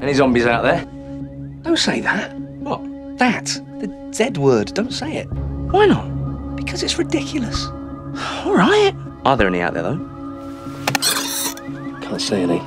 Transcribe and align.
Any 0.00 0.14
zombies 0.14 0.46
out 0.46 0.62
there? 0.62 0.84
Don't 1.62 1.78
say 1.78 2.00
that. 2.00 2.34
What? 2.38 2.80
That. 3.18 3.46
The 3.80 4.10
Z 4.14 4.38
word. 4.40 4.72
Don't 4.74 4.92
say 4.92 5.16
it. 5.16 5.26
Why 5.70 5.86
not? 5.86 6.56
Because 6.56 6.82
it's 6.82 6.98
ridiculous. 6.98 7.66
All 7.66 8.54
right. 8.54 8.94
Are 9.24 9.36
there 9.36 9.46
any 9.46 9.60
out 9.60 9.74
there, 9.74 9.82
though? 9.82 9.98
Can't 12.02 12.20
see 12.20 12.36
any. 12.36 12.60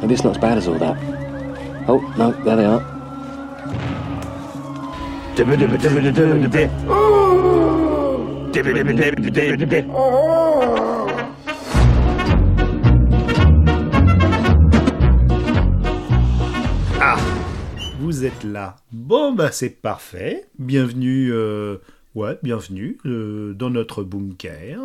Maybe 0.00 0.14
it's 0.14 0.24
not 0.24 0.36
as 0.36 0.38
bad 0.38 0.58
as 0.58 0.66
all 0.66 0.78
that. 0.78 0.96
Oh, 1.88 2.00
no, 2.18 2.32
there 2.44 2.56
they 2.56 2.64
are. 2.64 2.80
Vous 18.10 18.24
êtes 18.24 18.42
là. 18.42 18.74
Bon, 18.90 19.30
bah 19.30 19.52
c'est 19.52 19.70
parfait. 19.70 20.44
Bienvenue, 20.58 21.30
euh, 21.32 21.76
ouais, 22.16 22.36
bienvenue 22.42 22.98
euh, 23.06 23.54
dans 23.54 23.70
notre 23.70 24.02
bunker. 24.02 24.80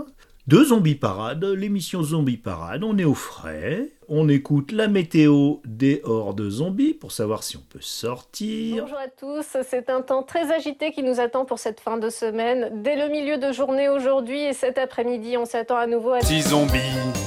De 0.45 0.63
Zombie 0.63 0.93
Parade, 0.93 1.43
l'émission 1.43 2.03
Zombie 2.03 2.37
Parade, 2.37 2.83
on 2.83 2.99
est 2.99 3.03
au 3.03 3.15
frais, 3.15 3.93
on 4.07 4.29
écoute 4.29 4.71
la 4.71 4.87
météo 4.87 5.55
des 5.65 6.01
hordes 6.03 6.49
zombies 6.49 6.93
pour 6.93 7.11
savoir 7.11 7.43
si 7.43 7.57
on 7.57 7.63
peut 7.69 7.79
sortir. 7.81 8.83
Bonjour 8.83 8.97
à 8.97 9.07
tous, 9.07 9.57
c'est 9.67 9.89
un 9.89 10.01
temps 10.01 10.23
très 10.23 10.51
agité 10.51 10.91
qui 10.91 11.03
nous 11.03 11.19
attend 11.19 11.45
pour 11.45 11.59
cette 11.59 11.79
fin 11.79 11.97
de 11.97 12.09
semaine. 12.09 12.81
Dès 12.83 12.95
le 12.95 13.09
milieu 13.09 13.37
de 13.37 13.51
journée 13.51 13.89
aujourd'hui 13.89 14.41
et 14.41 14.53
cet 14.53 14.77
après-midi, 14.77 15.37
on 15.37 15.45
s'attend 15.45 15.77
à 15.77 15.87
nouveau 15.87 16.11
à 16.11 16.19
Petit 16.19 16.41
zombie 16.41 16.79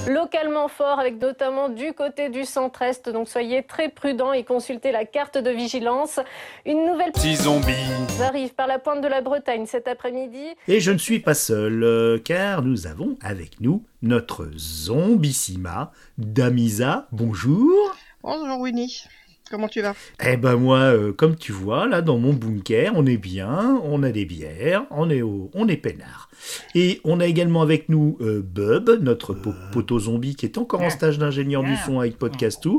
localement 0.09 0.69
fort 0.69 0.99
avec 0.99 1.21
notamment 1.21 1.69
du 1.69 1.93
côté 1.93 2.31
du 2.31 2.45
centre-est. 2.45 3.09
Donc 3.09 3.29
soyez 3.29 3.63
très 3.63 3.89
prudents 3.89 4.33
et 4.33 4.45
consultez 4.45 4.91
la 4.93 5.05
carte 5.05 5.39
de 5.39 5.51
vigilance. 5.51 6.19
Une 6.67 6.87
nouvelle 6.87 7.13
Petit 7.13 7.37
zombie 7.37 7.73
arrive 8.23 8.55
par 8.55 8.67
la 8.67 8.79
pointe 8.79 9.03
de 9.03 9.09
la 9.09 9.21
Bretagne 9.21 9.67
cet 9.67 9.89
après-midi. 9.89 10.45
Et 10.67 10.81
je 10.81 10.91
ne 10.91 10.99
suis 10.99 11.21
pas 11.21 11.35
seul, 11.35 11.83
euh, 11.83 12.19
car 12.19 12.63
nous 12.63 12.87
avons 12.87 13.17
avec 13.23 13.61
nous 13.61 13.85
notre 14.03 14.49
zombissima, 14.57 15.93
Damisa. 16.19 17.07
Bonjour. 17.13 17.71
Bonjour 18.25 18.61
Winnie, 18.61 19.05
comment 19.51 19.69
tu 19.69 19.81
vas? 19.81 19.95
Eh 20.27 20.37
ben 20.37 20.57
moi, 20.57 20.79
euh, 20.79 21.13
comme 21.13 21.37
tu 21.37 21.53
vois, 21.53 21.87
là 21.87 22.03
dans 22.03 22.19
mon 22.19 22.33
bunker, 22.33 22.91
on 22.97 23.07
est 23.07 23.17
bien, 23.17 23.81
on 23.85 24.03
a 24.03 24.11
des 24.11 24.25
bières, 24.25 24.85
on 24.91 25.09
est 25.11 25.23
au, 25.23 25.49
on 25.55 25.69
est 25.69 25.77
peinard. 25.77 26.29
Et 26.75 27.01
on 27.05 27.21
a 27.21 27.27
également 27.27 27.63
avec 27.63 27.89
nous 27.89 28.19
euh, 28.21 28.43
Bub, 28.43 28.91
notre 29.01 29.33
po- 29.33 29.55
poteau 29.73 30.01
zombie 30.01 30.35
qui 30.35 30.45
est 30.47 30.59
encore 30.59 30.81
en 30.83 30.91
stage 30.91 31.19
d'ingénieur 31.19 31.63
du 31.63 31.77
son 31.77 32.01
avec 32.01 32.19
Podcast 32.19 32.65
2. 32.65 32.71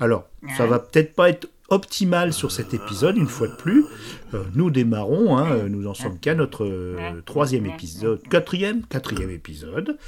Alors, 0.00 0.24
ça 0.56 0.66
va 0.66 0.80
peut-être 0.80 1.14
pas 1.14 1.30
être 1.30 1.48
optimal 1.68 2.32
sur 2.32 2.50
cet 2.50 2.74
épisode, 2.74 3.16
une 3.16 3.26
fois 3.28 3.48
de 3.48 3.54
plus. 3.54 3.84
Euh, 4.34 4.42
nous 4.54 4.70
démarrons, 4.70 5.36
hein, 5.36 5.50
euh, 5.52 5.68
nous 5.68 5.86
en 5.86 5.94
sommes 5.94 6.18
qu'à 6.18 6.34
notre 6.34 6.64
euh, 6.64 7.20
troisième 7.24 7.66
épisode, 7.66 8.22
quatrième, 8.28 8.82
quatrième 8.86 9.30
épisode. 9.30 9.98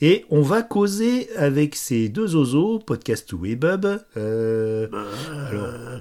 Et 0.00 0.24
on 0.30 0.42
va 0.42 0.62
causer 0.62 1.28
avec 1.36 1.76
ces 1.76 2.08
deux 2.08 2.34
oiseaux, 2.36 2.78
Podcast 2.78 3.34
2 3.34 3.46
et 3.48 3.56
Bub. 3.56 3.86
euh, 4.16 4.88
alors, 5.48 6.00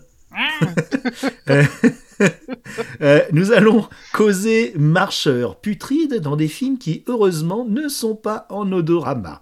nous 3.34 3.52
allons 3.52 3.88
causer 4.14 4.74
marcheurs 4.78 5.60
putrides 5.60 6.20
dans 6.22 6.36
des 6.36 6.48
films 6.48 6.78
qui, 6.78 7.04
heureusement, 7.08 7.66
ne 7.66 7.88
sont 7.88 8.16
pas 8.16 8.46
en 8.50 8.72
odorama. 8.72 9.42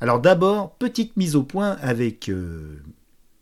Alors 0.00 0.20
d'abord, 0.20 0.74
petite 0.76 1.16
mise 1.16 1.34
au 1.34 1.42
point 1.42 1.76
avec 1.80 2.28
euh, 2.28 2.80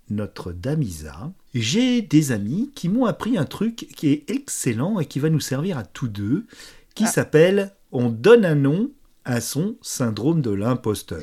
notre 0.09 0.53
Damisa. 0.53 1.33
J'ai 1.61 2.03
des 2.03 2.33
amis 2.33 2.71
qui 2.75 2.89
m'ont 2.91 3.07
appris 3.07 3.39
un 3.39 3.47
truc 3.47 3.77
qui 3.97 4.09
est 4.09 4.31
excellent 4.31 5.01
et 5.01 5.07
qui 5.07 5.19
va 5.21 5.31
nous 5.31 5.41
servir 5.41 5.79
à 5.79 5.85
tous 5.85 6.09
deux, 6.09 6.47
qui 6.95 7.05
Ah. 7.05 7.09
s'appelle 7.09 7.73
On 7.93 8.11
donne 8.11 8.45
un 8.45 8.55
nom 8.57 8.91
à 9.25 9.41
son 9.41 9.77
syndrome 9.81 10.43
de 10.43 10.51
l'imposteur. 10.51 11.23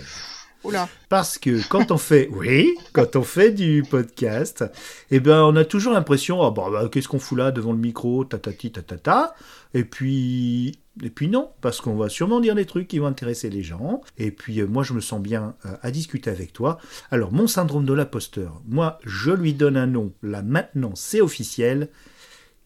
Parce 1.09 1.37
que 1.37 1.67
quand 1.67 1.91
on 1.91 1.97
fait, 1.97 2.29
oui, 2.33 2.75
quand 2.93 3.15
on 3.15 3.23
fait 3.23 3.51
du 3.51 3.83
podcast, 3.89 4.63
eh 5.11 5.19
ben, 5.19 5.43
on 5.43 5.55
a 5.55 5.65
toujours 5.65 5.93
l'impression, 5.93 6.41
ah 6.41 6.51
bah, 6.51 6.69
bah, 6.71 6.89
qu'est-ce 6.91 7.07
qu'on 7.07 7.19
fout 7.19 7.37
là 7.37 7.51
devant 7.51 7.73
le 7.73 7.77
micro, 7.77 8.23
tatati, 8.25 8.71
tatata. 8.71 9.35
Et 9.73 9.83
puis, 9.83 10.79
et 11.01 11.09
puis 11.09 11.27
non, 11.27 11.51
parce 11.61 11.81
qu'on 11.81 11.95
va 11.95 12.09
sûrement 12.09 12.39
dire 12.39 12.55
des 12.55 12.65
trucs 12.65 12.87
qui 12.87 12.99
vont 12.99 13.07
intéresser 13.07 13.49
les 13.49 13.63
gens. 13.63 14.01
Et 14.17 14.31
puis, 14.31 14.61
euh, 14.61 14.67
moi, 14.67 14.83
je 14.83 14.93
me 14.93 15.01
sens 15.01 15.21
bien 15.21 15.55
euh, 15.65 15.75
à 15.81 15.91
discuter 15.91 16.29
avec 16.29 16.53
toi. 16.53 16.77
Alors, 17.09 17.31
mon 17.31 17.47
syndrome 17.47 17.85
de 17.85 17.93
l'imposteur, 17.93 18.61
moi, 18.67 18.99
je 19.03 19.31
lui 19.31 19.53
donne 19.53 19.77
un 19.77 19.87
nom. 19.87 20.13
Là, 20.21 20.43
maintenant, 20.43 20.91
c'est 20.95 21.21
officiel. 21.21 21.89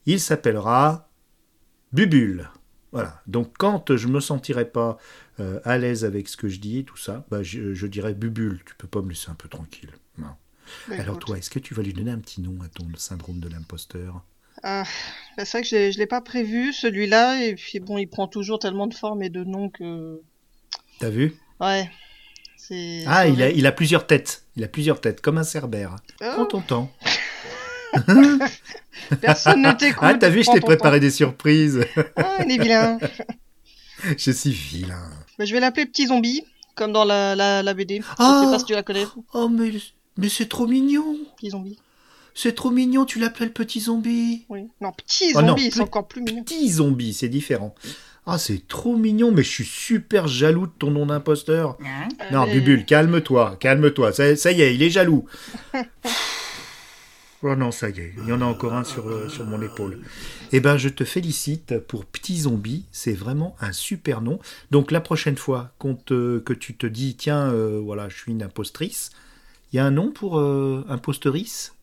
Il 0.05 0.19
s'appellera 0.19 1.09
Bubule. 1.93 2.49
Voilà. 2.91 3.21
Donc, 3.27 3.53
quand 3.57 3.95
je 3.95 4.07
me 4.07 4.19
sentirai 4.19 4.65
pas 4.65 4.97
euh, 5.39 5.59
à 5.63 5.77
l'aise 5.77 6.03
avec 6.05 6.27
ce 6.27 6.37
que 6.37 6.47
je 6.49 6.59
dis, 6.59 6.83
tout 6.85 6.97
ça, 6.97 7.25
bah, 7.29 7.43
je, 7.43 7.73
je 7.73 7.87
dirais 7.87 8.13
Bubule, 8.13 8.61
tu 8.65 8.75
peux 8.75 8.87
pas 8.87 9.01
me 9.01 9.09
laisser 9.09 9.29
un 9.29 9.35
peu 9.35 9.47
tranquille. 9.47 9.91
Non. 10.17 10.27
bah, 10.87 10.95
Alors 10.99 11.15
écoute. 11.15 11.25
toi, 11.27 11.37
est-ce 11.37 11.49
que 11.49 11.59
tu 11.59 11.73
vas 11.73 11.83
lui 11.83 11.93
donner 11.93 12.11
un 12.11 12.19
petit 12.19 12.41
nom 12.41 12.57
à 12.63 12.67
ton 12.67 12.87
syndrome 12.97 13.39
de 13.39 13.49
l'imposteur? 13.49 14.23
Ah, 14.63 14.83
bah, 15.37 15.45
c'est 15.45 15.59
vrai 15.59 15.61
que 15.69 15.91
je 15.91 15.97
l'ai 15.99 16.07
pas 16.07 16.21
prévu 16.21 16.73
celui-là, 16.73 17.43
et 17.43 17.55
puis 17.55 17.79
bon, 17.79 17.97
il 17.97 18.07
prend 18.07 18.27
toujours 18.27 18.57
tellement 18.59 18.87
de 18.87 18.93
formes 18.95 19.21
et 19.21 19.29
de 19.29 19.43
noms 19.43 19.69
que. 19.69 20.21
T'as 20.99 21.09
vu? 21.09 21.35
Ouais. 21.59 21.89
Ah, 23.05 23.27
il 23.27 23.41
a, 23.41 23.49
il 23.49 23.65
a 23.65 23.71
plusieurs 23.71 24.07
têtes. 24.07 24.43
Il 24.55 24.63
a 24.63 24.67
plusieurs 24.67 24.99
têtes, 24.99 25.21
comme 25.21 25.37
un 25.37 25.43
cerbère. 25.43 25.95
Oh, 26.21 26.25
Prends 26.33 26.45
ton 26.45 26.61
temps. 26.61 26.91
Personne 29.21 29.61
ne 29.61 29.71
t'écoute. 29.71 29.99
Ah, 30.01 30.15
t'as 30.15 30.29
vu, 30.29 30.43
je 30.43 30.51
t'ai 30.51 30.59
préparé 30.59 30.99
des 30.99 31.11
surprises. 31.11 31.85
Ah, 32.15 32.39
il 32.45 32.51
est 32.51 32.61
vilain. 32.61 32.97
je 34.17 34.31
suis 34.31 34.51
vilain. 34.51 35.09
Bah, 35.37 35.45
je 35.45 35.53
vais 35.53 35.59
l'appeler 35.59 35.85
Petit 35.85 36.07
Zombie, 36.07 36.43
comme 36.75 36.91
dans 36.91 37.05
la, 37.05 37.35
la, 37.35 37.63
la 37.63 37.73
BD. 37.73 38.01
Ah. 38.17 38.41
Je 38.41 38.45
sais 38.45 38.51
pas 38.53 38.59
si 38.59 38.65
tu 38.65 38.73
la 38.73 38.83
connais, 38.83 39.05
Oh, 39.33 39.49
mais, 39.49 39.71
mais 40.17 40.29
c'est 40.29 40.47
trop 40.47 40.67
mignon. 40.67 41.17
Petit 41.37 41.51
Zombie. 41.51 41.77
C'est 42.33 42.53
trop 42.53 42.69
mignon, 42.69 43.05
tu 43.05 43.17
l'appelles 43.17 43.51
petit 43.51 43.79
zombie. 43.79 44.45
Oui. 44.49 44.67
Non, 44.79 44.91
Petit 44.91 45.31
Oh 45.33 45.41
non, 45.41 45.47
Zombie, 45.49 45.71
c'est 45.71 45.81
encore 45.81 46.07
plus 46.07 46.21
mignon. 46.21 46.43
Petit 46.43 46.69
zombie, 46.69 47.13
c'est 47.13 47.29
différent. 47.29 47.73
Ah, 48.27 48.37
c'est 48.37 48.67
trop 48.67 48.95
mignon, 48.95 49.31
mais 49.31 49.41
je 49.41 49.49
suis 49.49 49.65
super 49.65 50.27
jaloux 50.27 50.67
de 50.67 50.71
ton 50.77 50.91
nom 50.91 51.07
d'imposteur. 51.07 51.77
Non, 52.31 52.41
Allez. 52.41 52.53
Bubule, 52.53 52.85
calme-toi, 52.85 53.55
calme-toi. 53.59 54.11
Ça, 54.11 54.35
ça 54.35 54.51
y 54.51 54.61
est, 54.61 54.75
il 54.75 54.83
est 54.83 54.91
jaloux. 54.91 55.25
oh 57.43 57.55
non, 57.55 57.71
ça 57.71 57.89
y 57.89 57.99
est, 57.99 58.13
il 58.17 58.25
y 58.27 58.31
en 58.31 58.41
a 58.41 58.45
encore 58.45 58.73
un 58.73 58.83
sur, 58.83 59.07
euh, 59.07 59.27
sur 59.27 59.45
mon 59.45 59.61
épaule. 59.61 59.99
Eh 60.51 60.59
ben, 60.59 60.77
je 60.77 60.89
te 60.89 61.03
félicite 61.03 61.79
pour 61.79 62.05
Petit 62.05 62.41
Zombie. 62.41 62.85
C'est 62.91 63.13
vraiment 63.13 63.55
un 63.61 63.71
super 63.71 64.21
nom. 64.21 64.39
Donc, 64.71 64.91
la 64.91 65.01
prochaine 65.01 65.37
fois 65.37 65.71
te- 66.05 66.39
que 66.39 66.53
tu 66.53 66.75
te 66.75 66.87
dis, 66.87 67.15
tiens, 67.15 67.51
euh, 67.51 67.79
voilà, 67.83 68.09
je 68.09 68.17
suis 68.17 68.31
une 68.31 68.43
impostrice, 68.43 69.11
il 69.73 69.77
y 69.77 69.79
a 69.79 69.85
un 69.85 69.91
nom 69.91 70.11
pour 70.11 70.39
euh, 70.39 70.85
imposterice 70.89 71.73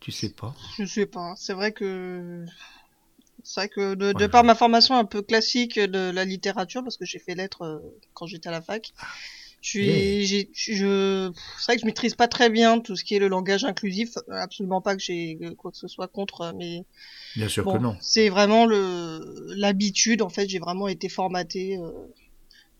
Tu 0.00 0.12
sais 0.12 0.30
pas? 0.30 0.54
Je 0.78 0.84
sais 0.84 1.06
pas. 1.06 1.34
C'est 1.36 1.54
vrai 1.54 1.72
que. 1.72 2.44
C'est 3.44 3.60
vrai 3.60 3.68
que 3.68 3.94
de, 3.94 4.12
de 4.12 4.26
par 4.26 4.44
ma 4.44 4.54
formation 4.54 4.96
un 4.96 5.04
peu 5.04 5.22
classique 5.22 5.78
de 5.78 6.10
la 6.10 6.24
littérature, 6.24 6.82
parce 6.82 6.96
que 6.96 7.04
j'ai 7.04 7.18
fait 7.18 7.34
lettres 7.34 7.62
euh, 7.62 7.78
quand 8.14 8.26
j'étais 8.26 8.48
à 8.48 8.52
la 8.52 8.60
fac, 8.60 8.92
je 9.60 9.68
suis, 9.68 10.48
c'est 10.54 11.64
vrai 11.66 11.74
que 11.76 11.80
je 11.80 11.86
maîtrise 11.86 12.14
pas 12.14 12.28
très 12.28 12.48
bien 12.50 12.78
tout 12.80 12.94
ce 12.96 13.04
qui 13.04 13.14
est 13.16 13.18
le 13.18 13.28
langage 13.28 13.64
inclusif. 13.64 14.10
Absolument 14.30 14.80
pas 14.80 14.94
que 14.96 15.02
j'ai 15.02 15.38
euh, 15.42 15.54
quoi 15.54 15.70
que 15.72 15.76
ce 15.76 15.88
soit 15.88 16.08
contre, 16.08 16.52
mais 16.56 16.84
Bien 17.36 17.48
sûr 17.48 17.64
bon, 17.64 17.72
que 17.74 17.78
non. 17.78 17.96
c'est 18.00 18.28
vraiment 18.28 18.66
le 18.66 19.20
l'habitude. 19.56 20.22
En 20.22 20.28
fait, 20.28 20.48
j'ai 20.48 20.58
vraiment 20.60 20.88
été 20.88 21.08
formaté. 21.08 21.76
Euh, 21.76 21.90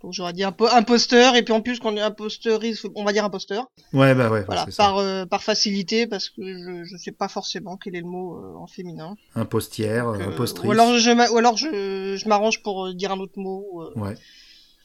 donc 0.00 0.12
j'aurais 0.12 0.32
dit 0.32 0.44
un 0.44 0.52
peu 0.52 0.72
imposteur, 0.72 1.34
et 1.34 1.42
puis 1.42 1.52
en 1.52 1.60
plus 1.60 1.80
qu'on 1.80 1.96
est 1.96 2.00
imposteuriste, 2.00 2.86
on 2.94 3.02
va 3.02 3.12
dire 3.12 3.24
imposteur. 3.24 3.66
Ouais, 3.92 4.14
bah 4.14 4.30
ouais, 4.30 4.44
Voilà, 4.46 4.64
par 4.76 4.98
euh, 4.98 5.26
par 5.26 5.42
facilité, 5.42 6.06
parce 6.06 6.28
que 6.30 6.42
je 6.46 6.84
je 6.84 6.96
sais 6.96 7.10
pas 7.10 7.26
forcément 7.26 7.76
quel 7.76 7.96
est 7.96 8.00
le 8.02 8.06
mot 8.06 8.36
euh, 8.38 8.54
en 8.58 8.68
féminin. 8.68 9.16
Impostière, 9.34 10.06
Euh, 10.10 10.28
impostrice. 10.28 10.68
ou 10.68 10.70
alors 10.70 10.96
je, 10.96 11.10
m'a- 11.10 11.28
ou 11.30 11.38
alors 11.38 11.56
je, 11.56 12.16
je 12.16 12.28
m'arrange 12.28 12.62
pour 12.62 12.86
euh, 12.86 12.94
dire 12.94 13.10
un 13.10 13.18
autre 13.18 13.38
mot. 13.40 13.82
euh, 13.82 13.98
Ouais. 13.98 14.14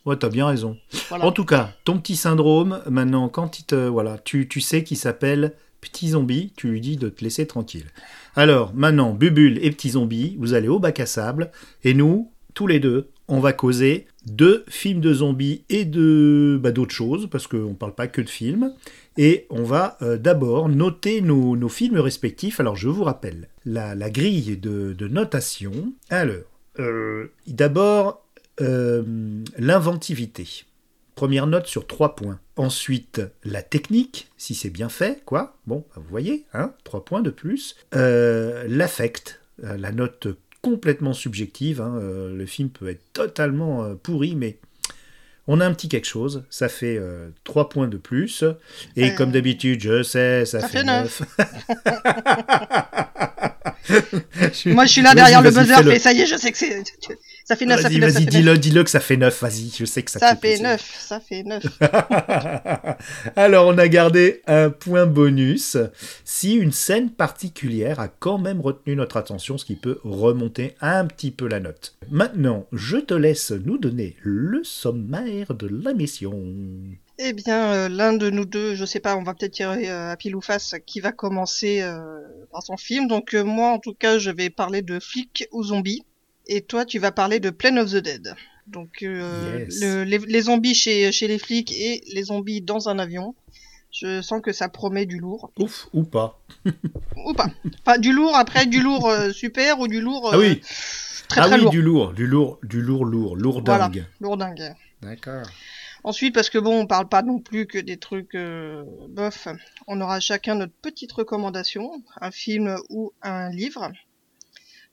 Ouais, 0.06 0.18
t'as 0.18 0.30
bien 0.30 0.48
raison. 0.48 0.78
voilà. 1.10 1.26
En 1.26 1.32
tout 1.32 1.46
cas, 1.46 1.74
ton 1.86 1.98
petit 1.98 2.16
syndrome, 2.16 2.82
maintenant, 2.90 3.30
quand 3.30 3.60
il 3.60 3.64
te. 3.64 3.76
Voilà, 3.76 4.18
tu, 4.18 4.48
tu 4.48 4.60
sais 4.62 4.84
qu'il 4.84 4.98
s'appelle 4.98 5.54
Petit 5.82 6.10
Zombie, 6.10 6.52
tu 6.56 6.68
lui 6.68 6.82
dis 6.82 6.98
de 6.98 7.10
te 7.10 7.24
laisser 7.24 7.48
tranquille. 7.48 7.86
Alors, 8.36 8.74
maintenant, 8.74 9.14
Bubule 9.14 9.60
et 9.64 9.72
Petit 9.72 9.92
Zombie, 9.92 10.36
vous 10.40 10.54
allez 10.54 10.68
au 10.68 10.80
bac 10.80 11.00
à 11.00 11.06
sable, 11.06 11.52
et 11.84 11.94
nous, 11.94 12.32
tous 12.54 12.68
les 12.68 12.80
deux, 12.80 13.10
on 13.28 13.40
va 13.40 13.54
causer 13.54 14.08
de 14.26 14.64
films 14.68 15.00
de 15.00 15.14
zombies 15.14 15.64
et 15.70 15.86
de 15.86 16.60
bah, 16.62 16.72
d'autres 16.72 16.94
choses, 16.94 17.28
parce 17.30 17.48
qu'on 17.48 17.70
ne 17.70 17.74
parle 17.74 17.96
pas 17.96 18.08
que 18.08 18.22
de 18.22 18.30
films. 18.30 18.74
Et 19.18 19.46
on 19.50 19.64
va 19.64 19.98
euh, 20.02 20.18
d'abord 20.18 20.70
noter 20.70 21.22
nos, 21.22 21.56
nos 21.56 21.70
films 21.70 21.98
respectifs. 22.00 22.60
Alors, 22.60 22.76
je 22.76 22.90
vous 22.90 23.04
rappelle 23.04 23.48
la, 23.66 23.96
la 23.96 24.10
grille 24.10 24.58
de, 24.58 24.94
de 24.94 25.08
notation. 25.08 25.72
Alors, 26.10 26.36
euh, 26.80 27.28
d'abord, 27.48 28.23
l'inventivité. 28.60 30.48
Première 31.16 31.46
note 31.48 31.68
sur 31.68 31.86
3 31.86 32.16
points. 32.16 32.40
Ensuite, 32.56 33.22
la 33.44 33.62
technique, 33.62 34.30
si 34.38 34.56
c'est 34.56 34.70
bien 34.72 34.90
fait, 34.90 35.22
quoi. 35.26 35.58
Bon, 35.68 35.86
vous 35.96 36.04
voyez, 36.10 36.46
hein, 36.54 36.74
3 36.86 37.06
points 37.06 37.22
de 37.22 37.30
plus. 37.30 37.76
Euh, 37.96 38.66
L'affect, 38.68 39.40
euh, 39.64 39.78
la 39.78 39.92
note 39.92 40.28
complètement 40.62 41.14
subjective. 41.14 41.82
hein, 41.82 42.00
euh, 42.02 42.36
le 42.36 42.46
film 42.48 42.70
peut 42.70 42.90
être 42.90 43.04
totalement 43.14 43.84
euh, 43.84 43.94
pourri, 43.96 44.36
mais 44.36 44.58
on 45.46 45.60
a 45.60 45.66
un 45.68 45.74
petit 45.74 45.88
quelque 45.90 46.08
chose. 46.08 46.44
Ça 46.50 46.68
fait 46.68 47.00
3 47.44 47.70
points 47.70 47.88
de 47.88 47.98
plus. 47.98 48.44
Et 48.96 49.12
Euh, 49.12 49.16
comme 49.16 49.32
d'habitude, 49.32 49.82
je 49.82 50.02
sais, 50.02 50.46
ça, 50.46 50.62
ça 50.62 50.68
fait 50.68 50.80
fait 50.80 50.84
9. 50.86 51.22
Moi, 54.68 54.86
je 54.86 54.92
suis 54.92 55.02
là 55.02 55.14
derrière 55.14 55.42
le 55.42 55.52
buzzer, 55.52 55.84
mais 55.86 56.00
ça 56.00 56.14
y 56.14 56.22
est, 56.22 56.26
je 56.26 56.38
sais 56.38 56.52
que 56.52 56.58
c'est. 56.58 56.84
Ça 57.46 57.56
fait 57.56 57.66
9, 57.66 57.82
ça 57.82 57.90
Vas-y, 57.90 57.94
fait 57.96 58.00
9. 58.00 58.14
vas-y, 58.14 58.26
dis-le, 58.26 58.58
dis-le 58.58 58.84
que 58.84 58.90
ça 58.90 59.00
fait 59.00 59.18
9, 59.18 59.42
vas-y, 59.42 59.70
je 59.78 59.86
sais 59.86 60.02
que 60.04 60.12
ça, 60.12 60.20
Ça 60.20 60.30
fait 60.30 60.40
plaisir. 60.40 60.64
9, 60.64 60.82
ça 61.00 61.20
fait 61.20 61.44
9. 61.44 61.64
Alors, 63.36 63.68
on 63.68 63.78
a 63.78 63.88
gardé 63.88 64.42
un 64.48 64.70
point 64.70 65.06
bonus 65.06 65.78
si 66.24 66.54
une 66.56 66.72
scène 66.72 67.10
particulière 67.10 68.00
a 68.00 68.08
quand 68.08 68.38
même 68.38 68.62
retenu 68.62 68.96
notre 68.96 69.18
attention, 69.18 69.58
ce 69.58 69.66
qui 69.66 69.76
peut 69.76 70.00
remonter 70.04 70.76
un 70.82 71.06
petit 71.06 71.32
peu 71.32 71.48
la 71.48 71.60
note. 71.60 71.96
Maintenant, 72.10 72.66
je 72.72 72.98
te 72.98 73.14
laisse 73.14 73.52
nous 73.52 73.78
donner 73.78 74.16
le 74.22 74.64
sommaire 74.64 75.54
de 75.54 75.68
la 75.68 75.94
mission. 75.94 76.34
Eh 77.20 77.34
bien, 77.34 77.74
euh, 77.74 77.90
l'un 77.90 78.14
de 78.14 78.30
nous 78.30 78.46
deux, 78.46 78.74
je 78.74 78.86
sais 78.86 79.00
pas, 79.00 79.16
on 79.16 79.24
va 79.24 79.34
peut-être 79.34 79.52
tirer 79.54 79.90
euh, 79.90 80.12
à 80.12 80.18
pile 80.18 80.36
ou 80.36 80.42
face 80.42 80.76
qui 80.86 81.00
va 81.00 81.12
commencer 81.12 81.82
euh, 81.82 82.20
par 82.52 82.64
son 82.64 82.76
film. 82.76 83.08
Donc 83.08 83.34
euh, 83.36 83.44
moi, 83.44 83.70
en 83.70 83.80
tout 83.80 83.94
cas, 83.94 84.18
je 84.18 84.32
vais 84.32 84.50
parler 84.50 84.82
de 84.82 85.00
Flic 85.00 85.48
ou 85.52 85.64
Zombie. 85.64 86.04
Et 86.48 86.62
toi, 86.62 86.86
tu 86.86 87.00
vas 87.00 87.12
parler 87.12 87.40
de 87.40 87.50
Plain 87.50 87.78
of 87.78 87.92
the 87.92 87.98
Dead. 87.98 88.36
Donc 88.68 89.04
euh, 89.04 89.60
Yes. 89.60 89.82
le- 89.82 90.04
les, 90.04 90.18
les 90.20 90.42
zombies 90.42 90.74
chez, 90.76 91.12
chez 91.12 91.28
les 91.28 91.38
flics 91.40 91.72
et 91.74 92.02
les 92.14 92.24
zombies 92.24 92.62
dans 92.62 92.90
un 92.90 93.00
avion. 93.00 93.36
Je 93.92 94.22
sens 94.22 94.42
que 94.42 94.52
ça 94.54 94.70
promet 94.70 95.06
du 95.06 95.20
lourd. 95.20 95.52
Ouf, 95.60 95.88
ou 95.94 96.04
pas. 96.04 96.42
Ou 97.26 97.34
pas. 97.34 97.48
Enfin, 97.86 98.00
du 98.00 98.12
lourd, 98.12 98.36
après, 98.36 98.66
du 98.66 98.82
lourd 98.82 99.08
euh, 99.08 99.32
super 99.32 99.80
ou 99.80 99.88
du 99.88 100.02
lourd 100.02 100.32
Ah 100.34 100.36
euh, 100.38 100.40
oui, 100.40 100.62
très 101.28 101.42
ah 101.42 101.46
très 101.46 101.56
oui, 101.58 101.62
lourd. 101.62 101.72
du 101.72 101.82
lourd, 101.82 102.14
du 102.14 102.26
lourd, 102.28 102.60
du 102.64 102.82
lourd, 102.82 103.06
lourd, 103.06 103.36
Voilà. 103.38 103.86
lourdingue. 103.90 104.06
Lourdingue. 104.20 104.74
D'accord. 105.04 105.46
Ensuite, 106.06 106.34
parce 106.34 106.50
que 106.50 106.58
bon, 106.58 106.82
on 106.82 106.88
parle 106.88 107.08
pas 107.08 107.22
non 107.22 107.40
plus 107.40 107.68
que 107.68 107.78
des 107.78 107.98
trucs 107.98 108.34
euh, 108.36 108.84
bof, 109.10 109.48
on 109.88 110.02
aura 110.02 110.20
chacun 110.20 110.56
notre 110.56 110.74
petite 110.82 111.12
recommandation, 111.12 111.92
un 112.20 112.32
film 112.32 112.76
ou 112.90 113.14
un 113.22 113.50
livre. 113.52 113.92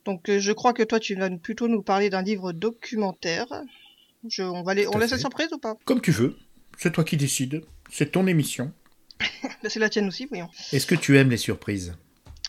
Donc, 0.04 0.28
euh, 0.28 0.38
je 0.38 0.52
crois 0.52 0.72
que 0.72 0.82
toi, 0.82 0.98
tu 1.00 1.14
vas 1.14 1.28
plutôt 1.30 1.68
nous 1.68 1.82
parler 1.82 2.10
d'un 2.10 2.22
livre 2.22 2.52
documentaire. 2.52 3.46
Je, 4.28 4.42
on 4.42 4.62
va 4.62 4.74
les, 4.74 4.86
on 4.86 4.98
laisse 4.98 5.10
la 5.10 5.18
surprise 5.18 5.48
ou 5.52 5.58
pas? 5.58 5.76
Comme 5.84 6.00
tu 6.00 6.10
veux, 6.10 6.36
c'est 6.78 6.92
toi 6.92 7.04
qui 7.04 7.16
décides, 7.16 7.62
c'est 7.90 8.12
ton 8.12 8.26
émission. 8.26 8.72
Bah, 9.62 9.68
C'est 9.68 9.78
la 9.80 9.88
tienne 9.90 10.08
aussi, 10.08 10.26
voyons. 10.26 10.48
Est-ce 10.72 10.86
que 10.86 10.94
tu 10.94 11.18
aimes 11.18 11.28
les 11.30 11.36
surprises? 11.36 11.94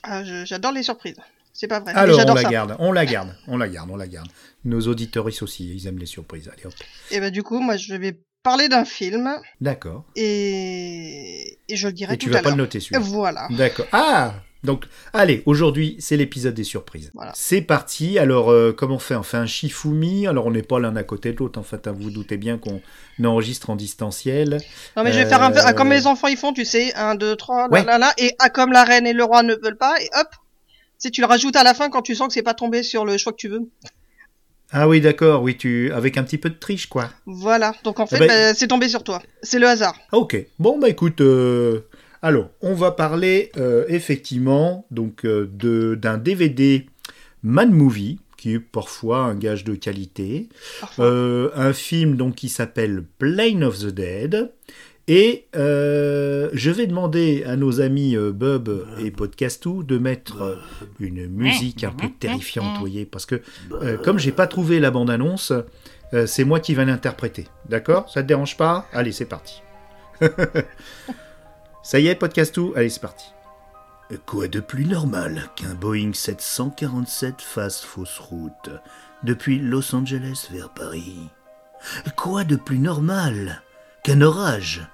Ah, 0.03 0.23
je- 0.23 0.45
j'adore 0.45 0.71
les 0.71 0.83
surprises. 0.83 1.17
C'est 1.53 1.67
pas 1.67 1.81
vrai. 1.81 1.91
Alors, 1.93 2.17
on 2.25 2.33
la 2.33 2.41
ça. 2.43 2.49
garde, 2.49 2.75
on 2.79 2.91
la 2.93 3.05
garde, 3.13 3.35
on 3.47 3.57
la 3.57 3.67
garde, 3.67 3.89
on 3.91 3.97
la 3.97 4.07
garde. 4.07 4.29
Nos 4.63 4.87
auditeurs 4.87 5.25
aussi, 5.25 5.69
ils 5.75 5.87
aiment 5.87 5.97
les 5.99 6.05
surprises. 6.05 6.49
Allez 6.53 6.65
hop. 6.65 6.73
Et 7.11 7.19
bah, 7.19 7.29
du 7.29 7.43
coup, 7.43 7.59
moi, 7.59 7.75
je 7.75 7.93
vais 7.95 8.21
parler 8.43 8.69
d'un 8.69 8.85
film 8.85 9.29
D'accord. 9.59 10.05
et, 10.15 11.57
et 11.67 11.75
je 11.75 11.87
le 11.87 11.93
dirai 11.93 12.13
Et 12.13 12.17
tout 12.17 12.25
tu 12.27 12.31
vas 12.31 12.39
à 12.39 12.41
pas 12.41 12.49
le 12.51 12.55
noter 12.55 12.79
celui-là. 12.79 13.01
Voilà. 13.01 13.47
D'accord. 13.51 13.85
Ah 13.91 14.33
Donc, 14.63 14.85
allez, 15.13 15.41
aujourd'hui, 15.47 15.95
c'est 15.99 16.17
l'épisode 16.17 16.53
des 16.53 16.63
surprises. 16.63 17.09
Voilà. 17.15 17.31
C'est 17.35 17.61
parti. 17.61 18.19
Alors, 18.19 18.51
euh, 18.51 18.73
comment 18.77 18.95
on 18.95 18.99
fait 18.99 19.15
On 19.15 19.23
fait 19.23 19.37
un 19.37 19.47
Shifumi. 19.47 20.27
Alors, 20.27 20.45
on 20.45 20.51
n'est 20.51 20.61
pas 20.61 20.79
l'un 20.79 20.95
à 20.95 21.03
côté 21.03 21.31
de 21.33 21.37
l'autre. 21.37 21.59
En 21.59 21.63
fait, 21.63 21.87
hein, 21.87 21.91
vous 21.91 22.03
vous 22.03 22.11
doutez 22.11 22.37
bien 22.37 22.59
qu'on 22.59 22.79
enregistre 23.23 23.69
en 23.71 23.75
distanciel. 23.75 24.57
Non 24.97 25.03
mais 25.03 25.11
je 25.13 25.19
vais 25.19 25.25
faire 25.25 25.41
un 25.43 25.51
peu 25.51 25.59
ah, 25.63 25.73
comme 25.73 25.91
Euh, 25.91 25.95
les 25.95 26.07
enfants 26.07 26.27
ils 26.27 26.37
font, 26.37 26.53
tu 26.53 26.65
sais, 26.65 26.93
1, 26.95 27.15
2, 27.15 27.35
3, 27.35 27.69
Ouais. 27.69 27.79
là, 27.83 27.85
là, 27.93 27.97
là, 27.99 28.13
et 28.17 28.33
ah, 28.39 28.49
comme 28.49 28.71
la 28.71 28.83
reine 28.83 29.05
et 29.07 29.13
le 29.13 29.23
roi 29.23 29.43
ne 29.43 29.53
veulent 29.55 29.77
pas, 29.77 29.93
et 30.01 30.09
hop, 30.19 30.27
tu 30.31 30.37
sais, 30.97 31.11
tu 31.11 31.21
le 31.21 31.27
rajoutes 31.27 31.55
à 31.55 31.63
la 31.63 31.73
fin 31.73 31.89
quand 31.89 32.01
tu 32.01 32.15
sens 32.15 32.27
que 32.27 32.33
c'est 32.33 32.41
pas 32.41 32.53
tombé 32.55 32.81
sur 32.83 33.05
le 33.05 33.17
choix 33.17 33.31
que 33.31 33.37
tu 33.37 33.47
veux. 33.47 33.61
Ah 34.71 34.87
oui, 34.87 35.01
d'accord. 35.01 35.41
Oui, 35.43 35.57
tu 35.57 35.91
avec 35.91 36.17
un 36.17 36.23
petit 36.23 36.37
peu 36.37 36.49
de 36.49 36.55
triche, 36.55 36.87
quoi. 36.87 37.09
Voilà, 37.25 37.73
donc 37.83 37.99
en 37.99 38.07
fait, 38.07 38.19
ben- 38.19 38.27
bah, 38.27 38.53
c'est 38.53 38.67
tombé 38.67 38.87
sur 38.87 39.03
toi. 39.03 39.21
C'est 39.43 39.59
le 39.59 39.67
hasard. 39.67 39.95
Ah, 40.11 40.17
Ok. 40.17 40.37
Bon, 40.59 40.79
bah 40.79 40.87
écoute, 40.87 41.19
euh, 41.21 41.81
alors, 42.21 42.49
on 42.61 42.75
va 42.75 42.91
parler 42.91 43.51
euh, 43.57 43.85
effectivement 43.87 44.85
donc 44.91 45.25
euh, 45.25 45.95
d'un 45.95 46.17
DVD 46.17 46.85
Man 47.41 47.71
Movie 47.71 48.19
qui 48.37 48.53
est 48.53 48.59
parfois 48.59 49.19
un 49.19 49.35
gage 49.35 49.63
de 49.63 49.75
qualité. 49.75 50.49
Euh, 50.99 51.49
un 51.55 51.73
film 51.73 52.15
donc 52.17 52.35
qui 52.35 52.49
s'appelle 52.49 53.03
Plane 53.17 53.63
of 53.63 53.79
the 53.79 53.87
Dead. 53.87 54.51
Et 55.07 55.47
je 55.53 56.69
vais 56.69 56.87
demander 56.87 57.43
à 57.45 57.57
nos 57.57 57.81
amis 57.81 58.15
Bub 58.15 58.69
et 59.03 59.11
Podcastou 59.11 59.83
de 59.83 59.97
mettre 59.97 60.57
une 61.01 61.27
musique 61.27 61.83
un 61.83 61.91
peu 61.91 62.07
terrifiante, 62.17 62.75
vous 62.75 62.79
voyez, 62.79 63.05
parce 63.05 63.25
que 63.25 63.41
comme 64.03 64.19
j'ai 64.19 64.31
pas 64.31 64.47
trouvé 64.47 64.79
la 64.79 64.89
bande-annonce, 64.89 65.51
c'est 66.27 66.45
moi 66.45 66.61
qui 66.61 66.75
vais 66.75 66.85
l'interpréter. 66.85 67.45
D'accord? 67.67 68.09
Ça 68.09 68.21
te 68.23 68.27
dérange 68.27 68.55
pas? 68.55 68.87
Allez, 68.93 69.11
c'est 69.11 69.25
parti. 69.25 69.61
Ça 71.83 71.99
y 71.99 72.07
est, 72.07 72.15
Podcastou 72.15 72.73
Allez, 72.75 72.89
c'est 72.89 73.01
parti. 73.01 73.25
Quoi 74.25 74.47
de 74.47 74.59
plus 74.59 74.85
normal 74.85 75.49
qu'un 75.55 75.73
Boeing 75.73 76.13
747 76.13 77.41
fasse 77.41 77.81
fausse 77.81 78.19
route 78.19 78.69
depuis 79.23 79.57
Los 79.57 79.95
Angeles 79.95 80.47
vers 80.51 80.69
Paris? 80.69 81.29
Quoi 82.15 82.43
de 82.43 82.55
plus 82.55 82.77
normal 82.77 83.63
qu'un 84.03 84.21
orage 84.21 84.85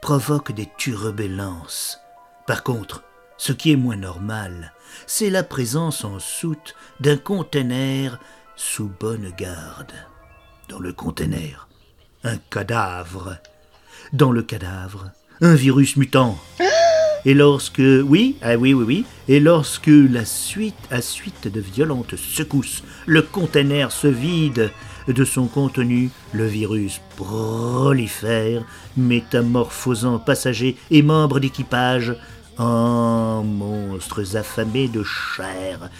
provoque 0.00 0.52
des 0.52 0.68
turbulences 0.78 2.00
Par 2.46 2.62
contre, 2.62 3.02
ce 3.36 3.52
qui 3.52 3.72
est 3.72 3.76
moins 3.76 3.96
normal, 3.96 4.72
c'est 5.06 5.30
la 5.30 5.42
présence 5.42 6.04
en 6.04 6.18
soute 6.20 6.74
d'un 7.00 7.18
conteneur 7.18 8.18
sous 8.56 8.88
bonne 8.88 9.30
garde. 9.36 9.92
Dans 10.70 10.78
le 10.78 10.94
conteneur, 10.94 11.68
un 12.22 12.38
cadavre. 12.38 13.36
Dans 14.12 14.32
le 14.32 14.42
cadavre, 14.42 15.10
un 15.40 15.54
virus 15.54 15.96
mutant. 15.96 16.38
Et 17.26 17.34
lorsque, 17.34 17.82
oui, 18.04 18.36
ah 18.42 18.56
oui, 18.56 18.74
oui, 18.74 18.84
oui, 18.86 19.04
et 19.28 19.40
lorsque 19.40 19.86
la 19.86 20.24
suite, 20.24 20.74
à 20.90 21.00
suite 21.00 21.48
de 21.48 21.60
violentes 21.60 22.16
secousses, 22.16 22.82
le 23.06 23.22
conteneur 23.22 23.92
se 23.92 24.08
vide 24.08 24.70
de 25.08 25.24
son 25.24 25.46
contenu, 25.46 26.10
le 26.32 26.46
virus 26.46 27.00
prolifère, 27.16 28.62
métamorphosant 28.96 30.18
passagers 30.18 30.76
et 30.90 31.02
membres 31.02 31.40
d'équipage 31.40 32.14
en 32.58 33.42
monstres 33.42 34.36
affamés 34.36 34.88
de 34.88 35.02
chair 35.02 35.90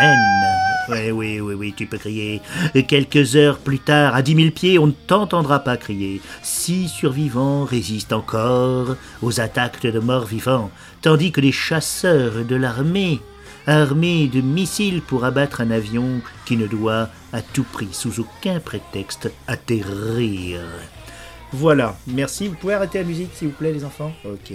humaine. 0.00 0.77
Oui, 0.88 1.10
oui, 1.10 1.40
oui, 1.40 1.54
oui, 1.54 1.74
tu 1.76 1.86
peux 1.86 1.98
crier. 1.98 2.40
Quelques 2.86 3.36
heures 3.36 3.58
plus 3.58 3.78
tard, 3.78 4.14
à 4.14 4.22
dix 4.22 4.34
mille 4.34 4.52
pieds, 4.52 4.78
on 4.78 4.86
ne 4.86 4.92
t'entendra 4.92 5.60
pas 5.60 5.76
crier. 5.76 6.20
Six 6.42 6.88
survivants 6.88 7.64
résistent 7.64 8.14
encore 8.14 8.96
aux 9.22 9.40
attaques 9.40 9.82
de 9.82 9.98
morts 10.00 10.24
vivants, 10.24 10.70
tandis 11.02 11.30
que 11.30 11.40
les 11.40 11.52
chasseurs 11.52 12.44
de 12.44 12.56
l'armée, 12.56 13.20
armés 13.66 14.28
de 14.28 14.40
missiles 14.40 15.02
pour 15.02 15.24
abattre 15.24 15.60
un 15.60 15.70
avion 15.70 16.22
qui 16.46 16.56
ne 16.56 16.66
doit 16.66 17.10
à 17.32 17.42
tout 17.42 17.64
prix, 17.64 17.90
sous 17.92 18.20
aucun 18.20 18.58
prétexte, 18.58 19.30
atterrir. 19.46 20.60
Voilà, 21.52 21.96
merci. 22.06 22.48
Vous 22.48 22.54
pouvez 22.54 22.74
arrêter 22.74 22.98
la 22.98 23.04
musique, 23.04 23.30
s'il 23.34 23.48
vous 23.48 23.54
plaît, 23.54 23.72
les 23.72 23.84
enfants? 23.84 24.12
Ok. 24.24 24.52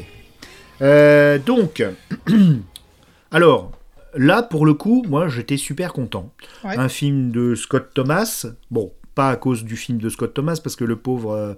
Euh, 0.81 1.37
donc, 1.37 1.83
alors, 3.31 3.71
là, 4.15 4.43
pour 4.43 4.65
le 4.65 4.73
coup, 4.73 5.03
moi, 5.07 5.27
j'étais 5.27 5.57
super 5.57 5.93
content. 5.93 6.31
Ouais. 6.63 6.77
Un 6.77 6.89
film 6.89 7.31
de 7.31 7.55
Scott 7.55 7.91
Thomas. 7.93 8.45
Bon, 8.71 8.91
pas 9.15 9.29
à 9.29 9.35
cause 9.35 9.63
du 9.63 9.75
film 9.75 9.99
de 9.99 10.09
Scott 10.09 10.33
Thomas, 10.33 10.59
parce 10.63 10.75
que 10.75 10.83
le 10.83 10.95
pauvre, 10.95 11.31
euh, 11.31 11.53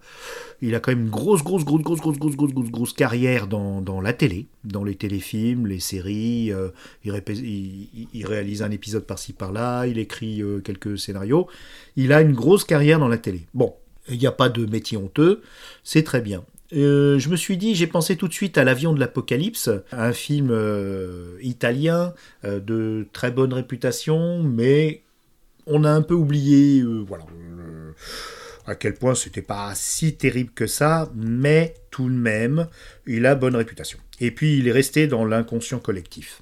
il 0.62 0.75
a 0.75 0.79
quand 0.79 0.91
même 0.91 1.05
une 1.05 1.09
grosse, 1.09 1.43
grosse, 1.43 1.63
grosse, 1.63 1.81
grosse, 1.81 2.00
grosse, 2.01 2.17
grosse, 2.17 2.35
grosse, 2.35 2.53
grosse, 2.53 2.71
grosse 2.71 2.93
carrière 2.93 3.47
dans, 3.47 3.81
dans 3.81 4.01
la 4.01 4.13
télé, 4.13 4.47
dans 4.63 4.83
les 4.83 4.95
téléfilms, 4.95 5.67
les 5.67 5.79
séries. 5.79 6.51
euh, 6.51 6.69
il 7.05 8.25
réalise 8.25 8.62
un 8.62 8.71
épisode 8.71 9.05
par-ci 9.05 9.33
par-là, 9.33 9.85
il 9.88 9.97
écrit 9.97 10.41
euh, 10.41 10.59
quelques 10.59 11.00
scénarios. 11.00 11.47
Il 11.95 12.12
a 12.12 12.21
une 12.21 12.33
grosse 12.33 12.65
carrière 12.65 13.00
dans 13.00 13.07
la 13.07 13.17
télé. 13.17 13.47
Bon, 13.53 13.74
il 14.09 14.19
n'y 14.19 14.27
a 14.27 14.31
pas 14.31 14.50
de 14.50 14.65
métier 14.65 14.97
honteux, 14.97 15.41
c'est 15.83 16.03
très 16.03 16.21
bien. 16.21 16.43
Euh, 16.74 17.19
je 17.19 17.29
me 17.29 17.36
suis 17.36 17.57
dit, 17.57 17.75
j'ai 17.75 17.88
pensé 17.88 18.15
tout 18.15 18.27
de 18.27 18.34
suite 18.34 18.57
à 18.57 18.63
L'avion 18.63 18.93
de 18.93 19.00
l'Apocalypse, 19.00 19.69
un 19.91 20.13
film 20.13 20.50
euh, 20.51 21.38
italien 21.41 22.13
euh, 22.43 22.60
de 22.60 23.07
très 23.13 23.31
bonne 23.31 23.53
réputation, 23.53 24.41
mais 24.41 25.03
on 25.67 25.84
a 25.84 25.89
un 25.89 26.01
peu 26.01 26.15
oublié, 26.15 26.84
voilà, 27.07 27.25
à 28.65 28.75
quel 28.75 28.95
point 28.95 29.15
c'était 29.15 29.41
pas 29.41 29.74
si 29.75 30.15
terrible 30.15 30.51
que 30.53 30.67
ça, 30.67 31.12
mais 31.15 31.75
tout 31.91 32.10
de 32.10 32.15
même, 32.15 32.67
il 33.07 33.25
a 33.25 33.36
bonne 33.36 33.55
réputation. 33.55 34.00
Et 34.19 34.31
puis 34.31 34.57
il 34.57 34.67
est 34.67 34.72
resté 34.72 35.07
dans 35.07 35.25
l'inconscient 35.25 35.79
collectif. 35.79 36.41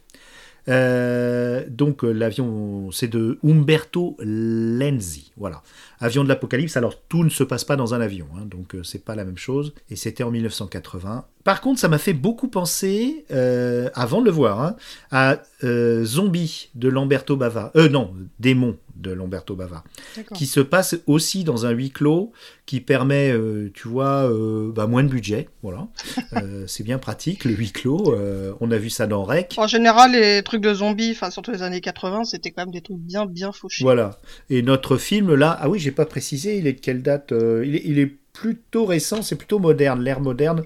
Donc 0.68 2.04
l'avion, 2.04 2.92
c'est 2.92 3.08
de 3.08 3.40
Umberto 3.44 4.18
Lenzi, 4.20 5.32
voilà. 5.38 5.62
Avion 6.04 6.24
de 6.26 6.30
l'apocalypse. 6.30 6.76
Alors 6.76 7.02
tout 7.08 7.24
ne 7.24 7.30
se 7.30 7.44
passe 7.44 7.64
pas 7.64 7.78
dans 7.78 7.94
un 7.94 8.02
avion, 8.02 8.28
hein, 8.36 8.46
donc 8.46 8.76
euh, 8.76 8.84
c'est 8.84 9.06
pas 9.06 9.16
la 9.16 9.24
même 9.24 9.38
chose. 9.38 9.74
Et 9.90 9.96
c'était 9.96 10.24
en 10.24 10.32
1980. 10.32 11.26
Par 11.44 11.60
contre, 11.60 11.80
ça 11.80 11.90
m'a 11.90 11.98
fait 11.98 12.14
beaucoup 12.14 12.48
penser, 12.48 13.26
euh, 13.32 13.90
avant 13.96 14.22
de 14.22 14.26
le 14.26 14.32
voir, 14.32 14.62
hein, 14.62 14.76
à 15.12 15.40
euh, 15.64 16.06
Zombie 16.06 16.70
de 16.76 16.88
Lamberto 16.88 17.36
Bava. 17.36 17.72
Euh, 17.76 17.90
non, 17.90 18.14
Démon 18.40 18.78
de 18.96 19.12
Lamberto 19.12 19.56
Bava 19.56 19.84
qui 20.36 20.46
se 20.46 20.60
passe 20.60 20.96
aussi 21.08 21.44
dans 21.44 21.66
un 21.66 21.72
huis 21.72 21.90
clos 21.90 22.32
qui 22.68 22.80
permet, 22.80 23.36
tu 23.74 23.88
vois, 23.88 24.32
bah, 24.74 24.86
moins 24.88 25.04
de 25.04 25.10
budget. 25.10 25.50
Voilà, 25.64 25.88
c'est 26.68 26.84
bien 26.84 27.00
pratique 27.00 27.44
le 27.44 27.52
huis 27.52 27.72
clos. 27.72 28.16
on 28.62 28.72
a 28.72 28.78
vu 28.78 28.90
ça 28.90 29.08
dans 29.08 29.24
Rec. 29.24 29.56
En 29.58 29.68
général, 29.68 30.12
les 30.14 30.44
trucs 30.44 30.62
de 30.62 30.74
zombies, 30.74 31.12
enfin 31.12 31.32
surtout 31.32 31.52
les 31.52 31.64
années 31.64 31.82
80, 31.82 32.26
c'était 32.26 32.52
quand 32.52 32.62
même 32.62 32.72
des 32.72 32.82
trucs 32.82 33.00
bien 33.00 33.26
bien 33.26 33.52
fauchés. 33.52 33.84
Voilà. 33.84 34.20
Et 34.50 34.62
notre 34.62 34.96
film 34.96 35.34
là, 35.34 35.58
ah 35.60 35.68
oui, 35.68 35.80
j'ai 35.80 35.92
pas 35.94 36.06
précisé, 36.06 36.58
il 36.58 36.68
est 36.68 36.74
de 36.74 36.80
quelle 36.80 37.02
date 37.02 37.32
euh, 37.32 37.64
il, 37.66 37.76
est, 37.76 37.82
il 37.86 38.00
est 38.00 38.12
plutôt 38.34 38.86
récent, 38.86 39.22
c'est 39.22 39.36
plutôt 39.36 39.60
moderne, 39.60 40.04
l'ère 40.04 40.22
moderne. 40.22 40.64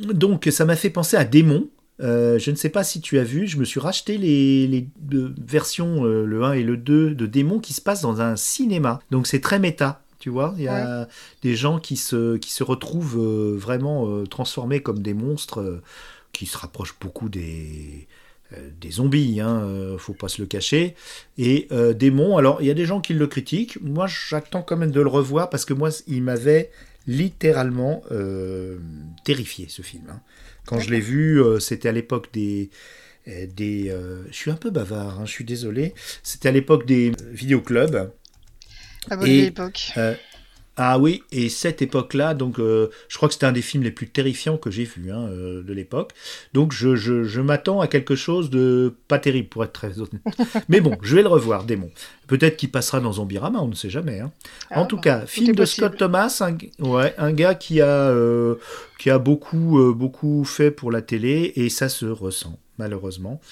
Donc 0.00 0.48
ça 0.50 0.64
m'a 0.64 0.76
fait 0.76 0.90
penser 0.90 1.16
à 1.16 1.24
Démon. 1.24 1.68
Euh, 2.00 2.38
je 2.38 2.50
ne 2.50 2.56
sais 2.56 2.70
pas 2.70 2.84
si 2.84 3.00
tu 3.00 3.18
as 3.18 3.24
vu, 3.24 3.46
je 3.46 3.58
me 3.58 3.64
suis 3.64 3.78
racheté 3.78 4.18
les, 4.18 4.66
les 4.66 4.88
deux 4.98 5.34
versions, 5.40 6.04
euh, 6.04 6.24
le 6.24 6.42
1 6.42 6.54
et 6.54 6.62
le 6.62 6.76
2 6.76 7.14
de 7.14 7.26
Démon 7.26 7.60
qui 7.60 7.74
se 7.74 7.80
passent 7.80 8.00
dans 8.00 8.20
un 8.20 8.36
cinéma. 8.36 9.00
Donc 9.10 9.26
c'est 9.26 9.40
très 9.40 9.58
méta, 9.58 10.02
tu 10.18 10.30
vois. 10.30 10.54
Il 10.56 10.64
y 10.64 10.68
a 10.68 11.06
des 11.42 11.54
gens 11.54 11.78
qui 11.78 11.96
se, 11.96 12.36
qui 12.38 12.50
se 12.50 12.64
retrouvent 12.64 13.20
euh, 13.20 13.56
vraiment 13.56 14.24
transformés 14.26 14.80
comme 14.80 15.00
des 15.00 15.14
monstres 15.14 15.80
qui 16.32 16.46
se 16.46 16.56
rapprochent 16.56 16.96
beaucoup 16.98 17.28
des, 17.28 18.08
des 18.80 18.90
zombies, 18.90 19.40
hein, 19.40 19.62
euh, 19.64 19.98
faut 19.98 20.14
pas 20.14 20.28
se 20.28 20.40
le 20.42 20.46
cacher. 20.46 20.94
Et 21.38 21.68
euh, 21.72 21.92
Démon, 21.92 22.36
alors 22.36 22.60
il 22.60 22.66
y 22.66 22.70
a 22.70 22.74
des 22.74 22.86
gens 22.86 23.00
qui 23.00 23.14
le 23.14 23.26
critiquent. 23.26 23.80
Moi 23.82 24.06
j'attends 24.06 24.62
quand 24.62 24.76
même 24.76 24.90
de 24.90 25.00
le 25.00 25.08
revoir 25.08 25.50
parce 25.50 25.64
que 25.64 25.74
moi 25.74 25.90
il 26.06 26.22
m'avait 26.22 26.70
littéralement 27.06 28.02
euh, 28.10 28.78
terrifié 29.24 29.66
ce 29.68 29.82
film. 29.82 30.04
hein. 30.10 30.20
Quand 30.66 30.78
je 30.78 30.90
l'ai 30.90 31.00
vu, 31.00 31.42
euh, 31.42 31.58
c'était 31.58 31.88
à 31.88 31.92
l'époque 31.92 32.28
des. 32.32 32.70
euh, 33.28 33.46
des 33.46 33.90
euh, 33.90 34.22
je 34.30 34.34
suis 34.36 34.50
un 34.50 34.56
peu 34.56 34.70
bavard, 34.70 35.20
hein, 35.20 35.26
je 35.26 35.30
suis 35.32 35.44
désolé. 35.44 35.92
C'était 36.22 36.48
à 36.48 36.52
l'époque 36.52 36.86
des 36.86 37.10
euh, 37.10 37.14
vidéoclubs. 37.32 38.10
À 39.10 39.16
bonne 39.16 39.28
Et- 39.28 39.46
époque. 39.46 39.90
Ah 40.78 40.98
oui, 40.98 41.22
et 41.32 41.50
cette 41.50 41.82
époque-là, 41.82 42.32
donc 42.32 42.58
euh, 42.58 42.88
je 43.08 43.16
crois 43.18 43.28
que 43.28 43.34
c'était 43.34 43.44
un 43.44 43.52
des 43.52 43.60
films 43.60 43.82
les 43.82 43.90
plus 43.90 44.08
terrifiants 44.08 44.56
que 44.56 44.70
j'ai 44.70 44.84
vu 44.84 45.12
hein, 45.12 45.26
euh, 45.28 45.62
de 45.62 45.72
l'époque. 45.74 46.12
Donc 46.54 46.72
je, 46.72 46.96
je, 46.96 47.24
je 47.24 47.40
m'attends 47.42 47.80
à 47.82 47.88
quelque 47.88 48.16
chose 48.16 48.48
de 48.48 48.94
pas 49.06 49.18
terrible 49.18 49.48
pour 49.50 49.64
être 49.64 49.72
très 49.74 49.98
honnête. 50.00 50.22
Mais 50.70 50.80
bon, 50.80 50.96
je 51.02 51.14
vais 51.16 51.22
le 51.22 51.28
revoir, 51.28 51.64
Démon. 51.64 51.90
Peut-être 52.26 52.56
qu'il 52.56 52.70
passera 52.70 53.00
dans 53.00 53.12
Zombierama, 53.12 53.60
on 53.60 53.68
ne 53.68 53.74
sait 53.74 53.90
jamais. 53.90 54.20
hein. 54.20 54.32
en 54.74 54.84
Ah, 54.84 54.86
tout 54.86 54.96
bah, 54.96 55.02
cas, 55.02 55.26
film 55.26 55.48
de 55.48 55.52
possible. 55.52 55.88
Scott 55.88 55.98
Thomas, 55.98 56.38
un, 56.40 56.56
ouais, 56.82 57.14
un 57.18 57.32
gars 57.32 57.54
qui 57.54 57.82
a, 57.82 58.08
euh, 58.08 58.54
qui 58.98 59.10
a 59.10 59.18
beaucoup, 59.18 59.92
beaucoup 59.94 60.42
fait 60.44 60.70
pour 60.70 60.90
la 60.90 61.02
télé 61.02 61.52
et 61.56 61.68
ça 61.68 61.90
se 61.90 62.06
ressent, 62.06 62.58
malheureusement. 62.78 63.42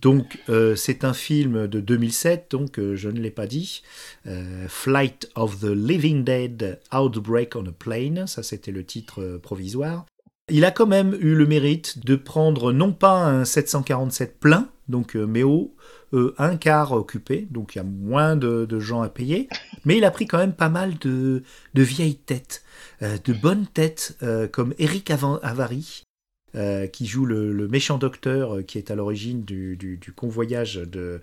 Donc, 0.00 0.38
euh, 0.48 0.76
c'est 0.76 1.04
un 1.04 1.12
film 1.12 1.66
de 1.66 1.80
2007, 1.80 2.50
donc 2.50 2.78
euh, 2.78 2.96
je 2.96 3.08
ne 3.08 3.20
l'ai 3.20 3.30
pas 3.30 3.46
dit. 3.46 3.82
Euh, 4.26 4.66
Flight 4.68 5.30
of 5.34 5.60
the 5.60 5.64
Living 5.64 6.24
Dead 6.24 6.80
Outbreak 6.92 7.54
on 7.56 7.66
a 7.66 7.72
Plane, 7.72 8.26
ça 8.26 8.42
c'était 8.42 8.72
le 8.72 8.84
titre 8.84 9.38
provisoire. 9.42 10.06
Il 10.48 10.64
a 10.64 10.70
quand 10.70 10.86
même 10.86 11.16
eu 11.20 11.34
le 11.34 11.46
mérite 11.46 12.04
de 12.04 12.16
prendre 12.16 12.72
non 12.72 12.92
pas 12.92 13.24
un 13.24 13.44
747 13.44 14.40
plein, 14.40 14.68
donc 14.88 15.14
mais 15.14 15.44
au 15.44 15.74
un 16.38 16.56
quart 16.56 16.90
occupé, 16.90 17.46
donc 17.52 17.76
il 17.76 17.78
y 17.78 17.80
a 17.80 17.84
moins 17.84 18.34
de, 18.34 18.80
gens 18.80 19.00
à 19.00 19.08
payer, 19.08 19.48
mais 19.84 19.98
il 19.98 20.04
a 20.04 20.10
pris 20.10 20.26
quand 20.26 20.38
même 20.38 20.54
pas 20.54 20.68
mal 20.68 20.98
de, 20.98 21.44
de 21.74 21.82
vieilles 21.82 22.16
têtes, 22.16 22.64
de 23.00 23.32
bonnes 23.32 23.66
têtes, 23.66 24.18
comme 24.50 24.74
Eric 24.78 25.12
Avary, 25.12 26.02
euh, 26.56 26.88
qui 26.88 27.06
joue 27.06 27.26
le, 27.26 27.68
méchant 27.68 27.96
docteur 27.96 28.56
euh, 28.56 28.62
qui 28.62 28.76
est 28.78 28.90
à 28.90 28.96
l'origine 28.96 29.44
du, 29.44 29.76
du- 29.76 30.12
convoyage 30.12 30.74
de, 30.76 31.20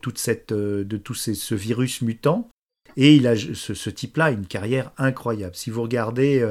toute 0.00 0.18
cette, 0.18 0.52
euh, 0.52 0.84
de 0.84 0.96
tout 0.96 1.14
ces- 1.14 1.34
ce 1.34 1.56
virus 1.56 2.02
mutant. 2.02 2.48
Et 2.96 3.16
il 3.16 3.26
a, 3.26 3.34
ce, 3.36 3.90
type-là 3.90 4.26
a 4.26 4.30
une 4.30 4.46
carrière 4.46 4.92
incroyable. 4.96 5.56
Si 5.56 5.70
vous 5.70 5.82
regardez 5.82 6.44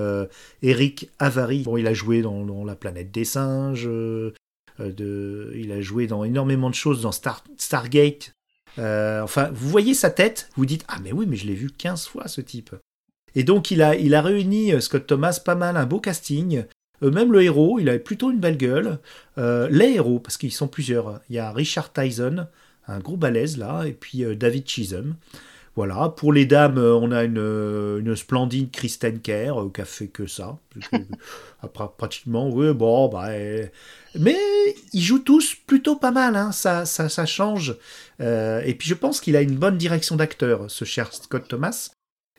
Eric 0.61 1.09
Avary, 1.19 1.63
bon, 1.63 1.75
il 1.75 1.85
a 1.85 1.93
joué 1.93 2.21
dans, 2.21 2.63
La 2.63 2.75
planète 2.75 3.11
des 3.11 3.25
singes, 3.25 3.89
il 4.79 5.71
a 5.71 5.81
joué 5.81 6.07
dans 6.07 6.23
énormément 6.23 6.69
de 6.69 6.75
choses, 6.75 7.01
dans 7.01 7.11
Star, 7.11 7.43
Stargate. 7.57 8.31
Enfin, 8.77 9.49
vous 9.53 9.67
voyez 9.69 9.93
sa 9.93 10.11
tête, 10.11 10.49
vous 10.55 10.65
dites 10.65 10.85
Ah, 10.87 10.99
mais 11.03 11.11
oui, 11.11 11.25
mais 11.27 11.35
je 11.35 11.45
l'ai 11.45 11.55
vu 11.55 11.71
15 11.71 12.07
fois 12.07 12.29
ce 12.29 12.39
type. 12.39 12.73
Et 13.35 13.43
donc, 13.43 13.69
il 13.69 13.81
a, 13.81 13.95
il 13.97 14.15
a 14.15 14.21
réuni, 14.21 14.81
Scott 14.81 15.07
Thomas, 15.07 15.41
pas 15.43 15.55
mal, 15.55 15.75
un 15.75 15.85
beau 15.85 15.99
casting. 15.99 16.63
Euh, 17.03 17.11
même 17.11 17.31
le 17.31 17.41
héros, 17.43 17.79
il 17.79 17.89
avait 17.89 17.99
plutôt 17.99 18.31
une 18.31 18.39
belle 18.39 18.57
gueule. 18.57 18.99
Euh, 19.37 19.67
les 19.71 19.93
héros, 19.93 20.19
parce 20.19 20.37
qu'ils 20.37 20.51
sont 20.51 20.67
plusieurs. 20.67 21.21
Il 21.29 21.35
y 21.35 21.39
a 21.39 21.51
Richard 21.51 21.93
Tyson, 21.93 22.47
un 22.87 22.99
gros 22.99 23.17
balèze 23.17 23.57
là, 23.57 23.83
et 23.85 23.93
puis 23.93 24.23
euh, 24.23 24.35
David 24.35 24.67
Chisholm. 24.67 25.15
Voilà, 25.75 26.09
pour 26.09 26.33
les 26.33 26.45
dames, 26.45 26.77
on 26.77 27.11
a 27.11 27.23
une, 27.23 27.37
une 27.37 28.15
splendide 28.15 28.69
Kristen 28.71 29.19
Kerr 29.19 29.53
qui 29.73 29.79
a 29.79 29.85
fait 29.85 30.07
que 30.07 30.27
ça. 30.27 30.57
Après, 31.61 31.85
pratiquement, 31.97 32.49
oui, 32.49 32.73
bon, 32.73 33.07
bah. 33.07 33.29
Mais 34.15 34.37
ils 34.93 35.01
jouent 35.01 35.19
tous 35.19 35.55
plutôt 35.55 35.95
pas 35.95 36.11
mal, 36.11 36.35
hein, 36.35 36.51
ça, 36.51 36.85
ça, 36.85 37.09
ça 37.09 37.25
change. 37.25 37.75
Euh, 38.21 38.61
et 38.65 38.73
puis 38.73 38.89
je 38.89 38.95
pense 38.95 39.21
qu'il 39.21 39.35
a 39.35 39.41
une 39.41 39.55
bonne 39.55 39.77
direction 39.77 40.15
d'acteur, 40.15 40.69
ce 40.69 40.85
cher 40.85 41.13
Scott 41.13 41.47
Thomas. 41.47 41.91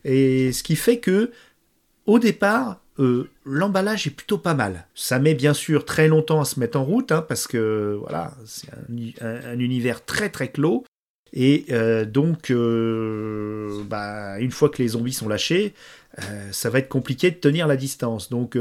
Et 0.05 0.53
ce 0.53 0.63
qui 0.63 0.77
fait 0.77 0.99
que, 0.99 1.31
au 2.07 2.19
départ, 2.19 2.83
euh, 3.01 3.29
l'emballage 3.45 4.07
est 4.07 4.11
plutôt 4.11 4.39
pas 4.39 4.55
mal. 4.55 4.87
Ça 4.95 5.19
met 5.19 5.35
bien 5.35 5.55
sûr 5.55 5.85
très 5.85 6.07
longtemps 6.07 6.41
à 6.41 6.45
se 6.45 6.61
mettre 6.61 6.79
en 6.79 6.85
route, 6.85 7.11
hein, 7.13 7.25
parce 7.27 7.47
que 7.47 7.97
voilà, 8.01 8.33
c'est 8.47 8.69
un, 8.71 9.27
un- 9.27 9.53
un 9.55 9.59
univers 9.59 10.05
très 10.05 10.29
très 10.29 10.49
clos. 10.49 10.85
Et 11.33 11.67
euh, 11.71 12.05
donc, 12.05 12.51
euh, 12.51 13.83
bah, 13.89 14.39
une 14.41 14.51
fois 14.51 14.69
que 14.69 14.83
les 14.83 14.89
zombies 14.89 15.13
sont 15.13 15.29
lâchés, 15.29 15.75
ça 16.51 16.69
va 16.71 16.81
être 16.81 16.89
compliqué 16.89 17.31
de 17.31 17.37
tenir 17.37 17.67
la 17.69 17.77
distance. 17.77 18.29
Donc, 18.31 18.59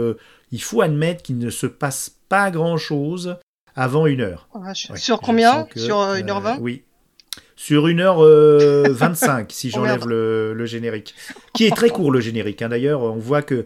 il 0.51 0.62
faut 0.62 0.81
admettre 0.81 1.24
qu'il 1.24 1.38
ne 1.39 1.50
se 1.50 1.65
passe 1.67 2.12
pas 2.29 2.51
grand-chose 2.51 3.38
avant 3.75 4.05
une 4.05 4.22
heure. 4.22 4.48
Ouais, 4.53 4.74
Sur 4.74 5.19
combien? 5.19 5.63
Que, 5.63 5.79
Sur 5.79 6.00
euh, 6.00 6.15
euh, 6.17 6.22
1h20 6.22 6.58
Oui. 6.62 6.84
Sur 7.55 7.88
1h25, 7.88 9.46
si 9.50 9.69
j'enlève 9.72 10.08
le 10.08 10.65
générique. 10.65 11.15
Qui 11.53 11.65
est 11.65 11.75
très 11.75 11.89
court, 11.89 12.12
le 12.12 12.19
générique. 12.22 12.62
hein. 12.62 12.69
D'ailleurs, 12.69 13.01
on 13.01 13.17
voit 13.17 13.41
que, 13.41 13.65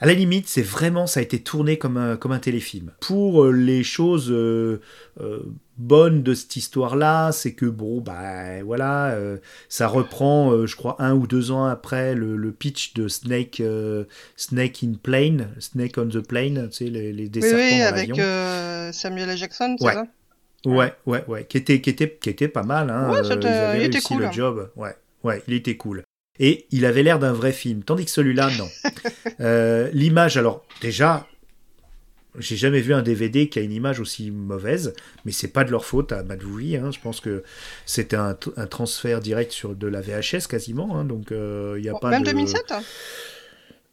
à 0.00 0.06
la 0.06 0.14
limite, 0.14 0.46
c'est 0.48 0.62
vraiment, 0.62 1.06
ça 1.06 1.20
a 1.20 1.22
été 1.22 1.40
tourné 1.40 1.76
comme 1.78 1.96
un, 1.96 2.16
comme 2.16 2.32
un 2.32 2.38
téléfilm. 2.38 2.92
Pour 3.00 3.44
euh, 3.44 3.50
les 3.52 3.82
choses 3.82 4.30
euh, 4.30 4.80
euh, 5.20 5.40
bonnes 5.76 6.22
de 6.22 6.34
cette 6.34 6.54
histoire-là, 6.56 7.32
c'est 7.32 7.52
que, 7.52 7.66
bon, 7.66 8.00
bah 8.00 8.62
voilà, 8.64 9.10
euh, 9.10 9.38
ça 9.68 9.88
reprend, 9.88 10.52
euh, 10.52 10.66
je 10.66 10.76
crois, 10.76 10.96
un 11.00 11.14
ou 11.14 11.26
deux 11.26 11.50
ans 11.50 11.64
après 11.64 12.14
le, 12.14 12.36
le 12.36 12.52
pitch 12.52 12.94
de 12.94 13.08
Snake, 13.08 13.60
euh, 13.60 14.04
Snake 14.36 14.84
in 14.84 14.92
Plane, 15.02 15.48
Snake 15.58 15.98
on 15.98 16.06
the 16.08 16.20
Plane, 16.20 16.68
tu 16.70 16.76
sais, 16.84 16.90
les, 16.90 17.12
les 17.12 17.28
des 17.28 17.40
Oui, 17.40 17.48
serpents 17.48 17.64
oui, 17.64 17.78
dans 17.80 17.86
avec 17.86 18.18
euh, 18.18 18.92
Samuel 18.92 19.30
L. 19.30 19.36
Jackson, 19.36 19.76
c'est 19.78 19.84
Ouais. 19.84 19.94
ça? 19.94 20.06
Ouais, 20.66 20.92
ouais, 21.06 21.24
ouais, 21.28 21.44
qui 21.44 21.56
était, 21.56 21.80
qui 21.80 21.90
était, 21.90 22.18
qui 22.20 22.30
était 22.30 22.48
pas 22.48 22.64
mal. 22.64 22.90
Hein. 22.90 23.10
Ouais, 23.12 23.18
euh, 23.18 23.36
ils 23.40 23.46
avaient 23.46 23.78
il 23.78 23.84
était 23.86 24.00
cool, 24.00 24.18
le 24.18 24.26
hein. 24.26 24.32
job. 24.32 24.70
Ouais, 24.74 24.94
ouais, 25.22 25.42
il 25.46 25.54
était 25.54 25.76
cool. 25.76 26.02
Et 26.40 26.66
il 26.70 26.84
avait 26.84 27.02
l'air 27.02 27.18
d'un 27.18 27.32
vrai 27.32 27.52
film, 27.52 27.82
tandis 27.82 28.04
que 28.04 28.10
celui-là, 28.10 28.50
non. 28.58 28.68
Euh, 29.40 29.88
L'image, 29.92 30.36
alors 30.36 30.64
déjà, 30.80 31.28
j'ai 32.38 32.56
jamais 32.56 32.80
vu 32.80 32.92
un 32.92 33.02
DVD 33.02 33.48
qui 33.48 33.60
a 33.60 33.62
une 33.62 33.72
image 33.72 34.00
aussi 34.00 34.30
mauvaise, 34.32 34.94
mais 35.24 35.32
c'est 35.32 35.48
pas 35.48 35.62
de 35.64 35.70
leur 35.70 35.84
faute 35.84 36.10
à 36.10 36.24
Madvouy. 36.24 36.76
Hein. 36.76 36.90
Je 36.92 36.98
pense 36.98 37.20
que 37.20 37.44
c'était 37.86 38.16
un, 38.16 38.34
transfert 38.34 39.20
direct 39.20 39.52
sur 39.52 39.74
de 39.76 39.86
la 39.86 40.00
VHS 40.00 40.48
quasiment, 40.48 40.98
hein. 40.98 41.04
donc 41.04 41.30
euh, 41.30 41.76
il 41.78 41.84
y 41.84 41.88
a 41.88 41.92
Bon, 41.92 41.98
pas 41.98 42.10
Même 42.10 42.22
de. 42.22 42.30
2007 42.30 42.72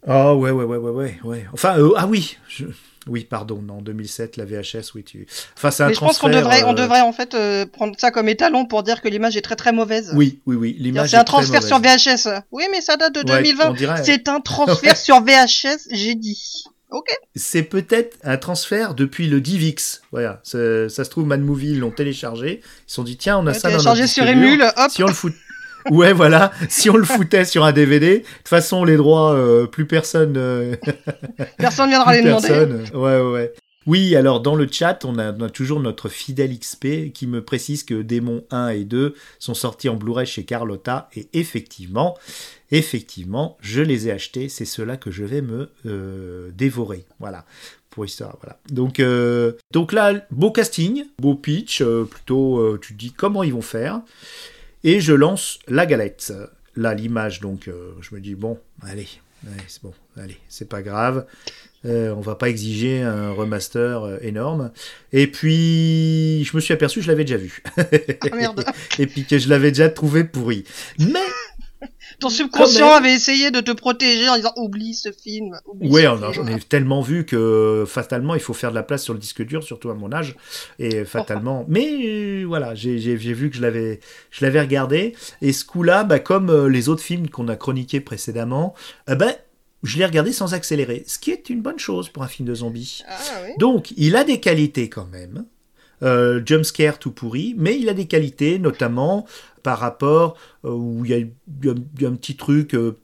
Ah 0.07 0.35
ouais, 0.35 0.51
ouais, 0.51 0.63
ouais, 0.63 0.77
ouais, 0.77 0.91
ouais, 0.91 1.19
ouais. 1.23 1.45
Enfin, 1.53 1.77
euh, 1.79 1.91
ah 1.97 2.07
oui, 2.07 2.37
je- 2.47 2.65
oui, 3.07 3.23
pardon, 3.23 3.61
non, 3.61 3.81
2007, 3.81 4.35
la 4.37 4.45
VHS, 4.45 4.93
oui, 4.95 5.03
tu. 5.03 5.27
Enfin, 5.55 5.69
c'est 5.71 5.83
un 5.83 5.87
Mais 5.87 5.93
je 5.93 5.99
pense 5.99 6.17
qu'on 6.17 6.29
devrait, 6.29 6.63
on 6.63 6.71
euh, 6.71 6.73
devrait 6.73 7.01
en 7.01 7.13
fait 7.13 7.35
euh, 7.35 7.65
prendre 7.65 7.95
ça 7.99 8.09
comme 8.11 8.27
étalon 8.29 8.65
pour 8.65 8.81
dire 8.83 9.01
que 9.01 9.07
l'image 9.07 9.37
est 9.37 9.41
très 9.41 9.55
très 9.55 9.71
mauvaise. 9.71 10.11
Oui, 10.15 10.39
oui, 10.47 10.55
oui. 10.55 10.75
L'image 10.79 11.11
C'est 11.11 11.15
un 11.17 11.23
très 11.23 11.43
transfert 11.43 11.61
sur. 11.63 11.79
VHS. 11.79 12.41
Oui, 12.51 12.63
mais 12.71 12.81
ça 12.81 12.97
date 12.97 13.13
de 13.13 13.19
Ouais, 13.19 13.43
2020. 13.43 13.69
on 13.69 13.73
dirait. 13.73 14.03
C'est 14.03 14.27
un 14.27 14.41
transfert 14.41 14.97
sur 14.97 15.21
VHS, 15.21 15.87
j'ai 15.91 16.15
dit. 16.15 16.63
Ok. 16.91 17.07
C'est 17.35 17.63
peut-être 17.63 18.17
un 18.23 18.37
transfert 18.37 18.93
depuis 18.93 19.27
le 19.27 19.41
DivX. 19.41 20.01
Voilà, 20.11 20.39
ça, 20.43 20.57
se 20.89 21.01
trouve, 21.09 21.25
Mad 21.25 21.41
Movie 21.41 21.75
l'ont 21.75 21.91
téléchargé. 21.91 22.61
Ils 22.63 22.89
se 22.89 22.95
sont 22.95 23.03
dit 23.03 23.17
tiens, 23.17 23.37
on 23.37 23.47
a 23.47 23.51
Ouais, 23.51 23.59
ça 23.59 23.69
dans 23.69 23.83
notre 23.83 24.05
sur. 24.07 24.25
Emule, 24.27 24.63
hop. 24.77 24.91
Si 24.91 25.03
on 25.03 25.07
le 25.07 25.13
fout. 25.13 25.33
Ouais, 25.91 26.13
voilà. 26.13 26.51
Si 26.69 26.89
on 26.89 26.97
le 26.97 27.05
foutait 27.05 27.45
sur 27.45 27.63
un 27.65 27.71
DVD, 27.71 28.19
de 28.19 28.23
toute 28.23 28.47
façon, 28.47 28.83
les 28.83 28.97
droits, 28.97 29.33
euh, 29.33 29.67
plus 29.67 29.85
personne. 29.85 30.35
euh, 30.37 30.75
Personne 31.57 31.89
viendra 31.89 32.13
les 32.15 32.21
demander. 32.23 32.47
personne. 32.47 32.83
Ouais, 32.93 33.19
ouais, 33.19 33.31
ouais. 33.31 33.53
Oui, 33.87 34.15
alors 34.15 34.39
dans 34.39 34.55
le 34.55 34.67
chat, 34.71 35.05
on 35.05 35.19
a, 35.19 35.31
on 35.31 35.41
a 35.41 35.49
toujours 35.51 35.79
notre 35.79 36.09
fidèle 36.09 36.57
XP 36.57 37.11
qui 37.13 37.27
me 37.27 37.43
précise 37.43 37.83
que 37.83 38.01
Démon 38.01 38.43
1 38.49 38.69
et 38.69 38.83
2 38.83 39.13
sont 39.37 39.53
sortis 39.53 39.89
en 39.89 39.95
Blu-ray 39.95 40.25
chez 40.25 40.43
Carlotta 40.43 41.07
et 41.15 41.27
effectivement, 41.33 42.17
effectivement, 42.71 43.57
je 43.61 43.81
les 43.83 44.07
ai 44.07 44.11
achetés. 44.11 44.49
C'est 44.49 44.65
ceux-là 44.65 44.97
que 44.97 45.11
je 45.11 45.23
vais 45.23 45.41
me 45.41 45.69
euh, 45.85 46.49
dévorer. 46.55 47.05
Voilà. 47.19 47.45
Pour 47.91 48.05
histoire, 48.05 48.35
voilà. 48.41 48.57
Donc, 48.71 48.99
euh, 48.99 49.53
donc 49.71 49.93
là, 49.93 50.13
beau 50.31 50.49
casting, 50.51 51.05
beau 51.21 51.35
pitch, 51.35 51.81
euh, 51.81 52.03
plutôt, 52.05 52.57
euh, 52.59 52.79
tu 52.81 52.93
te 52.93 52.97
dis 52.99 53.11
comment 53.11 53.43
ils 53.43 53.53
vont 53.53 53.61
faire. 53.61 54.01
Et 54.85 55.01
je 55.01 55.13
lance 55.13 55.57
la 55.67 55.87
galette. 55.87 56.31
Là, 56.75 56.93
l'image, 56.93 57.39
donc, 57.39 57.67
euh, 57.67 57.93
je 58.01 58.13
me 58.13 58.21
dis, 58.21 58.35
bon, 58.35 58.59
allez, 58.83 59.07
allez, 59.47 59.63
c'est 59.67 59.81
bon, 59.81 59.93
allez, 60.15 60.37
c'est 60.47 60.69
pas 60.69 60.83
grave. 60.83 61.25
Euh, 61.85 62.13
on 62.15 62.21
va 62.21 62.35
pas 62.35 62.49
exiger 62.49 63.01
un 63.01 63.31
remaster 63.31 64.03
euh, 64.03 64.17
énorme. 64.21 64.71
Et 65.11 65.25
puis, 65.25 66.43
je 66.43 66.55
me 66.55 66.61
suis 66.61 66.71
aperçu 66.71 66.99
que 66.99 67.05
je 67.05 67.09
l'avais 67.09 67.23
déjà 67.23 67.37
vu. 67.37 67.63
Ah 67.77 68.35
merde. 68.35 68.63
Et 68.99 69.07
puis 69.07 69.25
que 69.25 69.39
je 69.39 69.49
l'avais 69.49 69.71
déjà 69.71 69.89
trouvé 69.89 70.23
pourri. 70.23 70.65
Mais, 70.99 71.19
Ton 72.19 72.29
subconscient 72.29 72.91
avait 72.91 73.13
essayé 73.13 73.51
de 73.51 73.59
te 73.59 73.71
protéger 73.71 74.29
en 74.29 74.35
disant 74.35 74.53
oublie 74.55 74.93
ce 74.93 75.11
film. 75.11 75.59
oublie 75.65 75.89
film. 75.89 76.31
j'en 76.31 76.47
ai 76.47 76.59
tellement 76.59 77.01
vu 77.01 77.25
que 77.25 77.85
fatalement, 77.87 78.35
il 78.35 78.41
faut 78.41 78.53
faire 78.53 78.69
de 78.69 78.75
la 78.75 78.83
place 78.83 79.03
sur 79.03 79.13
le 79.13 79.19
disque 79.19 79.43
dur, 79.43 79.63
surtout 79.63 79.89
à 79.89 79.93
mon 79.93 80.11
âge. 80.11 80.35
Et 80.79 81.05
fatalement. 81.05 81.65
Mais 81.69 81.85
euh, 81.85 82.43
voilà, 82.45 82.75
j'ai 82.75 83.15
vu 83.15 83.49
que 83.49 83.57
je 83.57 83.61
l'avais 83.61 83.99
je 84.31 84.45
l'avais 84.45 84.61
regardé. 84.61 85.15
Et 85.41 85.53
ce 85.53 85.65
coup-là, 85.65 86.03
bah, 86.03 86.19
comme 86.19 86.49
euh, 86.49 86.67
les 86.67 86.89
autres 86.89 87.03
films 87.03 87.29
qu'on 87.29 87.47
a 87.47 87.55
chroniqués 87.55 87.99
précédemment, 87.99 88.73
eh 89.09 89.15
ben, 89.15 89.33
je 89.83 89.97
l'ai 89.97 90.05
regardé 90.05 90.31
sans 90.31 90.53
accélérer. 90.53 91.03
Ce 91.07 91.19
qui 91.19 91.31
est 91.31 91.49
une 91.49 91.61
bonne 91.61 91.79
chose 91.79 92.09
pour 92.09 92.23
un 92.23 92.27
film 92.27 92.47
de 92.47 92.55
zombies. 92.55 93.03
Ah 93.07 93.17
oui. 93.43 93.51
Donc, 93.59 93.93
il 93.97 94.15
a 94.15 94.23
des 94.23 94.39
qualités 94.39 94.89
quand 94.89 95.05
même. 95.05 95.45
Euh, 96.03 96.41
jumpscare 96.45 96.99
tout 96.99 97.11
pourri, 97.11 97.55
mais 97.57 97.77
il 97.79 97.87
a 97.87 97.93
des 97.93 98.05
qualités, 98.05 98.59
notamment 98.59 99.25
par 99.65 99.79
rapport 99.79 100.37
euh, 100.63 100.69
où 100.71 101.03
il 101.05 101.11
y, 101.11 101.13
a, 101.15 101.17
il 101.17 101.27
y 101.63 101.69
a- 101.69 101.75
il 101.97 102.01
y 102.01 102.05
a 102.05 102.09
un 102.09 102.15
petit 102.15 102.35
truc 102.37 102.73
euh, 102.75 102.95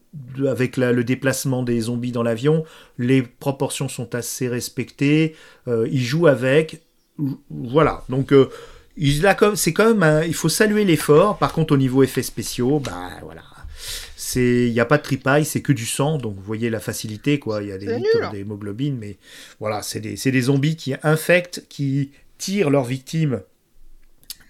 avec 0.48 0.78
la- 0.78 0.92
le 0.94 1.04
déplacement 1.04 1.64
des 1.64 1.80
zombies 1.82 2.12
dans 2.12 2.24
l'avion. 2.24 2.64
Les 2.98 3.22
proportions 3.24 3.90
sont 3.90 4.14
assez 4.16 4.48
respectées. 4.48 5.36
euh, 5.68 5.88
il 5.92 6.04
joue 6.04 6.28
avec. 6.28 6.82
Voilà. 7.50 8.04
Donc, 8.10 8.32
euh, 8.32 8.50
il 8.98 9.26
a 9.26 9.34
comme, 9.36 9.56
c'est 9.56 9.74
quand 9.74 9.88
même, 9.94 10.04
un- 10.04 10.24
il 10.24 10.34
faut 10.36 10.50
saluer 10.50 10.86
l'effort. 10.86 11.38
Par 11.38 11.52
contre, 11.54 11.74
au 11.74 11.78
niveau 11.78 12.04
effets 12.04 12.24
spéciaux, 12.24 12.80
bah 12.80 13.10
voilà. 13.24 13.42
C'est, 14.16 14.68
il 14.68 14.74
n'y 14.74 14.80
a 14.80 14.86
pas 14.86 14.98
de 14.98 15.04
tripaille, 15.04 15.46
c'est 15.46 15.62
que 15.62 15.74
du 15.74 15.86
sang, 15.88 16.18
donc 16.18 16.36
vous 16.36 16.44
voyez 16.44 16.70
la 16.70 16.80
facilité, 16.80 17.40
quoi. 17.40 17.64
Il 17.64 17.70
y 17.70 17.72
a 17.72 17.78
des 17.80 17.88
litres, 17.98 18.36
hémoglobines, 18.36 18.98
mais 19.00 19.18
voilà, 19.60 19.82
c'est 19.82 20.00
des, 20.00 20.16
c'est 20.16 20.32
des 20.32 20.42
zombies 20.44 20.76
qui 20.76 20.94
infectent, 21.04 21.66
qui 21.70 22.12
tirent 22.38 22.70
leurs 22.70 22.84
victimes 22.86 23.42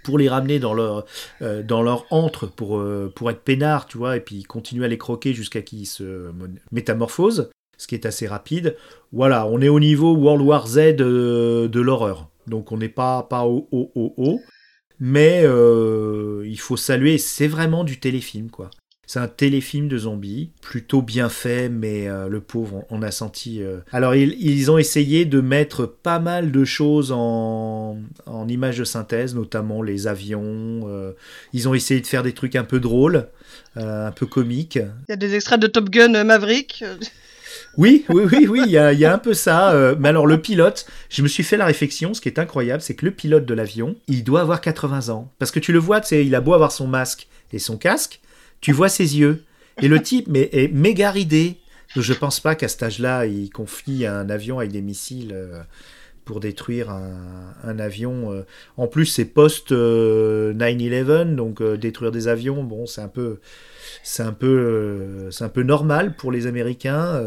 pour 0.03 0.17
les 0.17 0.29
ramener 0.29 0.60
dans 0.60 0.74
leur, 0.74 1.05
euh, 1.41 1.63
antre 2.10 2.48
pour, 2.48 2.79
euh, 2.79 3.13
être 3.29 3.41
peinards, 3.41 3.86
tu 3.86 3.98
vois, 3.98 4.17
et 4.17 4.20
puis 4.20 4.43
continuer 4.43 4.86
à 4.86 4.88
les 4.88 4.98
croquer 4.98 5.34
jusqu'à 5.34 5.62
qu'ils 5.62 5.88
se 5.88 6.31
métamorphosent, 6.72 7.50
ce 7.77 7.88
qui 7.88 7.96
est 7.96 8.05
assez 8.05 8.27
rapide. 8.27 8.75
Voilà, 9.12 9.48
on 9.48 9.62
est 9.62 9.70
au 9.70 9.79
niveau 9.79 10.15
World 10.15 10.41
War 10.41 10.67
Z 10.67 10.77
euh, 10.77 11.67
de 11.67 11.81
l'horreur. 11.81 12.29
Donc 12.48 12.72
on 12.72 12.77
n'est 12.77 12.89
pas, 12.89 13.24
pas 13.24 13.46
au 13.46 13.67
haut, 13.72 13.91
haut. 13.96 14.41
Mais 15.00 15.43
il 15.43 16.60
faut 16.60 16.77
saluer, 16.77 17.17
c'est 17.17 17.48
vraiment 17.48 17.84
du 17.84 18.00
téléfilm, 18.00 18.51
quoi. 18.51 18.70
C'est 19.13 19.20
un 19.20 19.27
téléfilm 19.27 19.89
de 19.89 19.98
zombies, 19.98 20.51
plutôt 20.62 21.01
bien 21.01 21.27
fait, 21.27 21.68
mais 21.68 22.08
euh, 22.08 22.30
le 22.30 22.39
pauvre, 22.39 22.86
on, 22.89 23.00
on 23.00 23.01
a 23.01 23.12
senti. 23.12 23.62
euh. 23.62 23.80
Alors, 23.91 24.15
ils, 24.15 24.38
ils 24.39 24.72
ont 24.72 24.77
essayé 24.77 25.25
de 25.25 25.41
mettre 25.41 25.86
pas 25.86 26.20
mal 26.20 26.53
de 26.53 26.63
choses 26.63 27.12
en, 27.12 27.98
en 28.25 28.48
images 28.48 28.77
de 28.77 28.86
synthèse, 28.86 29.36
notamment 29.36 29.82
les 29.82 30.08
avions. 30.08 30.84
euh. 30.88 31.12
Ils 31.51 31.68
ont 31.68 31.74
essayé 31.74 32.00
de 32.00 32.08
faire 32.08 32.24
des 32.24 32.32
trucs 32.32 32.56
un 32.56 32.63
peu 32.63 32.80
drôles, 32.80 33.27
un 33.75 34.12
peu 34.12 34.25
comiques. 34.27 34.77
Il 34.77 35.10
y 35.10 35.12
a 35.12 35.18
des 35.18 35.36
extraits 35.36 35.60
de 35.60 35.68
Top 35.68 35.89
Gun 35.89 36.24
Maverick. 36.24 36.86
Oui, 37.77 38.06
oui, 38.08 38.24
oui, 38.32 38.48
oui, 38.50 38.62
il 38.65 38.72
y 38.72 38.77
a, 38.77 38.94
il 38.94 39.00
y 39.00 39.03
a 39.03 39.13
un 39.13 39.18
peu 39.18 39.34
ça. 39.34 39.74
euh, 39.74 39.94
mais 40.00 40.08
alors, 40.08 40.25
le 40.25 40.39
pilote, 40.39 40.86
je 41.10 41.22
me 41.22 41.27
suis 41.27 41.44
fait 41.44 41.58
la 41.58 41.65
réflexion, 41.65 42.13
ce 42.13 42.22
qui 42.22 42.30
est 42.30 42.39
incroyable, 42.39 42.82
c'est 42.82 42.96
que 42.96 43.03
le 43.03 43.12
pilote 43.12 43.46
de 43.46 43.53
l'avion, 43.53 43.98
il 44.08 44.24
doit 44.24 44.39
avoir 44.39 44.62
80 44.62 45.10
ans. 45.10 45.30
Parce 45.38 45.51
que 45.51 45.60
tu 45.60 45.74
le 45.74 45.80
vois, 45.80 46.00
tu 46.00 46.08
sais, 46.08 46.25
il 46.25 46.33
a 46.33 46.40
beau 46.40 46.53
avoir 46.53 46.72
son 46.72 46.88
masque 46.88 47.27
et 47.51 47.59
son 47.59 47.75
casque, 47.75 48.22
tu 48.62 48.72
vois 48.72 48.90
ses 48.90 49.18
yeux. 49.20 49.44
Et 49.82 49.88
le 49.88 50.02
type 50.02 50.28
mais, 50.30 50.50
est 50.52 50.72
méga 50.72 51.12
ridé. 51.12 51.58
Donc, 51.96 52.04
Je 52.04 52.14
pense 52.14 52.40
pas 52.40 52.56
qu'à 52.56 52.68
cet 52.68 52.84
âge-là, 52.84 53.26
il 53.26 53.50
confie 53.50 54.06
un 54.06 54.30
avion 54.30 54.60
avec 54.60 54.72
des 54.72 54.82
missiles 54.82 55.32
euh, 55.34 55.62
pour 56.24 56.40
détruire 56.40 56.90
un, 56.90 57.54
un 57.64 57.80
avion. 57.80 58.32
euh. 58.32 58.44
En 58.78 58.88
plus, 58.88 59.08
c'est 59.08 59.26
post 59.26 59.72
euh, 59.72 60.54
9/11, 60.54 61.36
donc 61.36 61.62
euh, 61.62 61.78
détruire 61.78 62.12
des 62.12 62.28
avions, 62.28 62.64
bon, 62.64 62.86
c'est 62.86 63.02
un 63.02 63.08
peu, 63.08 63.40
c'est 64.04 64.24
un 64.24 64.34
peu, 64.34 65.30
c'est 65.32 65.44
un 65.44 65.50
peu 65.50 65.64
normal 65.64 66.16
pour 66.16 66.32
les 66.32 66.48
Américains. 66.48 67.22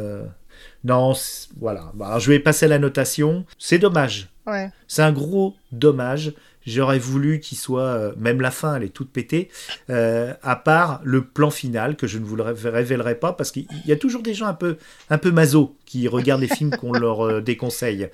Non, 0.84 1.12
voilà. 1.58 1.90
Bah, 1.94 2.06
alors, 2.08 2.20
je 2.20 2.30
vais 2.30 2.38
passer 2.38 2.66
à 2.66 2.68
la 2.68 2.78
notation. 2.78 3.44
C'est 3.58 3.78
dommage. 3.78 4.28
Ouais. 4.46 4.70
C'est 4.86 5.02
un 5.02 5.12
gros 5.12 5.54
dommage. 5.72 6.34
J'aurais 6.66 6.98
voulu 6.98 7.40
qu'il 7.40 7.58
soit, 7.58 7.82
euh, 7.82 8.12
même 8.16 8.40
la 8.40 8.50
fin, 8.50 8.76
elle 8.76 8.84
est 8.84 8.88
toute 8.88 9.10
pétée, 9.10 9.48
euh, 9.90 10.32
à 10.42 10.56
part 10.56 11.00
le 11.04 11.22
plan 11.24 11.50
final 11.50 11.96
que 11.96 12.06
je 12.06 12.18
ne 12.18 12.24
vous 12.24 12.36
le 12.36 12.42
ré- 12.42 12.70
révélerai 12.70 13.16
pas 13.16 13.32
parce 13.32 13.50
qu'il 13.50 13.66
y 13.86 13.92
a 13.92 13.96
toujours 13.96 14.22
des 14.22 14.34
gens 14.34 14.46
un 14.46 14.54
peu, 14.54 14.76
un 15.10 15.18
peu 15.18 15.30
maso 15.30 15.76
qui 15.84 16.08
regardent 16.08 16.40
les 16.42 16.48
films 16.48 16.70
qu'on 16.70 16.92
leur 16.92 17.26
euh, 17.26 17.40
déconseille. 17.40 18.08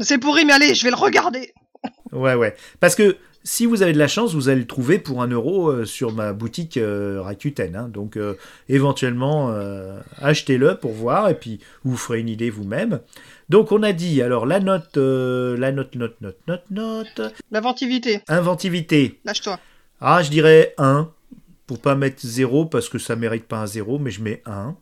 C'est 0.00 0.18
pourri, 0.18 0.44
mais 0.44 0.52
allez, 0.52 0.74
je 0.74 0.84
vais 0.84 0.90
le 0.90 0.96
regarder. 0.96 1.52
Ouais, 2.12 2.34
ouais. 2.34 2.54
Parce 2.80 2.94
que 2.94 3.16
si 3.44 3.64
vous 3.66 3.82
avez 3.82 3.92
de 3.92 3.98
la 3.98 4.08
chance, 4.08 4.34
vous 4.34 4.48
allez 4.50 4.60
le 4.60 4.66
trouver 4.66 4.98
pour 4.98 5.22
un 5.22 5.28
euro 5.28 5.84
sur 5.86 6.12
ma 6.12 6.32
boutique 6.32 6.78
Rakuten. 6.82 7.74
hein. 7.76 7.88
Donc, 7.88 8.16
euh, 8.16 8.34
éventuellement, 8.68 9.54
achetez-le 10.20 10.76
pour 10.76 10.92
voir 10.92 11.28
et 11.28 11.34
puis 11.34 11.60
vous 11.84 11.96
ferez 11.96 12.20
une 12.20 12.28
idée 12.28 12.50
vous-même. 12.50 13.00
Donc, 13.48 13.72
on 13.72 13.82
a 13.82 13.92
dit, 13.92 14.20
alors, 14.22 14.44
la 14.46 14.60
note, 14.60 14.96
euh, 14.98 15.56
la 15.56 15.72
note, 15.72 15.94
note, 15.94 16.20
note, 16.20 16.38
note, 16.46 16.64
note. 16.70 17.34
L'inventivité. 17.50 18.20
Inventivité. 18.28 19.20
Lâche-toi. 19.24 19.58
Ah, 20.00 20.22
je 20.22 20.30
dirais 20.30 20.74
1. 20.78 21.10
Pour 21.66 21.80
pas 21.80 21.94
mettre 21.94 22.20
0 22.26 22.66
parce 22.66 22.88
que 22.88 22.98
ça 22.98 23.16
mérite 23.16 23.44
pas 23.44 23.58
un 23.58 23.66
0, 23.66 23.98
mais 23.98 24.10
je 24.10 24.22
mets 24.22 24.42
1. 24.46 24.74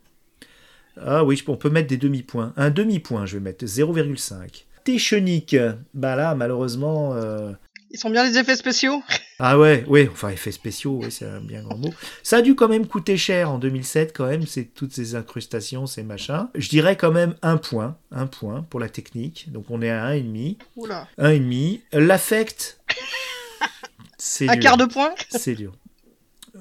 Ah 1.04 1.24
oui, 1.24 1.42
on 1.48 1.56
peut 1.56 1.70
mettre 1.70 1.88
des 1.88 1.96
demi-points. 1.96 2.52
Un 2.56 2.70
demi-point, 2.70 3.26
je 3.26 3.36
vais 3.36 3.42
mettre 3.42 3.64
0,5. 3.64 4.64
Téchenique. 4.84 5.56
Bah 5.94 6.16
là, 6.16 6.34
malheureusement. 6.34 7.14
euh, 7.14 7.52
Ils 7.90 7.98
sont 7.98 8.10
bien 8.10 8.24
les 8.28 8.36
effets 8.36 8.56
spéciaux? 8.56 9.02
Ah 9.38 9.58
ouais, 9.58 9.84
ouais, 9.86 10.08
enfin 10.12 10.30
effets 10.30 10.50
spéciaux, 10.52 10.98
oui, 11.02 11.10
c'est 11.10 11.24
un 11.26 11.40
bien 11.40 11.62
grand 11.62 11.76
mot. 11.78 11.94
Ça 12.22 12.38
a 12.38 12.42
dû 12.42 12.54
quand 12.54 12.68
même 12.68 12.86
coûter 12.86 13.16
cher 13.16 13.50
en 13.50 13.58
2007 13.58 14.12
quand 14.16 14.26
même, 14.26 14.46
c'est 14.46 14.64
toutes 14.64 14.92
ces 14.92 15.14
incrustations, 15.14 15.86
ces 15.86 16.02
machins. 16.02 16.48
Je 16.54 16.68
dirais 16.68 16.96
quand 16.96 17.12
même 17.12 17.34
un 17.42 17.56
point, 17.56 17.96
un 18.10 18.26
point 18.26 18.62
pour 18.68 18.80
la 18.80 18.88
technique. 18.88 19.50
Donc 19.52 19.66
on 19.70 19.82
est 19.82 19.90
à 19.90 20.10
1,5. 20.10 20.56
Oula. 20.76 21.06
1,5. 21.18 21.80
L'affect, 21.92 22.80
c'est 24.18 24.48
Un 24.48 24.54
dur. 24.54 24.62
quart 24.62 24.76
de 24.78 24.86
point? 24.86 25.14
C'est 25.30 25.54
dur. 25.54 25.72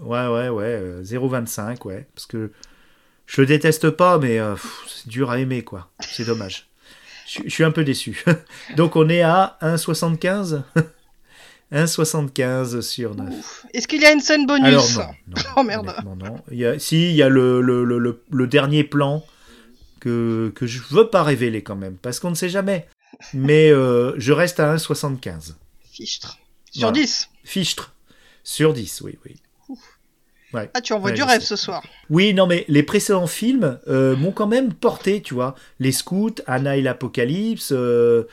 Ouais, 0.01 0.27
ouais, 0.27 0.49
ouais, 0.49 0.63
euh, 0.65 1.03
0,25, 1.03 1.85
ouais. 1.87 2.07
Parce 2.13 2.27
que 2.27 2.51
je 3.25 3.41
le 3.41 3.47
déteste 3.47 3.89
pas, 3.89 4.19
mais 4.19 4.39
euh, 4.39 4.55
c'est 4.87 5.07
dur 5.07 5.31
à 5.31 5.39
aimer, 5.39 5.63
quoi. 5.63 5.89
C'est 6.01 6.25
dommage. 6.25 6.67
Je 7.27 7.39
je 7.45 7.49
suis 7.49 7.63
un 7.63 7.71
peu 7.71 7.83
déçu. 7.83 8.23
Donc 8.75 8.95
on 8.95 9.09
est 9.09 9.21
à 9.23 9.57
1,75 9.61 10.61
1,75 11.73 12.81
sur 12.81 13.15
9. 13.15 13.33
Ouf. 13.33 13.65
Est-ce 13.73 13.87
qu'il 13.87 14.01
y 14.01 14.05
a 14.05 14.11
une 14.11 14.19
scène 14.21 14.45
bonus 14.45 14.65
Alors 14.65 14.89
non, 15.27 15.33
non, 15.35 15.41
Oh, 15.57 15.63
merde. 15.63 15.95
non. 16.05 16.35
Il 16.51 16.57
y 16.57 16.65
a, 16.65 16.79
si, 16.79 17.09
il 17.09 17.15
y 17.15 17.23
a 17.23 17.29
le, 17.29 17.61
le, 17.61 17.83
le, 18.29 18.47
dernier 18.47 18.83
plan 18.83 19.23
que, 19.99 20.51
que 20.55 20.67
je 20.67 20.79
veux 20.89 21.09
pas 21.09 21.23
révéler 21.23 21.63
quand 21.63 21.75
même, 21.75 21.95
parce 21.97 22.19
qu'on 22.19 22.29
ne 22.29 22.35
sait 22.35 22.49
jamais. 22.49 22.87
Mais 23.33 23.69
euh, 23.71 24.13
je 24.17 24.31
reste 24.31 24.59
à 24.59 24.75
1,75. 24.75 25.53
Fichtre. 25.91 26.37
Sur 26.71 26.89
Voilà. 26.89 26.99
10. 27.03 27.29
Fichtre. 27.43 27.93
Sur 28.43 28.73
10, 28.73 29.01
oui, 29.01 29.17
oui. 29.25 29.35
Ah, 30.73 30.79
tu 30.79 30.93
envoies 30.93 31.09
Ouais, 31.09 31.15
du 31.17 31.23
rêve 31.23 31.41
sais. 31.41 31.47
ce 31.47 31.55
soir. 31.57 31.83
Oui, 32.09 32.33
non, 32.33 32.47
mais 32.47 32.63
les 32.69 32.81
précédents 32.83 33.27
films 33.27 33.77
euh, 33.89 34.15
m'ont 34.15 34.31
quand 34.31 34.47
même 34.47 34.73
porté, 34.73 35.21
tu 35.21 35.33
vois. 35.33 35.53
Les 35.79 35.91
scouts, 35.91 36.35
Anna 36.47 36.77
et 36.77 36.81
l'Apocalypse, 36.81 37.73
euh, 37.73 38.23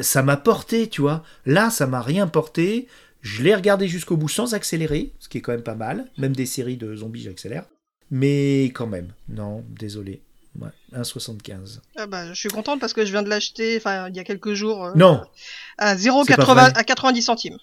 ça 0.00 0.22
m'a 0.22 0.36
porté, 0.38 0.88
tu 0.88 1.00
vois. 1.02 1.22
Là, 1.44 1.68
ça 1.70 1.86
m'a 1.86 2.00
rien 2.00 2.26
porté. 2.26 2.86
Je 3.20 3.42
l'ai 3.42 3.54
regardé 3.54 3.86
jusqu'au 3.88 4.16
bout 4.16 4.28
sans 4.28 4.54
accélérer, 4.54 5.12
ce 5.18 5.28
qui 5.28 5.38
est 5.38 5.40
quand 5.42 5.52
même 5.52 5.62
pas 5.62 5.74
mal. 5.74 6.06
Même 6.18 6.34
des 6.34 6.46
séries 6.46 6.76
de 6.76 6.94
zombies, 6.96 7.22
j'accélère. 7.22 7.64
Mais 8.10 8.64
quand 8.74 8.86
même, 8.86 9.12
non, 9.28 9.64
désolé. 9.68 10.22
Ouais, 10.60 10.68
1,75. 10.94 11.80
Ah 11.96 12.06
bah, 12.06 12.28
je 12.28 12.38
suis 12.38 12.48
contente 12.50 12.78
parce 12.80 12.92
que 12.92 13.04
je 13.06 13.10
viens 13.10 13.22
de 13.22 13.28
l'acheter, 13.28 13.76
enfin, 13.78 14.08
il 14.08 14.16
y 14.16 14.20
a 14.20 14.24
quelques 14.24 14.52
jours, 14.54 14.84
euh, 14.84 14.92
Non, 14.94 15.22
à 15.78 15.96
C'est 15.96 16.10
pas 16.10 16.22
0,80 16.24 16.44
vrai. 16.54 16.72
à 16.74 16.84
90 16.84 17.22
centimes. 17.22 17.58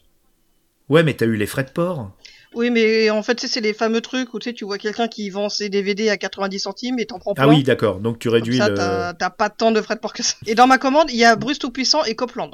ouais, 0.89 1.03
mais 1.03 1.13
t'as 1.13 1.25
eu 1.27 1.35
les 1.35 1.45
frais 1.45 1.63
de 1.63 1.69
port. 1.69 2.11
Oui, 2.55 2.71
mais 2.71 3.09
en 3.11 3.21
fait, 3.21 3.39
c'est 3.39 3.61
les 3.61 3.73
fameux 3.73 4.01
trucs 4.01 4.33
où 4.33 4.39
tu 4.39 4.49
sais, 4.49 4.53
tu 4.53 4.65
vois 4.65 4.77
quelqu'un 4.77 5.07
qui 5.07 5.29
vend 5.29 5.49
ses 5.49 5.69
DVD 5.69 6.09
à 6.09 6.17
90 6.17 6.59
centimes 6.59 6.97
et 6.99 7.05
t'en 7.05 7.19
prends 7.19 7.33
plein. 7.35 7.43
Ah 7.45 7.47
oui, 7.47 7.63
d'accord. 7.63 7.99
Donc 7.99 8.17
tu 8.19 8.27
Comme 8.27 8.35
réduis 8.35 8.57
ça, 8.57 8.69
le. 8.69 8.75
t'as 8.75 9.29
pas 9.29 9.49
tant 9.49 9.71
de 9.71 9.81
frais 9.81 9.95
de 9.95 9.99
port 9.99 10.13
que 10.13 10.23
ça. 10.23 10.33
Et 10.47 10.55
dans 10.55 10.65
ma 10.67 10.77
commande, 10.79 11.09
il 11.11 11.17
y 11.17 11.25
a 11.25 11.35
Bruce 11.35 11.59
Tout-Puissant 11.59 12.03
et 12.05 12.15
Copland. 12.15 12.51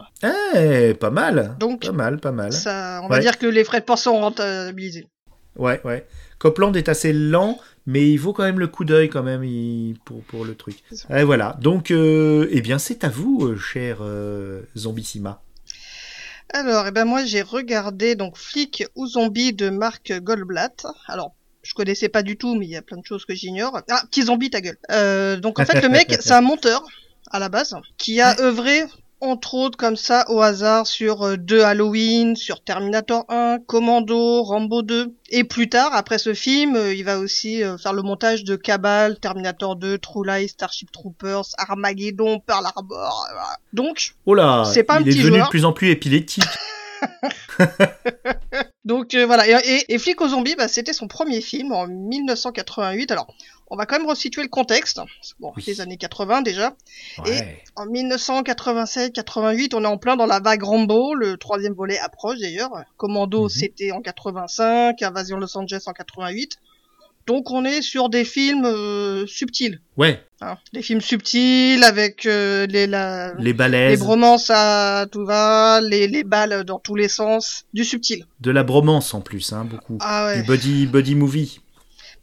Eh, 0.56 0.94
pas 0.96 1.12
mal. 1.12 1.56
Donc, 1.60 1.86
Pas 1.86 1.92
mal, 1.94 2.20
pas 2.20 2.32
mal. 2.34 2.52
Ça, 2.52 3.00
on 3.04 3.08
va 3.08 3.20
dire 3.20 3.38
que 3.38 3.46
les 3.48 3.64
frais 3.64 3.80
de 3.80 3.86
port 3.86 3.98
sont 4.00 4.20
rentabilisés. 4.20 5.08
Ouais, 5.58 5.80
ouais. 5.86 6.06
Copland 6.40 6.74
est 6.76 6.90
assez 6.90 7.14
lent, 7.14 7.58
mais 7.86 8.10
il 8.10 8.18
vaut 8.18 8.34
quand 8.34 8.44
même 8.44 8.60
le 8.60 8.68
coup 8.68 8.84
d'œil 8.84 9.10
quand 9.10 9.24
même 9.24 9.46
il- 9.46 9.96
pour, 10.04 10.22
pour 10.24 10.44
le 10.44 10.54
truc. 10.56 10.84
Ça. 10.92 11.22
Et 11.22 11.24
voilà. 11.24 11.56
Donc, 11.62 11.92
euh, 11.92 12.48
eh 12.52 12.60
bien, 12.60 12.78
c'est 12.78 13.06
à 13.06 13.10
vous, 13.10 13.46
euh, 13.46 13.58
cher 13.58 14.00
euh, 14.02 14.64
Zombissima. 14.78 15.42
Alors, 16.54 16.88
eh 16.88 16.92
ben 16.92 17.06
moi, 17.06 17.26
j'ai 17.26 17.42
regardé 17.42 18.16
donc 18.16 18.38
Flic 18.38 18.86
ou 18.96 19.08
Zombie 19.08 19.54
de 19.54 19.70
Marc 19.70 20.14
Goldblatt. 20.22 20.86
Alors, 21.08 21.36
je 21.64 21.74
connaissais 21.74 22.10
pas 22.10 22.24
du 22.24 22.38
tout, 22.38 22.56
mais 22.56 22.66
il 22.66 22.72
y 22.72 22.78
a 22.78 22.82
plein 22.82 22.98
de 22.98 23.06
choses 23.06 23.26
que 23.26 23.34
j'ignore. 23.34 23.82
Ah, 23.90 24.04
petit 24.10 24.24
zombie, 24.24 24.50
ta 24.50 24.62
gueule. 24.62 24.78
Euh, 24.92 25.38
donc 25.38 25.60
en 25.60 25.66
fait, 25.66 25.82
le 25.82 25.90
mec, 25.90 26.16
c'est 26.20 26.34
un 26.34 26.42
monteur 26.42 26.86
à 27.32 27.40
la 27.40 27.50
base 27.50 27.76
qui 27.98 28.22
a 28.22 28.40
œuvré 28.40 28.84
entre 29.22 29.56
autres 29.56 29.78
comme 29.78 29.96
ça 29.96 30.26
au 30.30 30.42
hasard 30.42 30.86
sur 30.88 31.24
euh, 31.24 31.38
deux 31.38 31.62
Halloween, 31.62 32.36
sur 32.36 32.62
Terminator 32.62 33.26
1, 33.30 33.60
Commando, 33.66 34.44
Rambo 34.44 34.82
2 34.82 35.14
et 35.30 35.44
plus 35.44 35.70
tard 35.70 35.92
après 35.94 36.18
ce 36.18 36.34
film, 36.34 36.76
euh, 36.76 36.94
il 36.94 37.04
va 37.04 37.18
aussi 37.20 37.64
euh, 37.64 37.78
faire 37.78 37.94
le 37.94 38.02
montage 38.02 38.44
de 38.44 38.56
Cabal, 38.56 39.20
Terminator 39.20 39.76
2, 39.78 39.98
True 39.98 40.26
Lies, 40.28 40.50
Starship 40.50 40.92
Troopers, 40.92 41.46
Armageddon, 41.58 42.40
Pearl 42.46 42.66
Harbor. 42.66 43.26
voilà. 43.32 43.58
Donc 43.74 44.16
Oh 44.26 44.34
là, 44.36 44.64
C'est 44.66 44.84
pas 44.84 44.96
un 44.96 45.02
il 45.02 45.08
est 45.08 45.12
petit 45.12 45.18
devenu 45.20 45.36
joueur. 45.38 45.48
de 45.48 45.50
plus 45.50 45.66
en 45.66 45.74
plus 45.74 45.90
épileptique. 45.90 46.44
Donc 48.86 49.14
euh, 49.16 49.26
voilà, 49.26 49.48
et, 49.48 49.54
et, 49.90 49.94
et 49.94 49.98
Flic 49.98 50.22
aux 50.22 50.28
zombies, 50.30 50.56
bah, 50.56 50.68
c'était 50.68 50.94
son 50.94 51.08
premier 51.08 51.42
film 51.42 51.72
en 51.72 51.88
1988. 51.88 53.12
Alors, 53.12 53.28
on 53.72 53.76
va 53.76 53.86
quand 53.88 53.98
même 53.98 54.08
resituer 54.08 54.44
le 54.44 54.48
contexte. 54.48 55.02
Bon, 55.40 55.52
Oui. 55.58 55.64
les 55.66 55.82
années 55.82 55.98
80 55.98 56.44
déjà. 56.44 56.76
Ouais. 57.26 57.64
En 57.76 57.88
1987-88, 57.88 59.74
on 59.76 59.84
est 59.84 59.88
en 59.88 59.98
plein 59.98 60.16
dans 60.16 60.26
la 60.28 60.40
vague 60.40 60.64
Rambo, 60.64 61.16
le 61.16 61.38
troisième 61.38 61.74
volet 61.74 61.98
approche 61.98 62.40
d'ailleurs. 62.40 62.72
Commando, 62.98 63.44
Mhm. 63.44 63.50
c'était 63.50 63.92
en 63.92 64.02
85, 64.02 65.02
Invasion 65.02 65.38
Los 65.38 65.58
Angeles 65.58 65.84
en 65.88 65.94
88. 65.94 66.60
Donc 67.28 67.52
on 67.52 67.66
est 67.66 67.82
sur 67.82 68.10
des 68.10 68.24
films 68.24 68.66
euh, 68.66 69.26
subtils. 69.26 69.80
Ouais, 69.98 70.22
hein. 70.42 70.58
Des 70.74 70.82
films 70.84 71.02
subtils 71.02 71.84
avec 71.84 72.26
euh, 72.26 72.68
les, 72.68 72.86
la, 72.86 73.34
les 73.36 73.46
les 73.46 73.54
balaises, 73.54 74.00
bromances 74.00 74.52
à 74.54 75.08
tout 75.12 75.26
va, 75.26 75.82
les, 75.82 76.08
les 76.08 76.24
balles 76.24 76.64
dans 76.66 76.78
tous 76.80 76.96
les 76.96 77.08
sens, 77.08 77.66
du 77.74 77.84
subtil. 77.84 78.26
de 78.42 78.52
la 78.52 78.64
bromance 78.64 79.14
en 79.14 79.22
plus, 79.22 79.54
hein, 79.54 79.66
beaucoup. 79.66 79.98
Ah 80.02 80.28
ouais. 80.28 80.42
Du 80.42 80.48
body, 80.48 80.86
body 80.86 81.16
movie. 81.16 81.60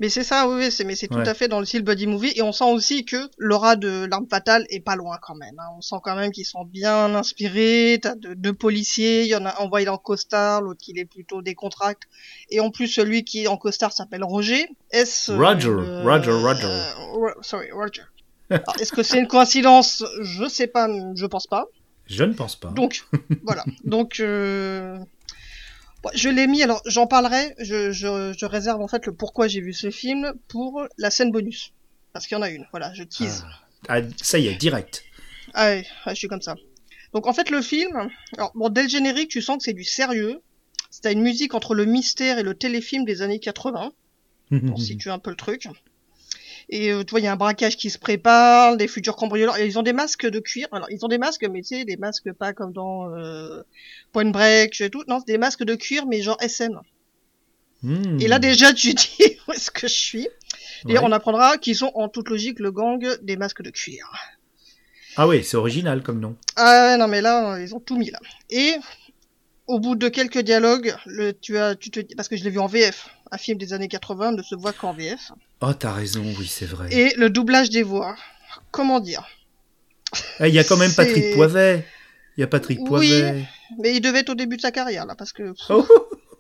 Mais 0.03 0.09
c'est 0.09 0.25
ça, 0.25 0.49
oui, 0.49 0.73
c'est, 0.73 0.83
mais 0.83 0.97
c'est 0.97 1.07
tout 1.07 1.19
Ouais. 1.19 1.29
à 1.29 1.33
fait 1.33 1.47
dans 1.47 1.61
le 1.61 1.65
style 1.65 1.83
buddy 1.85 2.09
movie, 2.09 2.33
et 2.35 2.43
on 2.43 2.51
sent 2.51 2.65
aussi 2.65 3.05
que 3.05 3.17
l'aura 3.39 3.77
de 3.77 4.05
l'arme 4.11 4.27
fatale 4.29 4.67
est 4.69 4.81
pas 4.81 4.97
loin 4.97 5.17
quand 5.23 5.37
même. 5.37 5.55
hein. 5.61 5.69
On 5.79 5.81
sent 5.81 5.95
quand 6.03 6.17
même 6.17 6.33
qu'ils 6.33 6.45
sont 6.45 6.65
bien 6.65 7.15
inspirés. 7.15 8.01
T'as 8.03 8.17
deux, 8.17 8.35
deux 8.35 8.53
policiers, 8.53 9.23
il 9.23 9.29
y 9.29 9.37
en 9.37 9.47
a 9.47 9.51
un 9.51 9.65
envoyé 9.65 9.89
en 9.89 9.99
costard, 9.99 10.61
l'autre 10.61 10.81
qui 10.83 10.93
est 10.99 11.05
plutôt 11.05 11.41
décontracté, 11.41 12.09
et 12.51 12.59
en 12.59 12.71
plus 12.73 12.89
celui 12.89 13.23
qui 13.23 13.45
est 13.45 13.47
en 13.47 13.57
costard 13.57 13.93
s'appelle 13.93 14.25
Roger. 14.25 14.67
Est-ce 14.91 15.31
Roger, 15.31 15.69
euh, 15.69 16.03
Roger, 16.03 16.33
Roger. 16.33 16.65
euh, 16.65 16.83
Ro- 17.13 17.41
sorry, 17.43 17.71
Roger. 17.71 18.03
Est-ce 18.81 18.91
que 18.93 19.05
c'est 19.05 19.21
une 19.21 19.29
coïncidence? 19.29 20.05
Je 20.21 20.49
sais 20.49 20.67
pas, 20.67 20.89
je 21.15 21.27
pense 21.27 21.47
pas. 21.47 21.67
Je 22.07 22.25
ne 22.25 22.33
pense 22.33 22.57
pas. 22.57 22.69
Donc 22.71 23.05
voilà. 23.45 23.65
Donc 23.85 24.19
euh... 24.19 24.99
je 26.15 26.29
l'ai 26.29 26.47
mis. 26.47 26.63
Alors 26.63 26.83
j'en 26.87 27.07
parlerai. 27.07 27.55
Je, 27.59 27.93
je, 27.93 28.35
je 28.37 28.47
réserve 28.47 28.81
en 28.81 28.89
fait 28.89 29.07
le 29.07 29.15
pourquoi 29.15 29.49
j'ai 29.49 29.61
vu 29.61 29.73
ce 29.73 29.91
film 29.91 30.35
pour 30.49 30.87
la 30.99 31.11
scène 31.11 31.31
bonus 31.31 31.73
parce 32.13 32.27
qu'il 32.27 32.37
y 32.37 32.39
en 32.39 32.43
a 32.43 32.51
une. 32.51 32.67
Voilà, 32.71 32.93
je 32.95 33.05
tease. 33.05 33.45
Ah, 33.89 34.01
ça 34.23 34.39
y 34.39 34.47
est, 34.49 34.55
direct. 34.57 35.05
Ah, 35.55 35.67
ouais, 35.67 35.87
ouais, 36.07 36.15
je 36.15 36.19
suis 36.19 36.29
comme 36.29 36.43
ça. 36.43 36.55
Donc 37.13 37.27
en 37.27 37.33
fait 37.33 37.51
le 37.51 37.63
film. 37.63 38.09
Alors 38.37 38.53
bon 38.55 38.69
dès 38.69 38.85
le 38.85 38.89
générique 38.89 39.31
tu 39.31 39.43
sens 39.43 39.59
que 39.59 39.65
c'est 39.65 39.73
du 39.73 39.85
sérieux. 39.85 40.41
C'est 40.91 41.13
une 41.13 41.23
musique 41.23 41.55
entre 41.55 41.75
le 41.75 41.85
mystère 41.87 42.39
et 42.39 42.43
le 42.43 42.55
téléfilm 42.55 43.05
des 43.05 43.23
années 43.23 43.39
80 43.39 43.93
pour 44.67 44.81
situer 44.81 45.11
un 45.11 45.19
peu 45.19 45.31
le 45.31 45.37
truc. 45.37 45.67
Et 46.75 46.91
euh, 46.91 47.05
tu 47.05 47.11
vois, 47.11 47.21
il 47.21 47.25
y 47.25 47.27
a 47.27 47.33
un 47.33 47.37
braquage 47.37 47.77
qui 47.77 47.91
se 47.91 47.99
prépare, 47.99 48.79
des 48.79 48.89
futurs 48.89 49.15
cambrioleurs. 49.15 49.59
Ils 49.59 49.79
ont 49.79 49.83
des 49.83 49.93
masques 49.93 50.27
de 50.27 50.39
cuir. 50.41 50.69
Alors, 50.73 50.91
ils 50.91 51.05
ont 51.05 51.09
des 51.09 51.19
masques, 51.19 51.45
mais 51.45 51.61
tu 51.61 51.77
sais, 51.77 51.85
des 51.85 51.99
masques 51.99 52.33
pas 52.33 52.55
comme 52.55 52.73
dans 52.73 53.15
euh, 53.15 53.61
Point 54.13 54.31
Break 54.31 54.81
et 54.81 54.89
tout. 54.89 55.05
Non, 55.07 55.19
c'est 55.19 55.27
des 55.31 55.37
masques 55.37 55.65
de 55.65 55.75
cuir, 55.75 56.07
mais 56.07 56.23
genre 56.23 56.39
SM. 56.41 56.81
Hmm. 57.83 58.19
Et 58.19 58.27
là, 58.27 58.39
déjà, 58.39 58.73
tu 58.73 58.95
dis 58.95 59.37
où 59.47 59.53
est-ce 59.53 59.71
que 59.71 59.87
je 59.87 59.93
suis. 59.93 60.29
Et 60.89 60.95
Ouais. 60.95 61.01
on 61.03 61.13
apprendra 61.13 61.59
qu'ils 61.59 61.77
sont 61.77 61.93
en 61.95 62.09
toute 62.09 62.31
logique 62.31 62.59
le 62.59 62.73
gang 62.73 63.07
des 63.21 63.37
masques 63.37 63.61
de 63.63 63.69
cuir. 63.71 64.11
Ah 65.17 65.29
oui, 65.29 65.45
c'est 65.45 65.59
original 65.59 66.03
comme 66.03 66.21
nom. 66.21 66.37
Ah 66.57 66.97
non, 66.99 67.07
mais 67.07 67.21
là, 67.21 67.59
ils 67.61 67.75
ont 67.75 67.81
tout 67.81 67.99
mis 67.99 68.11
là. 68.11 68.19
Et 68.49 68.77
au 69.73 69.81
bout 69.81 69.97
de 69.97 70.09
quelques 70.09 70.41
dialogues, 70.41 70.95
le, 71.07 71.33
tu 71.33 71.57
as, 71.57 71.75
tu 71.75 71.91
te, 71.91 72.01
parce 72.15 72.29
que 72.29 72.37
je 72.37 72.45
l'ai 72.45 72.51
vu 72.51 72.59
en 72.59 72.67
VF, 72.67 73.09
un 73.31 73.39
film 73.39 73.57
des 73.57 73.73
années 73.73 73.89
80 73.89 74.33
ne 74.33 74.43
se 74.43 74.55
voit 74.55 74.75
qu'en 74.75 74.93
VF. 74.93 75.33
Oh, 75.63 75.73
t'as 75.73 75.93
raison, 75.93 76.23
oui, 76.39 76.47
c'est 76.47 76.67
vrai. 76.67 76.93
Et 76.93 77.15
le 77.17 77.31
doublage 77.31 77.71
des 77.71 77.83
voix. 77.83 78.15
Comment 78.71 79.01
dire? 79.01 79.25
Ah, 80.39 80.49
Il 80.49 80.55
y 80.55 80.59
a 80.59 80.65
quand 80.65 80.77
même 80.77 80.93
Patrick 80.93 81.35
Poivet. 81.35 81.87
Il 82.37 82.43
y 82.43 82.45
a 82.45 82.47
Patrick 82.47 82.81
Oui. 82.81 82.87
Poivet. 82.89 83.45
Mais 83.83 83.95
il 83.95 84.01
devait 84.01 84.19
être 84.21 84.31
au 84.31 84.35
début 84.35 84.57
de 84.59 84.63
sa 84.63 84.73
carrière 84.73 85.07
là, 85.07 85.15
parce 85.15 85.33
que. 85.33 85.55
Oh. 85.71 85.87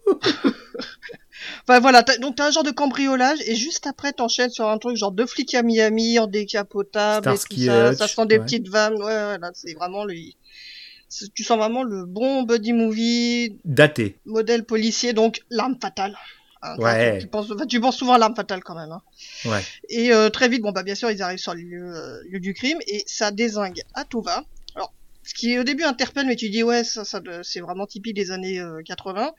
Enfin 1.66 1.80
voilà, 1.80 2.02
donc 2.20 2.36
t'as 2.36 2.48
un 2.48 2.50
genre 2.50 2.64
de 2.64 2.70
cambriolage 2.70 3.38
et 3.46 3.54
juste 3.54 3.86
après 3.86 4.12
t'enchaînes 4.12 4.50
sur 4.50 4.68
un 4.68 4.78
truc 4.78 4.96
genre 4.96 5.12
de 5.12 5.24
flics 5.24 5.54
à 5.54 5.62
Miami 5.62 6.18
en 6.18 6.26
décapotable 6.26 7.26
et 7.26 7.30
tout 7.30 7.36
Starsky 7.36 7.66
ça, 7.66 7.90
Hutch, 7.90 7.98
ça 7.98 8.08
sent 8.08 8.26
des 8.26 8.38
ouais. 8.38 8.44
petites 8.44 8.68
vannes, 8.68 8.94
ouais, 8.94 9.04
ouais 9.04 9.38
là 9.38 9.50
c'est 9.54 9.72
vraiment 9.74 10.04
le, 10.04 10.14
c'est- 10.14 10.34
tu 11.34 11.44
sens 11.44 11.58
vraiment 11.58 11.82
le 11.82 12.04
bon 12.04 12.42
buddy 12.44 12.72
movie 12.72 13.58
Daté. 13.64 14.18
modèle 14.26 14.64
policier 14.64 15.12
donc 15.12 15.42
l'arme 15.50 15.76
fatale. 15.80 16.16
Hein, 16.62 16.76
Ouais. 16.78 17.18
Tu, 17.18 17.26
penses, 17.26 17.50
enfin, 17.50 17.66
tu 17.66 17.80
penses 17.80 17.96
souvent 17.96 18.12
à 18.12 18.18
l'arme 18.18 18.36
fatale 18.36 18.62
quand 18.62 18.76
même. 18.76 18.92
Hein. 18.92 19.02
Ouais. 19.46 19.60
Et 19.88 20.12
euh, 20.12 20.30
très 20.30 20.48
vite, 20.48 20.62
bon 20.62 20.70
bah 20.70 20.84
bien 20.84 20.94
sûr 20.94 21.10
ils 21.10 21.20
arrivent 21.20 21.38
sur 21.40 21.54
le 21.54 21.60
lieu, 21.62 21.92
euh, 21.96 22.20
lieu 22.30 22.38
du 22.40 22.54
crime 22.54 22.78
et 22.86 23.02
ça 23.06 23.30
désingue 23.32 23.80
à 23.94 24.04
tout 24.04 24.20
va. 24.22 24.44
Alors 24.76 24.92
ce 25.24 25.34
qui 25.34 25.58
au 25.58 25.64
début 25.64 25.82
interpelle 25.82 26.26
mais 26.26 26.36
tu 26.36 26.50
dis 26.50 26.62
ouais 26.62 26.84
ça, 26.84 27.02
c'est 27.42 27.60
vraiment 27.60 27.86
typique 27.86 28.14
des 28.14 28.30
années 28.30 28.60
euh, 28.60 28.80
80 28.84 29.32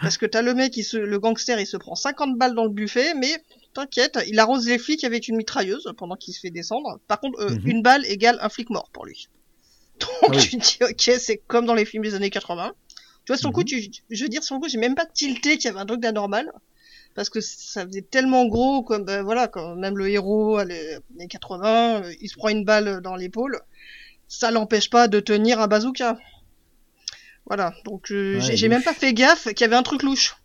parce 0.00 0.16
que 0.16 0.24
t'as 0.24 0.40
le 0.42 0.54
mec 0.54 0.72
qui 0.72 0.82
se, 0.82 0.96
le 0.96 1.18
gangster 1.18 1.60
il 1.60 1.66
se 1.66 1.76
prend 1.76 1.94
50 1.94 2.38
balles 2.38 2.54
dans 2.54 2.64
le 2.64 2.70
buffet 2.70 3.12
mais 3.14 3.36
t'inquiète 3.74 4.18
il 4.26 4.38
arrose 4.38 4.66
les 4.66 4.78
flics 4.78 5.04
avec 5.04 5.28
une 5.28 5.36
mitrailleuse 5.36 5.92
pendant 5.98 6.16
qu'il 6.16 6.32
se 6.32 6.40
fait 6.40 6.50
descendre. 6.50 6.98
Par 7.06 7.20
contre 7.20 7.38
euh, 7.40 7.50
Mhm. 7.50 7.62
une 7.66 7.82
balle 7.82 8.04
égale 8.06 8.38
un 8.40 8.48
flic 8.48 8.70
mort 8.70 8.88
pour 8.94 9.04
lui. 9.04 9.28
Donc 10.02 10.32
Ah 10.34 10.36
oui. 10.36 10.48
tu 10.48 10.56
dis 10.56 10.78
ok 10.82 11.10
c'est 11.18 11.38
comme 11.46 11.66
dans 11.66 11.74
les 11.74 11.84
films 11.84 12.02
des 12.02 12.14
années 12.14 12.30
80. 12.30 12.72
Tu 13.24 13.32
vois 13.32 13.38
sur 13.38 13.48
le 13.48 13.52
coup 13.54 13.60
Mhm. 13.60 13.66
tu, 13.66 13.90
je 14.10 14.22
veux 14.24 14.28
dire 14.28 14.42
sur 14.42 14.54
le 14.56 14.60
coup 14.60 14.68
j'ai 14.68 14.78
même 14.78 14.94
pas 14.94 15.06
tilté 15.06 15.56
qu'il 15.56 15.66
y 15.66 15.68
avait 15.68 15.78
un 15.80 15.86
truc 15.86 16.00
d'anormal 16.00 16.50
parce 17.14 17.28
que 17.30 17.40
ça 17.40 17.84
faisait 17.86 18.02
tellement 18.02 18.46
gros 18.46 18.82
comme 18.82 19.04
ben 19.04 19.22
voilà 19.22 19.46
quand 19.48 19.76
même 19.76 19.96
le 19.98 20.08
héros 20.08 20.56
à 20.56 20.64
les 20.64 20.94
années 21.14 21.28
80 21.28 22.02
euh, 22.04 22.14
il 22.20 22.28
se 22.28 22.36
prend 22.36 22.48
une 22.48 22.64
balle 22.64 23.00
dans 23.02 23.14
l'épaule 23.16 23.60
ça 24.28 24.50
l'empêche 24.50 24.88
pas 24.90 25.08
de 25.08 25.20
tenir 25.20 25.60
un 25.60 25.66
bazooka 25.68 26.16
voilà 27.46 27.74
donc 27.84 28.10
euh, 28.10 28.40
Ouais, 28.40 28.56
j'ai 28.56 28.68
même 28.68 28.82
pas 28.82 28.94
fait 28.94 29.12
gaffe 29.14 29.44
qu'il 29.48 29.60
y 29.60 29.64
avait 29.64 29.76
un 29.76 29.82
truc 29.82 30.02
louche 30.02 30.36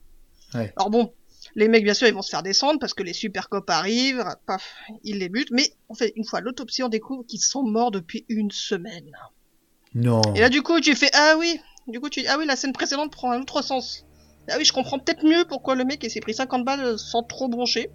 Ouais. 0.54 0.72
alors 0.78 0.90
bon 0.90 1.14
les 1.56 1.68
mecs 1.68 1.84
bien 1.84 1.94
sûr 1.94 2.08
ils 2.08 2.14
vont 2.14 2.22
se 2.22 2.30
faire 2.30 2.44
descendre 2.44 2.80
parce 2.80 2.94
que 2.94 3.04
les 3.04 3.14
super 3.14 3.50
cops 3.50 3.70
arrivent 3.70 4.26
paf 4.46 4.76
ils 5.04 5.18
les 5.20 5.30
butent 5.30 5.52
mais 5.52 5.72
en 5.90 5.94
fait 5.96 6.14
une 6.16 6.24
fois 6.26 6.42
l'autopsie 6.42 6.84
on 6.84 6.90
découvre 6.90 7.24
qu'ils 7.26 7.42
sont 7.42 7.64
morts 7.64 7.92
depuis 7.92 8.26
une 8.30 8.52
semaine 8.52 9.12
Non. 10.00 10.22
et 10.36 10.40
là, 10.42 10.50
du 10.50 10.62
coup, 10.62 10.80
tu 10.80 10.96
fais 10.96 11.10
Ah 11.14 11.36
oui 11.40 11.60
Du 11.88 12.00
coup, 12.00 12.10
tu 12.10 12.24
Ah 12.30 12.38
oui, 12.38 12.46
la 12.46 12.56
scène 12.56 12.72
précédente 12.74 13.12
prend 13.12 13.32
un 13.32 13.42
autre 13.42 13.62
sens. 13.64 14.06
Ah 14.50 14.56
oui, 14.58 14.64
je 14.66 14.72
comprends 14.72 15.00
peut-être 15.00 15.26
mieux 15.26 15.44
pourquoi 15.50 15.76
le 15.76 15.84
mec 15.84 16.06
s'est 16.10 16.20
pris 16.22 16.34
50 16.34 16.64
balles 16.64 16.98
sans 17.00 17.24
trop 17.24 17.48
broncher. 17.50 17.90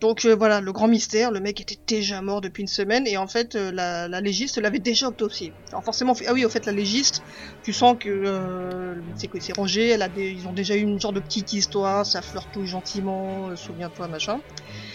Donc 0.00 0.24
euh, 0.26 0.34
voilà, 0.34 0.60
le 0.60 0.72
grand 0.72 0.88
mystère, 0.88 1.30
le 1.30 1.40
mec 1.40 1.60
était 1.60 1.78
déjà 1.86 2.20
mort 2.20 2.40
depuis 2.40 2.62
une 2.62 2.68
semaine 2.68 3.06
et 3.06 3.16
en 3.16 3.28
fait 3.28 3.54
euh, 3.54 3.70
la, 3.72 4.08
la 4.08 4.20
légiste 4.20 4.58
l'avait 4.58 4.80
déjà 4.80 5.08
autopsié. 5.08 5.52
Alors 5.70 5.84
forcément, 5.84 6.14
ah 6.26 6.32
oui, 6.34 6.44
au 6.44 6.48
fait 6.50 6.66
la 6.66 6.72
légiste, 6.72 7.22
tu 7.62 7.72
sens 7.72 7.96
que 7.98 8.08
euh, 8.10 8.96
c'est 9.16 9.28
que 9.28 9.38
c'est 9.40 9.56
Roger, 9.56 9.90
elle 9.90 10.02
a 10.02 10.08
des, 10.08 10.32
ils 10.32 10.46
ont 10.48 10.52
déjà 10.52 10.74
eu 10.74 10.80
une 10.80 11.00
genre 11.00 11.12
de 11.12 11.20
petite 11.20 11.52
histoire, 11.52 12.04
ça 12.04 12.20
flirtouille 12.22 12.66
gentiment, 12.66 13.54
souviens-toi 13.56 14.08
machin. 14.08 14.40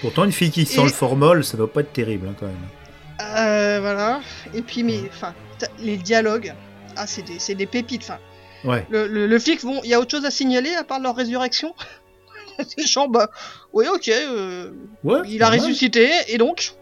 Pourtant, 0.01 0.25
une 0.25 0.33
fille 0.33 0.51
qui 0.51 0.65
sent 0.65 0.81
Et- 0.81 0.83
le 0.83 0.89
formol, 0.89 1.43
ça 1.45 1.55
doit 1.57 1.71
pas 1.71 1.79
être 1.81 1.93
terrible 1.93 2.27
hein, 2.27 2.35
quand 2.39 2.47
même. 2.47 3.79
Voilà. 3.81 4.19
Et 4.53 4.61
puis 4.61 4.83
mais 4.83 4.99
enfin, 5.07 5.33
les 5.79 5.97
dialogues, 5.97 6.53
ah 6.95 7.07
c'est 7.07 7.21
des, 7.23 7.39
c'est 7.39 7.55
des 7.55 7.65
pépites. 7.67 8.03
Enfin, 8.03 8.17
Ouais. 8.65 8.85
Le, 8.89 9.07
le, 9.07 9.25
le 9.25 9.39
flic, 9.39 9.63
bon, 9.63 9.79
il 9.85 9.89
y 9.89 9.93
a 9.93 9.99
autre 10.01 10.11
chose 10.11 10.25
à 10.25 10.31
signaler 10.31 10.73
à 10.73 10.83
part 10.83 10.99
leur 10.99 11.15
résurrection 11.15 11.73
C'est 12.67 12.85
genre, 12.85 13.07
bah, 13.07 13.29
oui, 13.71 13.85
ok, 13.93 14.09
euh, 14.09 14.71
Ouais. 15.05 15.19
il 15.29 15.41
a 15.43 15.49
mal. 15.49 15.59
ressuscité, 15.61 16.09
et 16.27 16.37
donc 16.37 16.73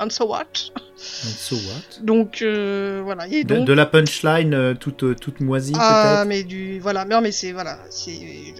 And 0.00 0.10
so 0.10 0.26
what? 0.26 0.44
And 0.44 1.28
so 1.36 1.56
what? 1.56 2.00
Donc 2.02 2.40
euh, 2.40 3.00
voilà. 3.04 3.26
Et 3.26 3.42
de, 3.44 3.56
donc, 3.56 3.66
de 3.66 3.72
la 3.74 3.84
punchline 3.84 4.54
euh, 4.54 4.74
toute, 4.74 5.18
toute 5.20 5.40
moisie 5.40 5.72
ah, 5.76 6.24
mais 6.26 6.44
du 6.44 6.78
voilà, 6.78 7.04
mais, 7.04 7.20
mais 7.20 7.32
c'est 7.32 7.50
voilà, 7.52 7.78
c'est 7.90 8.14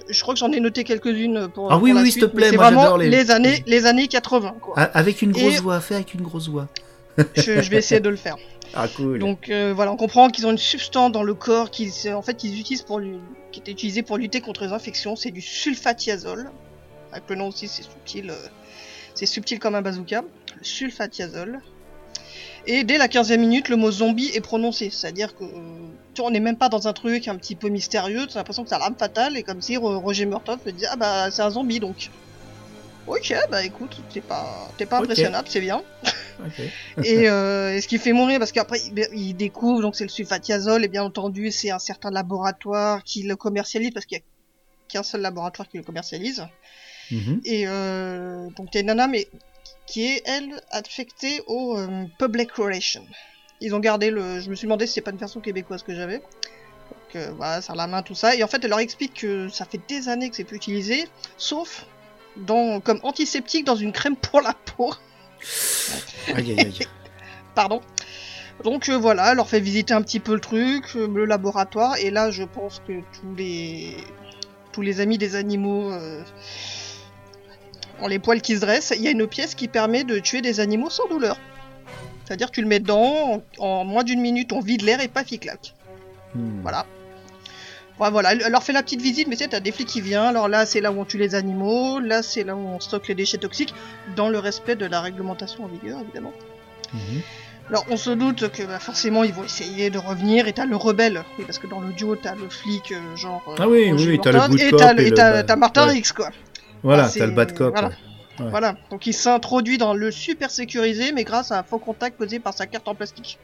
je 0.08 0.20
crois 0.20 0.34
que 0.34 0.40
j'en 0.40 0.50
ai 0.52 0.58
noté 0.60 0.82
quelques-unes 0.84 1.48
pour 1.54 1.72
Ah 1.72 1.78
oui, 1.78 1.92
la 1.92 2.02
oui, 2.02 2.10
s'il 2.10 2.22
te 2.22 2.26
plaît, 2.26 2.50
moi, 2.52 2.64
vraiment 2.64 2.82
j'adore 2.82 2.98
les- 2.98 3.08
les 3.08 3.30
années 3.30 3.62
les 3.66 3.86
années 3.86 4.08
80 4.08 4.56
quoi. 4.60 4.78
Avec 4.78 5.22
une 5.22 5.30
grosse 5.32 5.54
Et- 5.58 5.60
voix, 5.60 5.80
fais 5.80 5.94
avec 5.94 6.12
une 6.12 6.22
grosse 6.22 6.48
voix. 6.48 6.66
Je, 7.34 7.60
je 7.62 7.70
vais 7.70 7.78
essayer 7.78 8.00
de 8.00 8.08
le 8.08 8.16
faire. 8.16 8.36
Ah 8.74 8.86
cool. 8.88 9.18
Donc 9.18 9.48
euh, 9.48 9.72
voilà, 9.74 9.92
on 9.92 9.96
comprend 9.96 10.28
qu'ils 10.28 10.46
ont 10.46 10.50
une 10.50 10.58
substance 10.58 11.10
dans 11.10 11.22
le 11.22 11.34
corps 11.34 11.70
qu'ils 11.70 11.92
en 12.12 12.22
fait 12.22 12.34
qu'ils 12.34 12.58
utilisent 12.60 12.82
pour 12.82 13.00
qui 13.50 13.62
est 13.66 13.70
utilisée 13.70 14.02
pour 14.02 14.18
lutter 14.18 14.40
contre 14.40 14.64
les 14.64 14.72
infections, 14.72 15.16
c'est 15.16 15.30
du 15.30 15.40
sulfatiazole. 15.40 16.50
Avec 17.12 17.24
le 17.30 17.36
nom 17.36 17.48
aussi, 17.48 17.68
c'est 17.68 17.82
subtil, 17.82 18.28
euh, 18.30 18.34
c'est 19.14 19.24
subtil 19.26 19.58
comme 19.58 19.74
un 19.74 19.80
bazooka. 19.82 20.22
Le 20.58 20.64
sulfatiazole. 20.64 21.60
Et 22.66 22.84
dès 22.84 22.98
la 22.98 23.08
15e 23.08 23.38
minute, 23.38 23.70
le 23.70 23.76
mot 23.76 23.90
zombie 23.90 24.30
est 24.34 24.42
prononcé, 24.42 24.90
c'est-à-dire 24.90 25.34
que 25.34 25.44
euh, 25.44 25.48
tu 26.12 26.20
on 26.20 26.30
n'est 26.30 26.40
même 26.40 26.56
pas 26.58 26.68
dans 26.68 26.86
un 26.86 26.92
truc 26.92 27.26
un 27.28 27.36
petit 27.36 27.54
peu 27.54 27.68
mystérieux, 27.68 28.26
t'as 28.26 28.34
l'impression 28.40 28.62
que 28.64 28.68
c'est 28.68 28.78
l'arme 28.78 28.96
fatale 28.98 29.38
et 29.38 29.42
comme 29.42 29.62
si 29.62 29.78
Ro- 29.78 29.98
Roger 30.00 30.26
Murtaugh 30.26 30.58
se 30.62 30.70
dit 30.70 30.84
ah 30.90 30.96
bah 30.96 31.30
c'est 31.30 31.40
un 31.40 31.50
zombie 31.50 31.80
donc. 31.80 32.10
Ok, 33.08 33.34
bah 33.50 33.64
écoute, 33.64 34.00
t'es 34.12 34.20
pas, 34.20 34.68
t'es 34.76 34.86
pas 34.86 34.98
impressionnable, 34.98 35.48
c'est 35.50 35.60
bien. 35.60 35.82
Et, 37.04 37.28
euh, 37.28 37.76
et 37.76 37.80
ce 37.80 37.88
qui 37.88 37.98
fait 37.98 38.12
mourir 38.12 38.38
parce 38.38 38.52
qu'après 38.52 38.80
il, 39.12 39.34
découvre 39.34 39.82
donc 39.82 39.96
c'est 39.96 40.04
le 40.04 40.10
sulfatiazole 40.10 40.84
et 40.84 40.88
bien 40.88 41.02
entendu 41.02 41.50
c'est 41.50 41.70
un 41.70 41.78
certain 41.78 42.10
laboratoire 42.10 43.02
qui 43.04 43.22
le 43.22 43.36
commercialise 43.36 43.90
parce 43.92 44.06
qu'il 44.06 44.18
y 44.18 44.20
a 44.20 44.24
qu'un 44.88 45.02
seul 45.02 45.20
laboratoire 45.20 45.68
qui 45.68 45.78
le 45.78 45.82
commercialise. 45.82 46.46
Mhm. 47.10 47.40
et 47.46 47.66
euh, 47.66 48.50
donc 48.56 48.74
une 48.74 48.86
nana 48.86 49.06
mais 49.06 49.28
qui 49.86 50.04
est 50.04 50.22
elle 50.26 50.60
affectée 50.70 51.40
au 51.46 51.78
euh, 51.78 52.04
public 52.18 52.52
relation 52.52 53.02
ils 53.62 53.74
ont 53.74 53.80
gardé 53.80 54.10
le 54.10 54.40
je 54.40 54.50
me 54.50 54.54
suis 54.54 54.66
demandé 54.66 54.86
si 54.86 54.94
c'est 54.94 55.00
pas 55.00 55.10
une 55.10 55.16
version 55.16 55.40
québécoise 55.40 55.82
que 55.82 55.94
j'avais. 55.94 56.18
Donc 56.18 57.16
euh, 57.16 57.32
voilà 57.36 57.62
ça 57.62 57.74
la 57.74 57.86
main 57.86 58.02
tout 58.02 58.14
ça. 58.14 58.34
Et 58.34 58.42
en 58.42 58.46
fait 58.46 58.62
elle 58.62 58.70
leur 58.70 58.78
explique 58.78 59.14
que 59.14 59.48
ça 59.48 59.64
fait 59.64 59.80
des 59.88 60.08
années 60.08 60.28
que 60.28 60.36
c'est 60.36 60.44
plus 60.44 60.56
utilisé 60.56 61.08
sauf 61.38 61.86
dans 62.38 62.80
comme 62.80 63.00
antiseptique 63.02 63.64
dans 63.64 63.76
une 63.76 63.92
crème 63.92 64.16
pour 64.16 64.40
la 64.40 64.54
peau 64.54 64.94
Aïe, 66.34 66.52
aïe, 66.52 66.60
aïe. 66.60 66.78
Pardon. 67.54 67.80
Donc 68.64 68.88
euh, 68.88 68.98
voilà, 68.98 69.30
elle 69.30 69.36
leur 69.36 69.48
fait 69.48 69.60
visiter 69.60 69.94
un 69.94 70.02
petit 70.02 70.20
peu 70.20 70.34
le 70.34 70.40
truc, 70.40 70.84
euh, 70.96 71.06
le 71.06 71.24
laboratoire, 71.24 71.96
et 71.98 72.10
là 72.10 72.30
je 72.30 72.42
pense 72.42 72.82
que 72.86 72.92
tous 73.12 73.34
les 73.36 73.96
tous 74.72 74.82
les 74.82 75.00
amis 75.00 75.16
des 75.16 75.36
animaux 75.36 75.92
euh, 75.92 76.22
ont 78.00 78.08
les 78.08 78.18
poils 78.18 78.40
qui 78.40 78.56
se 78.56 78.60
dressent. 78.60 78.92
Il 78.96 79.02
y 79.02 79.08
a 79.08 79.10
une 79.10 79.26
pièce 79.26 79.54
qui 79.54 79.68
permet 79.68 80.04
de 80.04 80.18
tuer 80.18 80.40
des 80.40 80.60
animaux 80.60 80.90
sans 80.90 81.08
douleur. 81.08 81.38
C'est-à-dire 82.24 82.48
que 82.48 82.56
tu 82.56 82.62
le 82.62 82.68
mets 82.68 82.80
dedans, 82.80 83.42
en, 83.58 83.64
en 83.64 83.84
moins 83.84 84.04
d'une 84.04 84.20
minute 84.20 84.52
on 84.52 84.60
vide 84.60 84.82
l'air 84.82 85.00
et 85.00 85.08
paf 85.08 85.30
il 85.30 85.38
claque. 85.38 85.74
Hmm. 86.34 86.60
Voilà. 86.62 86.84
Ouais, 88.00 88.10
voilà, 88.10 88.32
elle 88.32 88.52
leur 88.52 88.62
fait 88.62 88.72
la 88.72 88.82
petite 88.82 89.02
visite, 89.02 89.26
mais 89.28 89.34
tu 89.36 89.42
sais, 89.42 89.48
t'as 89.48 89.60
des 89.60 89.72
flics 89.72 89.88
qui 89.88 90.00
viennent. 90.00 90.22
Alors 90.22 90.46
là, 90.48 90.66
c'est 90.66 90.80
là 90.80 90.92
où 90.92 91.00
on 91.00 91.04
tue 91.04 91.18
les 91.18 91.34
animaux, 91.34 91.98
là, 91.98 92.22
c'est 92.22 92.44
là 92.44 92.54
où 92.54 92.60
on 92.60 92.78
stocke 92.80 93.08
les 93.08 93.14
déchets 93.16 93.38
toxiques, 93.38 93.74
dans 94.14 94.28
le 94.28 94.38
respect 94.38 94.76
de 94.76 94.86
la 94.86 95.00
réglementation 95.00 95.64
en 95.64 95.68
vigueur, 95.68 96.00
évidemment. 96.02 96.32
Mhm. 96.94 97.20
Alors 97.70 97.84
on 97.90 97.98
se 97.98 98.08
doute 98.08 98.48
que 98.50 98.62
bah, 98.62 98.78
forcément 98.78 99.24
ils 99.24 99.34
vont 99.34 99.44
essayer 99.44 99.90
de 99.90 99.98
revenir 99.98 100.48
et 100.48 100.54
t'as 100.54 100.64
le 100.64 100.74
rebelle, 100.74 101.22
oui 101.38 101.44
parce 101.44 101.58
que 101.58 101.66
dans 101.66 101.80
le 101.80 101.92
duo 101.92 102.16
t'as 102.16 102.34
le 102.34 102.48
flic 102.48 102.92
euh, 102.92 103.14
genre 103.14 103.42
euh, 103.46 103.56
Ah 103.58 103.68
oui, 103.68 103.92
oui, 103.92 104.18
t'as 104.22 104.32
le 104.32 104.38
good 104.48 104.58
et 104.58 104.70
t'as 104.70 104.94
le- 105.42 105.56
Martin 105.56 105.86
ouais. 105.88 105.98
X 105.98 106.12
quoi. 106.12 106.30
Voilà, 106.82 107.10
t'as 107.10 107.26
le 107.26 107.32
bad 107.32 107.52
cop. 107.54 107.72
voilà. 107.72 107.88
ouais. 107.88 108.48
Voilà, 108.48 108.74
donc 108.90 109.06
il 109.06 109.12
s'introduit 109.12 109.76
dans 109.76 109.92
le 109.92 110.10
super 110.10 110.50
sécurisé 110.50 111.12
mais 111.12 111.24
grâce 111.24 111.52
à 111.52 111.58
un 111.58 111.62
faux 111.62 111.78
contact 111.78 112.16
posé 112.16 112.38
par 112.38 112.54
sa 112.54 112.66
carte 112.66 112.88
en 112.88 112.94
plastique. 112.94 113.38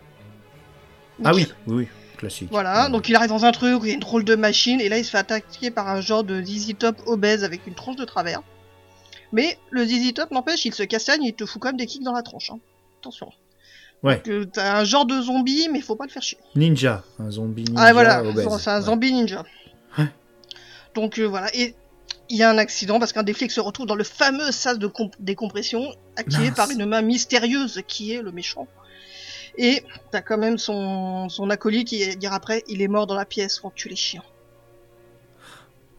Ah 1.22 1.32
Nickel. 1.32 1.54
oui, 1.66 1.74
oui, 1.74 1.88
classique. 2.28 2.48
Voilà, 2.50 2.84
Ouais. 2.84 2.90
donc 2.90 3.08
il 3.08 3.16
arrive 3.16 3.28
dans 3.30 3.44
un 3.44 3.52
truc 3.52 3.80
où 3.80 3.84
il 3.84 3.88
y 3.88 3.90
a 3.92 3.94
une 3.94 4.00
drôle 4.00 4.24
de 4.24 4.34
machine 4.34 4.80
et 4.80 4.88
là 4.88 4.98
il 4.98 5.04
se 5.04 5.10
fait 5.10 5.18
attaquer 5.18 5.70
par 5.70 5.88
un 5.88 6.00
genre 6.00 6.24
de 6.24 6.42
ZZ 6.42 6.74
Top 6.78 6.96
obèse 7.06 7.44
avec 7.44 7.66
une 7.66 7.74
tronche 7.74 7.96
de 7.96 8.04
travers. 8.04 8.42
Mais 9.32 9.58
le 9.70 9.84
ZZ 9.84 10.14
Top 10.14 10.30
n'empêche, 10.30 10.64
il 10.64 10.74
se 10.74 10.82
castagne 10.82 11.24
et 11.24 11.28
il 11.28 11.34
te 11.34 11.44
fout 11.46 11.60
quand 11.60 11.68
même 11.68 11.76
des 11.76 11.86
kicks 11.86 12.02
dans 12.02 12.12
la 12.12 12.22
tronche. 12.22 12.50
hein. 12.50 12.58
Attention. 13.00 13.30
Ouais. 14.02 14.22
T'as 14.52 14.78
un 14.78 14.84
genre 14.84 15.06
de 15.06 15.20
zombie 15.22 15.68
mais 15.72 15.80
faut 15.80 15.96
pas 15.96 16.04
le 16.04 16.10
faire 16.10 16.22
chier. 16.22 16.38
Ninja, 16.56 17.02
un 17.18 17.30
zombie 17.30 17.64
ninja 17.64 17.82
Ah 17.82 17.92
voilà, 17.92 18.22
c'est 18.60 18.68
un 18.70 18.76
Ouais. 18.76 18.82
zombie 18.82 19.12
ninja. 19.12 19.44
Ouais. 19.98 20.08
Donc 20.94 21.18
euh, 21.18 21.24
voilà, 21.24 21.48
et 21.56 21.74
il 22.30 22.36
y 22.36 22.42
a 22.42 22.50
un 22.50 22.58
accident 22.58 22.98
parce 22.98 23.12
qu'un 23.12 23.22
des 23.22 23.32
flics 23.34 23.50
se 23.50 23.60
retrouve 23.60 23.86
dans 23.86 23.94
le 23.94 24.04
fameux 24.04 24.50
sas 24.52 24.78
de 24.78 24.86
comp- 24.86 25.14
décompression 25.20 25.86
activé 26.16 26.46
Mince. 26.48 26.56
par 26.56 26.70
une 26.70 26.84
main 26.86 27.02
mystérieuse 27.02 27.82
qui 27.88 28.12
est 28.12 28.22
le 28.22 28.30
méchant. 28.32 28.66
Et 29.56 29.84
t'as 30.10 30.20
quand 30.20 30.38
même 30.38 30.58
son, 30.58 31.28
son 31.28 31.48
acolyte 31.50 31.88
qui 31.88 32.04
va 32.04 32.14
dire 32.14 32.32
après, 32.32 32.64
il 32.66 32.82
est 32.82 32.88
mort 32.88 33.06
dans 33.06 33.14
la 33.14 33.24
pièce 33.24 33.60
on 33.62 33.70
tue 33.70 33.88
les 33.88 33.96
chiens. 33.96 34.22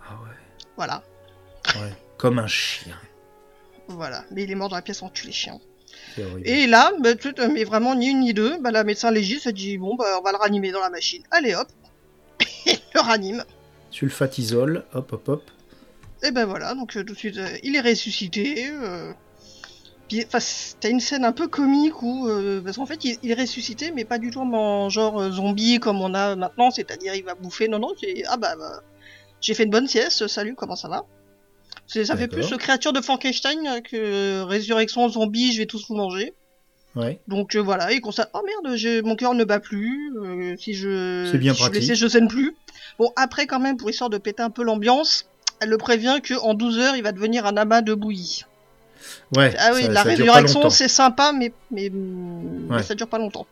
Ah 0.01 0.13
ouais, 0.23 0.35
Voilà, 0.75 1.03
ouais. 1.75 1.93
Comme 2.17 2.39
un 2.39 2.47
chien. 2.47 2.97
voilà. 3.87 4.23
Mais 4.31 4.43
il 4.43 4.51
est 4.51 4.55
mort 4.55 4.69
dans 4.69 4.75
la 4.75 4.81
pièce 4.81 5.01
on 5.01 5.09
tue 5.09 5.27
les 5.27 5.31
chiens. 5.33 5.59
Et 6.43 6.67
là, 6.67 6.91
bah, 6.99 7.09
mais 7.51 7.63
vraiment 7.63 7.95
ni 7.95 8.07
une 8.09 8.19
ni 8.21 8.33
deux, 8.33 8.57
bah, 8.59 8.71
la 8.71 8.83
médecin 8.83 9.11
légiste 9.11 9.45
se 9.45 9.49
dit, 9.49 9.77
bon 9.77 9.95
bah 9.95 10.05
on 10.19 10.21
va 10.23 10.31
le 10.31 10.37
ranimer 10.37 10.71
dans 10.71 10.79
la 10.81 10.89
machine. 10.89 11.23
Allez 11.31 11.55
hop, 11.55 11.67
il 12.65 12.77
le 12.93 12.99
ranime. 13.01 13.43
Sulfatisol, 13.91 14.85
hop, 14.93 15.13
hop, 15.13 15.29
hop. 15.29 15.51
Et 16.23 16.31
ben 16.31 16.45
voilà, 16.45 16.73
donc 16.73 16.95
euh, 16.95 17.03
tout 17.03 17.13
de 17.13 17.17
suite, 17.17 17.37
euh, 17.37 17.47
il 17.63 17.75
est 17.75 17.81
ressuscité. 17.81 18.67
Euh... 18.69 19.13
Puis, 20.07 20.23
t'as 20.29 20.89
une 20.89 20.99
scène 20.99 21.25
un 21.25 21.31
peu 21.31 21.47
comique 21.47 22.01
où, 22.03 22.27
euh, 22.27 22.61
parce 22.63 22.77
qu'en 22.77 22.85
fait, 22.85 23.03
il, 23.05 23.17
il 23.23 23.31
est 23.31 23.39
ressuscité, 23.41 23.91
mais 23.91 24.05
pas 24.05 24.19
du 24.19 24.29
tout 24.29 24.39
en 24.41 24.89
genre 24.89 25.19
euh, 25.19 25.31
zombie 25.31 25.79
comme 25.79 25.99
on 26.01 26.13
a 26.13 26.35
maintenant, 26.35 26.69
c'est-à-dire 26.69 27.15
il 27.15 27.23
va 27.23 27.33
bouffer. 27.33 27.67
Non, 27.67 27.79
non, 27.79 27.89
c'est 27.99 28.23
ah 28.27 28.37
bah, 28.37 28.55
bah, 28.55 28.81
j'ai 29.41 29.53
fait 29.55 29.63
une 29.63 29.71
bonne 29.71 29.87
sieste. 29.87 30.27
Salut, 30.27 30.53
comment 30.55 30.75
ça 30.75 30.89
va? 30.89 31.05
C'est- 31.87 32.05
Ça 32.05 32.15
fait 32.15 32.27
plus 32.27 32.55
créature 32.57 32.93
de 32.93 33.01
Frankenstein 33.01 33.81
que 33.83 34.41
résurrection 34.43 35.07
zombie. 35.09 35.51
Je 35.53 35.59
vais 35.59 35.65
tous 35.65 35.87
vous 35.87 35.95
manger. 35.95 36.33
Ouais. 36.95 37.19
Donc 37.27 37.55
euh, 37.55 37.59
voilà, 37.59 37.91
il 37.91 37.99
constate 37.99 38.29
oh 38.33 38.41
merde, 38.45 38.77
j'ai- 38.77 39.01
mon 39.01 39.15
cœur 39.17 39.33
ne 39.33 39.43
bat 39.43 39.59
plus. 39.59 40.13
euh, 40.17 40.55
si 40.57 40.73
je 40.75 41.27
C'est 41.31 41.37
bien 41.39 41.53
si 41.53 41.57
je 41.59 41.63
suis 41.63 41.71
blessé, 41.71 41.95
je 41.95 42.07
saigne 42.07 42.27
plus. 42.29 42.55
Bon 42.99 43.11
après 43.17 43.47
quand 43.47 43.59
même 43.59 43.75
pour 43.75 43.89
histoire 43.89 44.09
de 44.09 44.17
péter 44.17 44.41
un 44.43 44.49
peu 44.49 44.63
l'ambiance, 44.63 45.27
elle 45.59 45.69
le 45.69 45.77
prévient 45.77 46.19
que 46.23 46.35
en 46.35 46.53
12 46.53 46.79
heures 46.79 46.95
il 46.95 47.03
va 47.03 47.11
devenir 47.11 47.45
un 47.47 47.57
amas 47.57 47.81
de 47.81 47.93
bouillie. 47.93 48.45
Ouais. 49.35 49.53
Ah 49.57 49.71
oui, 49.73 49.83
ça- 49.83 49.91
la 49.91 50.03
résurrection 50.03 50.69
c'est 50.69 50.87
sympa 50.87 51.31
mais 51.33 51.51
mais, 51.71 51.89
mais 51.91 52.75
Ouais. 52.77 52.83
ça 52.83 52.95
dure 52.95 53.07
pas 53.07 53.17
longtemps. 53.17 53.47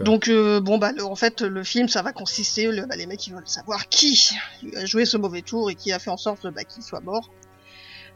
Donc 0.00 0.28
euh, 0.28 0.60
bon 0.60 0.76
bah 0.78 0.92
le- 0.92 1.04
en 1.04 1.16
fait 1.16 1.40
le 1.40 1.64
film 1.64 1.88
ça 1.88 2.02
va 2.02 2.12
consister 2.12 2.66
le, 2.66 2.84
bah, 2.86 2.94
les 2.96 3.06
mecs 3.06 3.26
ils 3.26 3.32
veulent 3.34 3.42
savoir 3.48 3.88
qui 3.88 4.30
a 4.76 4.84
joué 4.84 5.04
ce 5.06 5.16
mauvais 5.16 5.40
tour 5.42 5.70
et 5.70 5.74
qui 5.74 5.92
a 5.92 5.98
fait 5.98 6.10
en 6.10 6.16
sorte 6.18 6.46
bah, 6.48 6.64
qu'il 6.64 6.82
soit 6.82 7.00
mort. 7.00 7.30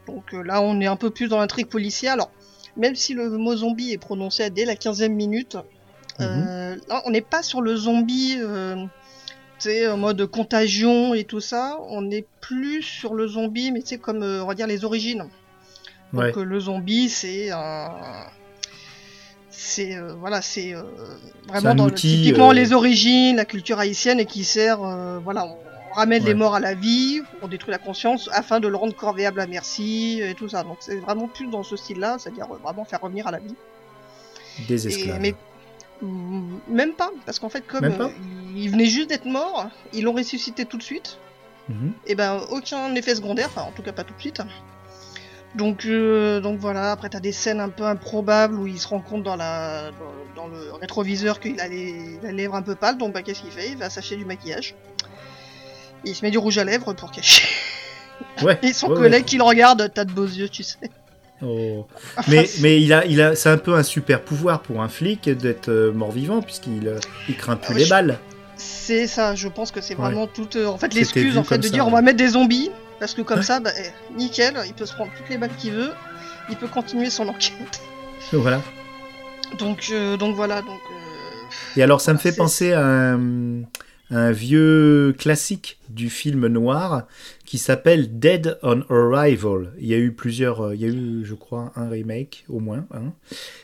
Donc 0.05 0.33
euh, 0.33 0.43
là 0.43 0.61
on 0.61 0.79
est 0.79 0.85
un 0.87 0.95
peu 0.95 1.09
plus 1.09 1.27
dans 1.27 1.39
l'intrigue 1.39 1.67
policière. 1.67 2.13
Alors 2.13 2.31
même 2.77 2.95
si 2.95 3.13
le 3.15 3.29
mot 3.29 3.55
zombie 3.55 3.91
est 3.91 3.97
prononcé 3.97 4.49
dès 4.51 4.65
la 4.65 4.75
15e 4.75 5.09
minute, 5.13 5.57
euh, 6.19 6.75
là 6.87 7.01
on 7.05 7.09
n'est 7.09 7.21
pas 7.21 7.41
sur 7.43 7.61
le 7.61 7.75
zombie 7.75 8.35
euh, 8.39 8.75
tu 9.59 9.69
sais 9.69 9.87
en 9.87 9.97
mode 9.97 10.23
contagion 10.27 11.15
et 11.15 11.23
tout 11.23 11.39
ça. 11.41 11.79
On 11.89 12.11
est 12.11 12.27
plus 12.39 12.83
sur 12.83 13.15
le 13.15 13.27
zombie 13.27 13.71
mais 13.71 13.81
tu 13.81 13.87
sais 13.87 13.97
comme 13.97 14.21
euh, 14.21 14.43
on 14.43 14.47
va 14.47 14.53
dire 14.53 14.67
les 14.67 14.85
origines. 14.85 15.25
Donc 16.13 16.21
Ouais. 16.23 16.37
euh, 16.37 16.43
le 16.43 16.59
zombie 16.59 17.09
c'est 17.09 17.49
un 17.51 17.91
c'est 19.49 19.95
euh, 19.95 20.13
voilà 20.13 20.41
c'est 20.41 20.73
euh, 20.73 20.83
vraiment 21.47 21.75
dans 21.75 21.85
le- 21.87 21.91
typiquement 21.93 22.51
euh, 22.51 22.53
les 22.53 22.73
origines 22.73 23.35
la 23.37 23.45
culture 23.45 23.79
haïtienne 23.79 24.19
et 24.19 24.25
qui 24.25 24.43
sert 24.43 24.77
voilà 25.23 25.45
on 25.45 25.93
ramène 25.93 26.21
Ouais. 26.23 26.29
les 26.29 26.33
morts 26.35 26.55
à 26.55 26.59
la 26.59 26.75
vie 26.75 27.21
on 27.41 27.47
détruit 27.47 27.71
la 27.71 27.77
conscience 27.79 28.29
afin 28.33 28.59
de 28.59 28.67
le 28.67 28.75
rendre 28.77 28.95
corvéable 28.95 29.39
à 29.41 29.47
merci 29.47 30.21
et 30.21 30.33
tout 30.35 30.47
ça 30.49 30.63
donc 30.63 30.77
c'est 30.79 30.97
vraiment 30.97 31.27
plus 31.27 31.47
dans 31.47 31.63
ce 31.63 31.75
style 31.75 31.99
là 31.99 32.17
c'est 32.19 32.29
à 32.29 32.31
dire 32.31 32.47
vraiment 32.47 32.85
faire 32.85 33.01
revenir 33.01 33.25
à 33.27 33.31
la 33.31 33.39
vie 33.39 33.55
Des 34.67 34.85
Et- 34.87 34.89
esclaves. 34.91 35.19
mais 35.19 35.33
mm, 36.01 36.57
même 36.69 36.93
pas 36.93 37.09
parce 37.25 37.39
qu'en 37.39 37.49
fait 37.49 37.65
comme 37.65 37.81
Même 37.81 37.97
pas 37.97 38.05
euh, 38.05 38.55
il 38.55 38.69
venait 38.69 38.85
juste 38.85 39.09
d'être 39.09 39.25
mort 39.25 39.67
ils 39.93 40.03
l'ont 40.03 40.13
ressuscité 40.13 40.65
tout 40.65 40.77
de 40.77 40.83
suite 40.83 41.17
Mhm. 41.69 41.91
et 42.05 42.15
ben 42.15 42.39
aucun 42.51 42.95
effet 42.95 43.13
secondaire, 43.13 43.49
enfin 43.53 43.63
en 43.63 43.71
tout 43.73 43.81
cas 43.81 43.91
pas 43.91 44.05
tout 44.05 44.13
de 44.13 44.21
suite. 44.21 44.39
Donc 45.57 45.85
euh, 45.85 46.39
donc 46.39 46.59
voilà, 46.59 46.91
après 46.91 47.09
t'as 47.09 47.19
des 47.19 47.31
scènes 47.31 47.59
un 47.59 47.69
peu 47.69 47.83
improbables 47.83 48.55
où 48.55 48.67
il 48.67 48.79
se 48.79 48.87
rend 48.87 48.99
compte 48.99 49.23
dans 49.23 49.35
la 49.35 49.91
dans, 50.35 50.43
dans 50.43 50.47
le 50.47 50.71
rétroviseur 50.79 51.39
qu'il 51.39 51.59
a 51.59 51.67
les, 51.67 52.19
la 52.21 52.31
lèvre 52.31 52.55
un 52.55 52.61
peu 52.61 52.75
pâle, 52.75 52.97
donc 52.97 53.13
bah 53.13 53.21
qu'est-ce 53.23 53.41
qu'il 53.41 53.51
fait? 53.51 53.69
Il 53.69 53.77
va 53.77 53.89
s'acheter 53.89 54.15
du 54.17 54.25
maquillage. 54.25 54.75
Il 56.05 56.15
se 56.15 56.23
met 56.23 56.31
du 56.31 56.37
rouge 56.37 56.57
à 56.59 56.63
lèvres 56.63 56.93
pour 56.93 57.11
cacher. 57.11 57.47
Ouais. 58.41 58.57
Et 58.63 58.73
son 58.73 58.89
ouais, 58.89 58.95
collègue 58.97 59.25
qui 59.25 59.37
le 59.37 59.43
regarde, 59.43 59.91
t'as 59.93 60.03
de 60.03 60.11
beaux 60.11 60.25
yeux, 60.25 60.49
tu 60.49 60.63
sais. 60.63 60.77
Oh. 61.43 61.85
Mais, 62.27 62.45
c'est- 62.47 62.61
mais 62.63 62.81
il 62.81 62.91
a, 62.91 63.05
il 63.05 63.21
a, 63.21 63.35
c'est 63.35 63.49
un 63.49 63.59
peu 63.59 63.75
un 63.75 63.83
super 63.83 64.21
pouvoir 64.23 64.61
pour 64.63 64.81
un 64.81 64.89
flic 64.89 65.29
d'être 65.29 65.69
euh, 65.69 65.91
mort-vivant 65.91 66.41
puisqu'il 66.41 66.87
euh, 66.87 66.99
il 67.29 67.37
craint 67.37 67.57
plus 67.57 67.73
Ah, 67.75 67.77
les 67.77 67.85
je- 67.85 67.89
balles. 67.91 68.19
c'est 68.55 69.05
ça, 69.05 69.35
je 69.35 69.47
pense 69.47 69.69
que 69.69 69.81
c'est 69.81 69.93
Ouais. 69.95 70.01
vraiment 70.01 70.25
toute 70.25 70.55
en 70.55 70.79
fait 70.79 70.95
l'excuse 70.95 71.37
en 71.37 71.43
fait 71.43 71.59
de 71.59 71.63
ça, 71.67 71.69
dire 71.73 71.85
on 71.87 71.91
va 71.91 72.01
mettre 72.01 72.17
des 72.17 72.29
zombies 72.29 72.71
parce 72.99 73.13
que 73.13 73.21
comme 73.21 73.39
Ouais. 73.39 73.43
ça, 73.43 73.59
bah, 73.59 73.71
eh, 73.77 74.15
nickel, 74.17 74.55
il 74.67 74.73
peut 74.73 74.85
se 74.85 74.93
prendre 74.93 75.11
toutes 75.17 75.29
les 75.29 75.37
balles 75.37 75.55
qu'il 75.57 75.73
veut, 75.73 75.91
il 76.49 76.55
peut 76.57 76.67
continuer 76.67 77.09
son 77.09 77.27
enquête. 77.27 77.81
Voilà. 78.33 78.61
Donc, 79.59 79.87
euh, 79.91 80.17
donc 80.17 80.35
voilà. 80.35 80.61
Donc, 80.61 80.79
euh, 80.91 81.79
Et 81.79 81.83
alors, 81.83 82.01
ça 82.01 82.11
me 82.13 82.17
fait 82.17 82.35
penser 82.35 82.73
à 82.73 82.85
un, 82.85 83.61
un 84.11 84.31
vieux 84.31 85.15
classique 85.17 85.79
du 85.89 86.09
film 86.09 86.47
noir 86.47 87.03
qui 87.45 87.57
s'appelle 87.57 88.19
Dead 88.19 88.57
on 88.63 88.81
Arrival. 88.89 89.71
Il 89.79 89.87
y 89.87 89.93
a 89.93 89.97
eu 89.97 90.11
plusieurs, 90.11 90.61
euh, 90.61 90.75
il 90.75 90.81
y 90.81 90.85
a 90.85 90.89
eu, 90.89 91.23
je 91.23 91.33
crois, 91.35 91.71
un 91.77 91.87
remake 91.87 92.43
au 92.49 92.59
moins. 92.59 92.85
hein. 92.93 93.13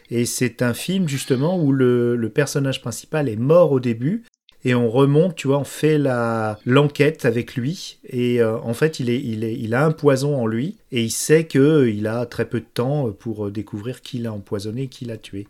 Et 0.09 0.25
c'est 0.25 0.61
un 0.61 0.73
film 0.73 1.09
justement 1.09 1.57
où 1.61 1.73
le, 1.73 2.15
le 2.15 2.29
personnage 2.29 2.81
principal 2.81 3.27
est 3.27 3.35
mort 3.35 3.71
au 3.73 3.79
début. 3.81 4.23
Et 4.65 4.75
on 4.75 4.89
remonte, 4.89 5.35
tu 5.35 5.47
vois, 5.47 5.59
on 5.59 5.63
fait 5.63 5.97
la 5.97 6.59
l'enquête 6.65 7.25
avec 7.25 7.55
lui. 7.55 7.99
Et 8.05 8.41
euh, 8.41 8.57
en 8.59 8.73
fait, 8.73 8.99
il, 8.99 9.09
est, 9.09 9.19
il, 9.19 9.43
est, 9.43 9.55
il 9.55 9.73
a 9.73 9.85
un 9.85 9.91
poison 9.91 10.35
en 10.37 10.47
lui. 10.47 10.77
Et 10.91 11.03
il 11.03 11.11
sait 11.11 11.47
qu'il 11.47 12.07
a 12.07 12.25
très 12.25 12.47
peu 12.47 12.59
de 12.59 12.65
temps 12.65 13.11
pour 13.11 13.51
découvrir 13.51 14.01
qui 14.01 14.19
l'a 14.19 14.31
empoisonné, 14.31 14.87
qui 14.87 15.05
l'a 15.05 15.17
tué. 15.17 15.47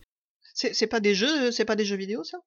c'est 0.54 0.88
pas 0.88 1.00
des 1.00 1.16
jeux, 1.16 1.52
c'est 1.52 1.66
pas 1.66 1.76
des 1.76 1.86
jeux 1.86 1.98
vidéo 1.98 2.24
ça? 2.24 2.40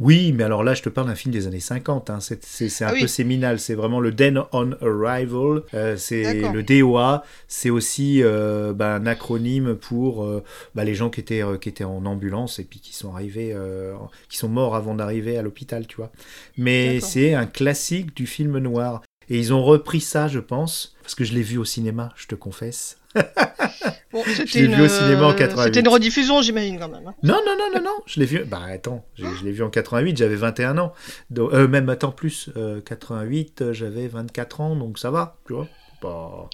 Oui, 0.00 0.32
mais 0.32 0.44
alors 0.44 0.62
là, 0.62 0.74
je 0.74 0.82
te 0.82 0.88
parle 0.88 1.08
d'un 1.08 1.14
film 1.16 1.32
des 1.32 1.46
années 1.48 1.58
50. 1.60 2.08
hein. 2.10 2.20
C'est 2.20 2.44
c'est- 2.44 2.68
c'est 2.68 2.84
un 2.84 2.88
Ah 2.88 2.92
oui. 2.94 3.00
peu 3.00 3.06
séminal. 3.08 3.58
C'est 3.58 3.74
vraiment 3.74 3.98
le 3.98 4.12
Den 4.12 4.42
on 4.52 4.72
Arrival. 4.80 5.62
Euh, 5.74 5.96
c'est 5.96 6.52
le 6.52 6.62
DOA. 6.62 7.24
C'est 7.48 7.70
aussi 7.70 8.22
euh, 8.22 8.72
bah, 8.72 8.94
un 8.94 9.06
acronyme 9.06 9.74
pour 9.74 10.22
euh, 10.24 10.44
bah, 10.74 10.84
les 10.84 10.94
gens 10.94 11.10
qui 11.10 11.20
étaient, 11.20 11.42
euh, 11.42 11.56
qui 11.56 11.68
étaient 11.68 11.84
en 11.84 12.06
ambulance 12.06 12.58
et 12.60 12.64
puis 12.64 12.78
qui 12.80 12.94
sont 12.94 13.12
arrivés, 13.12 13.52
euh, 13.54 13.94
qui 14.28 14.36
sont 14.38 14.48
morts 14.48 14.76
avant 14.76 14.94
d'arriver 14.94 15.36
à 15.36 15.42
l'hôpital, 15.42 15.86
tu 15.86 15.96
vois. 15.96 16.12
Mais 16.56 17.00
c'est 17.00 17.34
un 17.34 17.46
classique 17.46 18.14
du 18.16 18.26
film 18.26 18.58
noir. 18.58 19.02
Et 19.30 19.38
ils 19.38 19.52
ont 19.52 19.62
repris 19.64 20.00
ça, 20.00 20.28
je 20.28 20.38
pense, 20.38 20.94
parce 21.02 21.14
que 21.14 21.24
je 21.24 21.34
l'ai 21.34 21.42
vu 21.42 21.58
au 21.58 21.64
cinéma, 21.64 22.10
je 22.16 22.26
te 22.28 22.34
confesse. 22.34 22.97
Bon, 24.12 24.22
c'était 24.24 24.64
une, 24.64 24.74
vu 24.74 24.82
au 24.82 24.88
cinéma 24.88 25.26
en 25.26 25.30
euh, 25.32 25.34
88. 25.34 25.64
C'était 25.66 25.80
une 25.80 25.88
rediffusion, 25.88 26.40
j'imagine 26.40 26.78
quand 26.78 26.88
même. 26.88 27.06
hein. 27.06 27.14
Non, 27.22 27.40
non, 27.44 27.56
non, 27.58 27.68
non, 27.74 27.82
non, 27.84 27.96
je 28.06 28.20
l'ai 28.20 28.26
vu. 28.26 28.42
Bah 28.44 28.62
attends, 28.70 29.04
je, 29.16 29.26
je 29.26 29.44
l'ai 29.44 29.52
vu 29.52 29.62
en 29.62 29.68
88, 29.68 30.16
j'avais 30.16 30.34
21 30.34 30.78
ans. 30.78 30.94
Donc, 31.30 31.52
euh, 31.52 31.68
même 31.68 31.88
attends 31.90 32.10
plus, 32.10 32.48
euh, 32.56 32.80
88, 32.80 33.60
euh, 33.60 33.72
j'avais 33.74 34.08
24 34.08 34.62
ans, 34.62 34.76
donc 34.76 34.98
ça 34.98 35.10
va, 35.10 35.36
tu 35.46 35.52
vois. 35.52 35.68
Bah, 36.00 36.48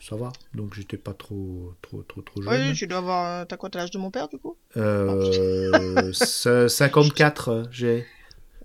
ça 0.00 0.16
va. 0.16 0.32
Donc 0.54 0.72
j'étais 0.74 0.96
pas 0.96 1.12
trop, 1.12 1.74
trop, 1.82 2.02
trop, 2.04 2.22
trop 2.22 2.40
jeune. 2.42 2.68
Oui, 2.68 2.72
tu 2.72 2.86
dois 2.86 2.98
avoir. 2.98 3.40
euh, 3.42 3.44
T'as 3.44 3.58
quoi, 3.58 3.68
t'as 3.68 3.80
l'âge 3.80 3.90
de 3.90 3.98
mon 3.98 4.10
père 4.10 4.28
du 4.28 4.38
coup? 4.38 4.56
Euh, 4.78 6.10
ce- 6.14 6.68
54, 6.68 7.48
euh, 7.50 7.62
j'ai. 7.70 8.06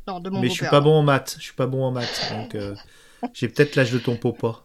Non, 0.08 0.22
de 0.22 0.30
mon 0.30 0.40
Mais 0.40 0.48
je 0.48 0.54
suis 0.54 0.66
pas 0.66 0.80
bon 0.80 0.94
en 1.00 1.04
maths. 1.04 1.36
Je 1.40 1.44
suis 1.44 1.54
pas 1.54 1.68
bon 1.68 1.84
en 1.84 1.92
maths, 1.92 2.32
donc. 2.32 2.56
J'ai 3.34 3.48
peut-être 3.48 3.76
l'âge 3.76 3.92
de 3.92 3.98
ton 4.00 4.16
papa. 4.16 4.64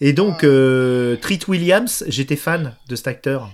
Et 0.00 0.12
donc, 0.12 0.38
Ah. 0.42 0.46
euh, 0.46 1.16
Treat 1.16 1.46
Williams, 1.48 2.04
j'étais 2.08 2.36
fan 2.36 2.74
de 2.88 2.96
cet 2.96 3.06
acteur. 3.08 3.50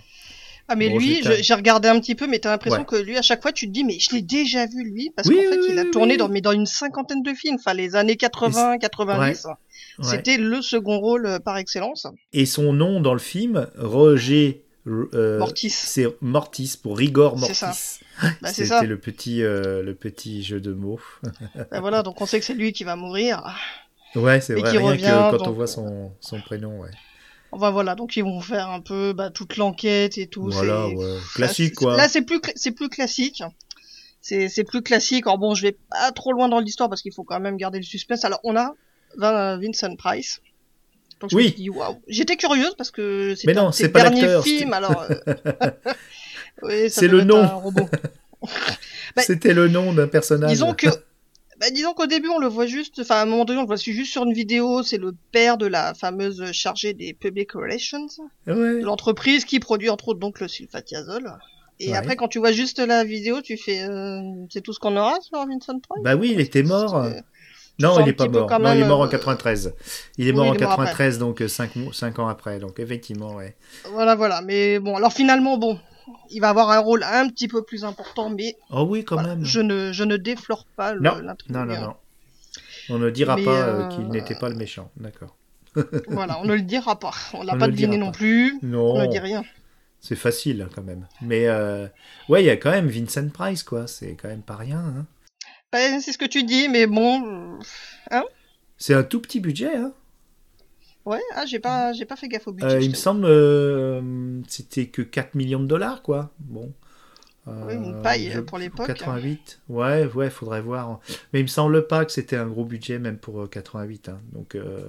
Ah 0.70 0.76
mais 0.76 0.90
Bon, 0.90 0.98
lui, 0.98 1.22
j'ai 1.40 1.54
regardé 1.54 1.88
un 1.88 1.98
petit 1.98 2.14
peu, 2.14 2.26
mais 2.26 2.38
t'as 2.40 2.50
l'impression 2.50 2.80
Ouais. 2.80 2.84
que 2.86 2.96
lui, 2.96 3.16
à 3.16 3.22
chaque 3.22 3.40
fois, 3.40 3.52
tu 3.52 3.66
te 3.66 3.72
dis, 3.72 3.84
mais 3.84 3.98
je 3.98 4.14
l'ai 4.14 4.20
déjà 4.20 4.66
vu 4.66 4.84
lui, 4.84 5.10
parce 5.16 5.26
Oui, 5.28 5.36
qu'en 5.36 5.50
fait, 5.52 5.58
oui, 5.60 5.66
il 5.70 5.78
a 5.78 5.86
tourné 5.86 6.12
oui. 6.12 6.18
dans, 6.18 6.28
mais 6.28 6.42
dans 6.42 6.52
une 6.52 6.66
cinquantaine 6.66 7.22
de 7.22 7.32
films, 7.32 7.56
enfin 7.58 7.72
les 7.72 7.96
années 7.96 8.16
80, 8.16 8.76
90. 8.78 9.46
Ouais. 9.46 9.52
C'était 10.04 10.36
le 10.36 10.60
second 10.60 10.98
rôle 10.98 11.24
euh, 11.26 11.38
par 11.38 11.56
excellence. 11.56 12.06
Et 12.34 12.44
son 12.44 12.74
nom 12.74 13.00
dans 13.00 13.14
le 13.14 13.18
film, 13.18 13.66
Roger 13.78 14.62
euh, 14.86 15.38
Mortis. 15.38 15.70
C'est 15.70 16.06
Mortis 16.20 16.78
pour 16.82 16.98
Rigor 16.98 17.38
Mortis. 17.38 17.60
Bah, 17.62 18.28
c'est 18.52 18.66
ça. 18.66 18.76
C'était 18.76 18.86
le 18.86 18.98
petit, 18.98 19.42
euh, 19.42 19.82
le 19.82 19.94
petit 19.94 20.42
jeu 20.42 20.60
de 20.60 20.72
mots. 20.74 21.00
Bah, 21.70 21.80
voilà, 21.80 22.02
donc 22.02 22.20
on 22.20 22.26
sait 22.26 22.38
que 22.40 22.44
c'est 22.44 22.54
lui 22.54 22.72
qui 22.74 22.84
va 22.84 22.94
mourir. 22.94 23.42
Ouais, 24.14 24.40
c'est 24.40 24.54
vrai. 24.54 24.70
Rien 24.70 24.80
revient, 24.80 25.02
que 25.30 25.36
quand 25.36 25.48
on 25.48 25.52
voit 25.52 25.66
son, 25.66 26.12
son 26.20 26.40
prénom, 26.40 26.80
ouais. 26.80 26.90
Enfin 27.50 27.70
voilà, 27.70 27.94
donc 27.94 28.16
ils 28.16 28.24
vont 28.24 28.40
faire 28.40 28.68
un 28.68 28.80
peu 28.80 29.12
bah, 29.12 29.30
toute 29.30 29.56
l'enquête 29.56 30.18
et 30.18 30.26
tout. 30.26 30.50
Voilà, 30.50 30.88
ouais. 30.88 31.16
Classique, 31.34 31.74
quoi. 31.74 31.96
Là, 31.96 32.08
c'est 32.08 32.22
plus, 32.22 32.40
c'est 32.54 32.72
plus 32.72 32.88
classique. 32.88 33.42
C'est, 34.20 34.64
plus 34.64 34.82
classique. 34.82 35.26
Alors 35.26 35.38
bon, 35.38 35.54
je 35.54 35.62
vais 35.62 35.76
pas 35.90 36.12
trop 36.12 36.32
loin 36.32 36.48
dans 36.48 36.60
l'histoire 36.60 36.90
parce 36.90 37.00
qu'il 37.00 37.14
faut 37.14 37.24
quand 37.24 37.40
même 37.40 37.56
garder 37.56 37.78
le 37.78 37.84
suspense. 37.84 38.24
Alors 38.26 38.40
on 38.44 38.56
a 38.56 38.74
Vin- 39.16 39.58
Vincent 39.58 39.96
Price. 39.96 40.42
Donc 41.20 41.30
je 41.30 41.36
Oui. 41.36 41.70
J'étais 42.08 42.36
curieuse 42.36 42.74
parce 42.76 42.90
que 42.90 43.34
non, 43.54 43.68
un 43.68 43.72
c'est 43.72 43.88
pas 43.88 44.02
derniers 44.02 44.22
l'acteur, 44.22 44.44
films. 44.44 44.72
Alors, 44.74 45.06
euh, 45.10 45.14
oui, 46.62 46.90
C'est 46.90 47.08
le 47.08 47.24
nom. 47.24 47.42
un. 47.42 47.62
Bah, 49.16 49.22
C'était 49.22 49.54
le 49.54 49.68
nom 49.68 49.92
d'un 49.92 50.06
personnage. 50.06 50.50
Disons 50.50 50.74
que, 50.74 50.86
bah, 51.60 51.70
disons 51.70 51.92
qu'au 51.94 52.06
début 52.06 52.28
on 52.28 52.38
le 52.38 52.46
voit 52.48 52.66
juste, 52.66 53.00
enfin 53.00 53.16
à 53.16 53.22
un 53.22 53.26
moment 53.26 53.44
donné 53.44 53.58
on 53.58 53.62
le 53.62 53.66
voit 53.66 53.76
juste 53.76 54.12
sur 54.12 54.24
une 54.24 54.32
vidéo. 54.32 54.82
C'est 54.82 54.98
le 54.98 55.14
père 55.32 55.56
de 55.58 55.66
la 55.66 55.94
fameuse 55.94 56.52
chargée 56.52 56.94
des 56.94 57.12
public 57.14 57.52
relations 57.52 58.06
Ouais. 58.46 58.54
de 58.80 58.84
l'entreprise 58.84 59.44
qui 59.44 59.58
produit 59.60 59.90
entre 59.90 60.08
autres 60.08 60.20
donc 60.20 60.40
le 60.40 60.48
sulfatiazole. 60.48 61.30
Et 61.80 61.90
Ouais. 61.90 61.96
après, 61.96 62.16
quand 62.16 62.26
tu 62.26 62.40
vois 62.40 62.50
juste 62.50 62.80
la 62.80 63.04
vidéo, 63.04 63.40
tu 63.40 63.56
fais, 63.56 63.84
euh, 63.84 64.20
c'est 64.50 64.62
tout 64.62 64.72
ce 64.72 64.80
qu'on 64.80 64.96
aura 64.96 65.20
sur 65.20 65.38
Vincent 65.46 65.78
Price. 65.78 66.02
Bah 66.02 66.16
oui, 66.16 66.30
il 66.32 66.40
était 66.40 66.64
mort. 66.64 67.04
Non, 67.80 68.00
il 68.00 68.08
est 68.08 68.12
pas 68.12 68.26
mort. 68.26 68.50
Non, 68.58 68.72
il 68.72 68.80
est 68.80 68.84
mort 68.84 68.98
en 68.98 69.06
euh, 69.06 69.08
93. 69.08 69.74
Il 70.16 70.26
est 70.26 70.30
oui, 70.30 70.36
mort 70.36 70.46
en 70.48 70.54
il 70.54 70.60
est 70.60 70.64
mort 70.64 70.72
après. 70.72 70.86
93, 70.86 71.18
donc 71.20 71.44
5, 71.46 72.18
ans 72.18 72.26
après. 72.26 72.58
Donc 72.58 72.80
effectivement, 72.80 73.36
ouais. 73.36 73.54
Voilà, 73.92 74.16
voilà. 74.16 74.40
Mais 74.42 74.80
bon, 74.80 74.96
alors 74.96 75.12
finalement, 75.12 75.56
bon, 75.56 75.78
il 76.30 76.40
va 76.40 76.50
avoir 76.50 76.70
un 76.70 76.78
rôle 76.78 77.02
un 77.02 77.28
petit 77.28 77.48
peu 77.48 77.62
plus 77.62 77.84
important, 77.84 78.30
mais 78.30 78.56
Oh 78.70 78.86
oui, 78.88 79.04
quand 79.04 79.16
voilà, 79.16 79.36
même. 79.36 79.44
je 79.44 79.60
ne, 79.60 79.92
je 79.92 80.04
ne 80.04 80.16
déflore 80.16 80.66
pas 80.76 80.94
Non, 80.94 81.20
non, 81.22 81.34
non, 81.48 81.64
non. 81.66 81.94
On 82.90 82.98
ne 82.98 83.10
dira 83.10 83.36
Mais, 83.36 83.44
pas 83.44 83.50
euh, 83.68 83.82
euh, 83.84 83.88
qu'il 83.88 84.08
n'était 84.08 84.34
pas 84.34 84.48
le 84.48 84.54
méchant. 84.54 84.90
D'accord. 84.96 85.36
Voilà, 86.08 86.40
on 86.40 86.44
ne 86.44 86.54
le 86.54 86.62
dira 86.62 86.98
pas. 86.98 87.12
On 87.34 87.42
l'a 87.42 87.54
pas 87.56 87.68
deviné 87.68 87.98
non 87.98 88.06
pas. 88.06 88.12
plus. 88.18 88.58
Non. 88.62 88.94
On 88.94 89.02
ne 89.02 89.06
dit 89.06 89.18
rien. 89.18 89.44
C'est 90.00 90.16
facile 90.16 90.62
hein, 90.62 90.70
quand 90.74 90.82
même. 90.82 91.06
Mais 91.20 91.46
euh, 91.48 91.86
ouais, 92.28 92.42
il 92.42 92.46
y 92.46 92.50
a 92.50 92.56
quand 92.56 92.70
même 92.70 92.88
Vincent 92.88 93.28
Price, 93.28 93.62
quoi. 93.62 93.86
C'est 93.86 94.14
quand 94.14 94.28
même 94.28 94.42
pas 94.42 94.56
rien. 94.56 94.78
hein. 94.78 95.06
Ben, 95.72 96.00
c'est 96.00 96.12
ce 96.12 96.18
que 96.18 96.24
tu 96.24 96.44
dis, 96.44 96.68
mais 96.68 96.86
bon, 96.86 97.58
euh, 98.12 98.20
C'est 98.78 98.94
un 98.94 99.02
tout 99.02 99.20
petit 99.20 99.40
budget. 99.40 99.76
Hein. 99.76 99.92
Ouais, 101.08 101.20
ah, 101.34 101.44
j'ai 101.46 101.58
pas, 101.58 101.92
j'ai 101.92 102.04
pas 102.04 102.16
fait 102.16 102.28
gaffe 102.28 102.46
au 102.48 102.52
budget. 102.52 102.68
Euh, 102.76 102.80
il 102.80 102.90
me 102.90 102.94
semble 102.94 103.24
euh, 103.26 104.00
c'était 104.48 104.86
que 104.86 105.02
4 105.02 105.34
millions 105.34 105.60
de 105.60 105.66
dollars, 105.66 106.02
quoi. 106.02 106.30
Bon. 106.38 106.72
Oui, 107.46 107.74
une 107.74 107.94
Euh, 107.94 108.02
paille 108.02 108.30
je- 108.30 108.40
pour 108.40 108.58
l'époque. 108.58 108.88
88. 108.88 109.60
Ouais, 109.70 110.04
ouais, 110.14 110.28
faudrait 110.28 110.60
voir. 110.60 111.00
Mais 111.32 111.40
il 111.40 111.44
me 111.44 111.48
semble 111.48 111.86
pas 111.86 112.04
que 112.04 112.12
c'était 112.12 112.36
un 112.36 112.46
gros 112.46 112.64
budget 112.66 112.98
même 112.98 113.16
pour 113.16 113.40
euh, 113.40 113.46
88. 113.46 114.10
hein. 114.10 114.20
Donc 114.34 114.54
euh, 114.54 114.80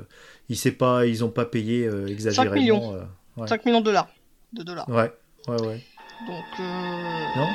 il 0.49 0.57
sait 0.57 0.73
pas, 0.73 1.05
ils 1.05 1.23
ont 1.23 1.29
pas 1.29 1.45
payé 1.45 1.85
euh, 1.87 2.05
exagérément. 2.07 2.53
millions. 2.55 2.95
euh, 2.95 3.03
ouais. 3.37 3.47
5 3.47 3.63
millions 3.65 3.79
de 3.79 3.85
dollars. 3.85 4.09
De 4.51 4.63
dollars. 4.63 4.89
ouais, 4.89 5.09
ouais, 5.47 5.61
ouais. 5.67 5.81
Donc, 6.27 6.45
euh, 6.59 7.23
Non. 7.37 7.47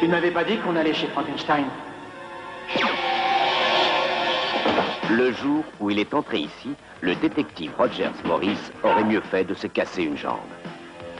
Tu 0.00 0.06
ne 0.06 0.10
m'avais 0.12 0.30
pas 0.30 0.44
dit 0.44 0.56
qu'on 0.64 0.74
allait 0.76 0.94
chez 0.94 1.08
Frankenstein 1.08 1.66
Le 5.10 5.32
jour 5.32 5.64
où 5.80 5.90
il 5.90 5.98
est 5.98 6.14
entré 6.14 6.38
ici, 6.38 6.70
le 7.00 7.16
détective 7.16 7.72
Rogers 7.76 8.12
Morris 8.24 8.70
aurait 8.84 9.02
mieux 9.02 9.20
fait 9.20 9.42
de 9.42 9.54
se 9.54 9.66
casser 9.66 10.04
une 10.04 10.16
jambe. 10.16 10.38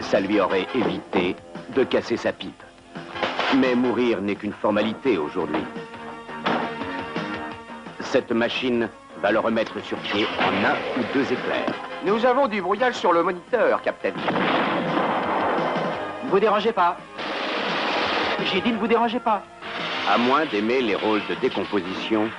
Ça 0.00 0.20
lui 0.20 0.40
aurait 0.40 0.68
évité 0.76 1.34
de 1.74 1.82
casser 1.82 2.16
sa 2.16 2.32
pipe. 2.32 2.62
Mais 3.56 3.74
mourir 3.74 4.22
n'est 4.22 4.36
qu'une 4.36 4.52
formalité 4.52 5.18
aujourd'hui. 5.18 5.64
Cette 7.98 8.30
machine 8.30 8.88
va 9.20 9.32
le 9.32 9.40
remettre 9.40 9.82
sur 9.82 9.98
pied 9.98 10.24
en 10.38 10.64
un 10.64 10.76
ou 10.96 11.04
deux 11.12 11.24
éclairs. 11.24 11.74
Nous 12.06 12.24
avons 12.24 12.46
du 12.46 12.62
brouillage 12.62 12.94
sur 12.94 13.12
le 13.12 13.24
moniteur, 13.24 13.82
Captain. 13.82 14.12
Ne 16.24 16.30
vous 16.30 16.38
dérangez 16.38 16.72
pas. 16.72 16.96
J'ai 18.52 18.60
dit 18.60 18.70
ne 18.70 18.78
vous 18.78 18.86
dérangez 18.86 19.20
pas. 19.20 19.42
À 20.08 20.16
moins 20.16 20.46
d'aimer 20.46 20.80
les 20.80 20.94
rôles 20.94 21.22
de 21.28 21.34
décomposition, 21.34 22.30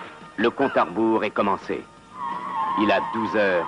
le 0.41 0.49
compte 0.49 0.75
à 0.75 0.83
rebours 0.85 1.23
est 1.23 1.29
commencé. 1.29 1.83
Il 2.79 2.91
a 2.91 2.99
12 3.13 3.35
heures 3.35 3.67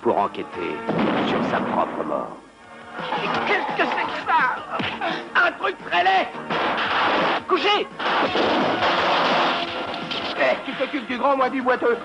pour 0.00 0.16
enquêter 0.18 0.74
sur 1.28 1.44
sa 1.50 1.58
propre 1.58 2.04
mort. 2.04 2.36
Qu'est-ce 3.46 3.76
que 3.76 3.88
c'est 3.90 4.06
que 4.06 4.26
ça? 4.26 4.56
Un 5.46 5.52
truc 5.60 5.76
très 5.90 6.02
laid 6.04 6.28
Couchez 7.46 7.86
Eh, 10.38 10.56
tu 10.64 10.72
t'occupes 10.72 11.06
du 11.06 11.18
grand, 11.18 11.36
moi 11.36 11.50
du 11.50 11.60
boiteux. 11.60 11.98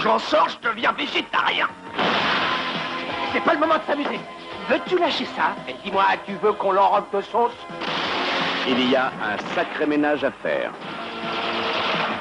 J'en 0.00 0.18
sors, 0.18 0.48
je 0.48 0.68
deviens 0.68 0.92
végétarien. 0.92 1.68
C'est 3.32 3.40
pas 3.44 3.52
le 3.54 3.60
moment 3.60 3.76
de 3.76 3.82
s'amuser. 3.86 4.20
Veux-tu 4.70 4.98
lâcher 4.98 5.26
ça? 5.36 5.54
Et 5.68 5.74
dis-moi, 5.84 6.04
tu 6.24 6.32
veux 6.42 6.52
qu'on 6.52 6.72
l'enrobe 6.72 7.04
de 7.12 7.20
sauce? 7.20 7.52
Il 8.68 8.90
y 8.90 8.96
a 8.96 9.06
un 9.08 9.54
sacré 9.54 9.86
ménage 9.86 10.24
à 10.24 10.30
faire. 10.30 10.72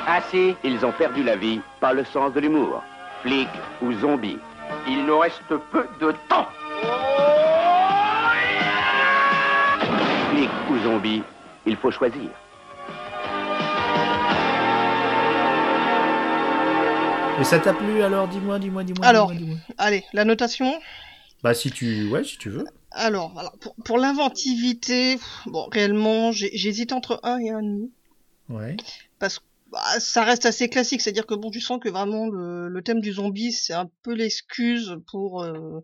Ah 0.08 0.20
si, 0.30 0.56
Ils 0.64 0.84
ont 0.86 0.92
perdu 0.92 1.24
la 1.24 1.36
vie, 1.36 1.62
pas 1.80 1.94
le 1.94 2.04
sens 2.04 2.34
de 2.34 2.40
l'humour. 2.40 2.84
Flic 3.22 3.48
ou 3.82 3.94
zombie. 3.94 4.40
il 4.88 5.06
nous 5.06 5.20
reste 5.20 5.42
peu 5.72 5.86
de 6.00 6.12
temps. 6.28 6.48
Flic 10.32 10.50
ou 10.70 10.80
zombie, 10.84 11.24
il 11.66 11.76
faut 11.78 11.92
choisir. 11.92 12.30
Et 17.40 17.44
ça 17.44 17.60
t'a 17.60 17.74
plu 17.74 18.02
alors? 18.04 18.28
Dis-moi, 18.28 18.60
dis-moi, 18.60 18.84
dis-moi. 18.84 19.06
Alors. 19.06 19.32
Allez, 19.78 20.04
la 20.14 20.26
notation? 20.26 20.72
Bah 21.44 21.54
si 21.54 21.72
tu, 21.72 22.08
ouais, 22.10 22.24
si 22.24 22.38
tu 22.38 22.50
veux. 22.50 22.66
Alors, 22.92 23.32
voilà. 23.34 23.52
Pour, 23.62 23.76
pour 23.86 23.98
l'inventivité, 23.98 25.18
bon, 25.46 25.68
réellement, 25.72 26.32
j'hésite 26.32 26.92
entre 26.92 27.20
1 27.24 27.38
et 27.40 27.50
1,5. 27.52 27.90
Ouais. 28.50 28.76
Parce 29.20 29.40
que 29.40 29.44
bah, 29.72 29.80
ça 30.00 30.24
reste 30.24 30.46
assez 30.46 30.68
classique. 30.70 31.02
C'est-à-dire 31.02 31.26
que 31.26 31.34
bon, 31.36 31.52
tu 31.52 31.62
sens 31.62 31.80
que 31.82 31.90
vraiment 31.90 32.28
le, 32.28 32.68
le 32.68 32.82
thème 32.82 33.00
du 33.00 33.14
zombie, 33.14 33.52
c'est 33.54 33.74
un 33.74 33.90
peu 34.04 34.14
l'excuse 34.14 34.98
pour. 35.10 35.44
euh, 35.44 35.80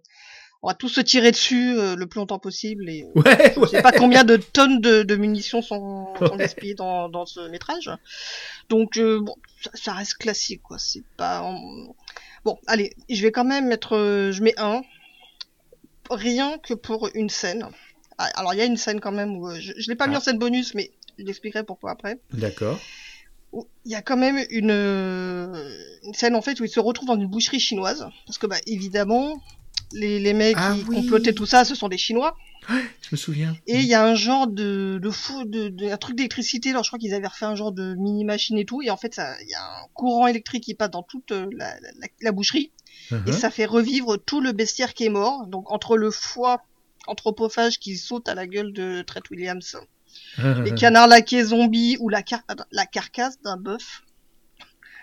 on 0.63 0.69
va 0.69 0.73
tous 0.73 0.89
se 0.89 1.01
tirer 1.01 1.31
dessus 1.31 1.77
euh, 1.77 1.95
le 1.95 2.07
plus 2.07 2.17
longtemps 2.19 2.39
possible. 2.39 2.89
Et 2.89 3.03
euh, 3.03 3.21
Ouais, 3.21 3.53
je 3.55 3.65
sais 3.67 3.81
pas 3.81 3.91
combien 3.93 4.23
de 4.23 4.35
tonnes 4.37 4.81
de, 4.81 5.03
de 5.03 5.15
munitions 5.15 5.61
sont, 5.61 6.07
sont 6.19 6.25
Ouais. 6.31 6.37
gaspillées 6.37 6.73
dans, 6.73 7.07
dans 7.09 7.25
ce 7.25 7.47
métrage. 7.47 7.89
Donc, 8.67 8.97
euh, 8.97 9.21
bon, 9.21 9.35
ça, 9.63 9.69
ça 9.75 9.93
reste 9.93 10.15
classique, 10.15 10.61
quoi. 10.63 10.77
C'est 10.79 11.03
pas. 11.15 11.41
Bon, 12.43 12.57
allez, 12.67 12.93
je 13.09 13.21
vais 13.21 13.31
quand 13.31 13.45
même 13.45 13.67
mettre. 13.67 13.95
euh, 13.95 14.31
je 14.33 14.41
mets 14.43 14.55
un. 14.59 14.81
Rien 16.09 16.57
que 16.59 16.73
pour 16.73 17.09
une 17.13 17.29
scène. 17.29 17.67
Ah, 18.17 18.29
Alors, 18.35 18.53
il 18.53 18.57
y 18.57 18.61
a 18.61 18.65
une 18.65 18.77
scène 18.77 18.99
quand 18.99 19.11
même 19.11 19.35
où. 19.37 19.47
euh, 19.49 19.59
je 19.59 19.73
je 19.77 19.89
l'ai 19.89 19.95
pas 19.95 20.07
mis 20.07 20.15
Ah. 20.15 20.17
en 20.17 20.21
scène 20.21 20.37
bonus, 20.39 20.73
mais 20.73 20.91
je 21.19 21.23
l'expliquerai 21.25 21.63
pourquoi 21.63 21.91
après. 21.91 22.19
D'accord. 22.33 22.79
Il 23.53 23.91
y 23.91 23.95
a 23.95 24.01
quand 24.01 24.17
même 24.17 24.43
une, 24.49 24.71
euh, 24.71 25.69
une 26.03 26.13
scène 26.13 26.35
en 26.35 26.41
fait 26.41 26.59
où 26.59 26.65
il 26.65 26.69
se 26.69 26.79
retrouve 26.79 27.07
dans 27.07 27.15
une 27.15 27.27
boucherie 27.27 27.59
chinoise. 27.59 28.07
Parce 28.25 28.37
que, 28.37 28.45
bah, 28.47 28.57
évidemment, 28.67 29.41
les, 29.93 30.19
les 30.19 30.33
mecs 30.33 30.57
Ah 30.59 30.75
qui 30.75 30.83
oui. 30.89 30.95
complotaient 30.97 31.33
tout 31.33 31.45
ça, 31.45 31.63
ce 31.65 31.73
sont 31.75 31.87
des 31.87 31.97
Chinois. 31.97 32.35
Je 32.69 32.75
me 33.13 33.17
souviens. 33.17 33.55
Et 33.65 33.77
il 33.77 33.85
y 33.85 33.93
a 33.93 34.03
un 34.03 34.13
genre 34.15 34.47
de, 34.47 34.99
de 35.01 35.09
fou, 35.09 35.45
de, 35.45 35.69
de- 35.69 35.87
un 35.89 35.95
truc 35.97 36.17
d'électricité. 36.17 36.71
Alors 36.71 36.83
je 36.83 36.89
crois 36.89 36.99
qu'ils 36.99 37.13
avaient 37.13 37.27
refait 37.27 37.45
un 37.45 37.55
genre 37.55 37.71
de 37.71 37.95
mini 37.95 38.25
machine 38.25 38.57
et 38.57 38.65
tout. 38.65 38.81
Et 38.81 38.89
en 38.89 38.97
fait, 38.97 39.17
il 39.41 39.49
y 39.49 39.53
a 39.53 39.61
un 39.63 39.87
courant 39.93 40.27
électrique 40.27 40.65
qui 40.65 40.73
passe 40.73 40.91
dans 40.91 41.03
toute 41.03 41.31
euh, 41.31 41.47
la, 41.55 41.79
la, 41.79 42.07
la 42.21 42.31
boucherie 42.33 42.71
et 43.11 43.15
Mhm. 43.15 43.31
ça 43.33 43.49
fait 43.49 43.65
revivre 43.65 44.17
tout 44.17 44.41
le 44.41 44.51
bestiaire 44.51 44.93
qui 44.93 45.05
est 45.05 45.09
mort. 45.09 45.47
Donc 45.47 45.71
entre 45.71 45.97
le 45.97 46.11
foie 46.11 46.61
anthropophage 47.07 47.79
qui 47.79 47.95
saute 47.97 48.27
à 48.27 48.35
la 48.35 48.47
gueule 48.47 48.73
de 48.73 49.01
Tret 49.01 49.21
Williams, 49.31 49.77
les 50.37 50.71
canards 50.75 51.07
laqués 51.07 51.43
zombies 51.43 51.97
ou 51.99 52.09
la, 52.09 52.21
car- 52.23 52.43
la 52.71 52.85
carcasse 52.85 53.41
d'un 53.41 53.55
bœuf. 53.57 54.03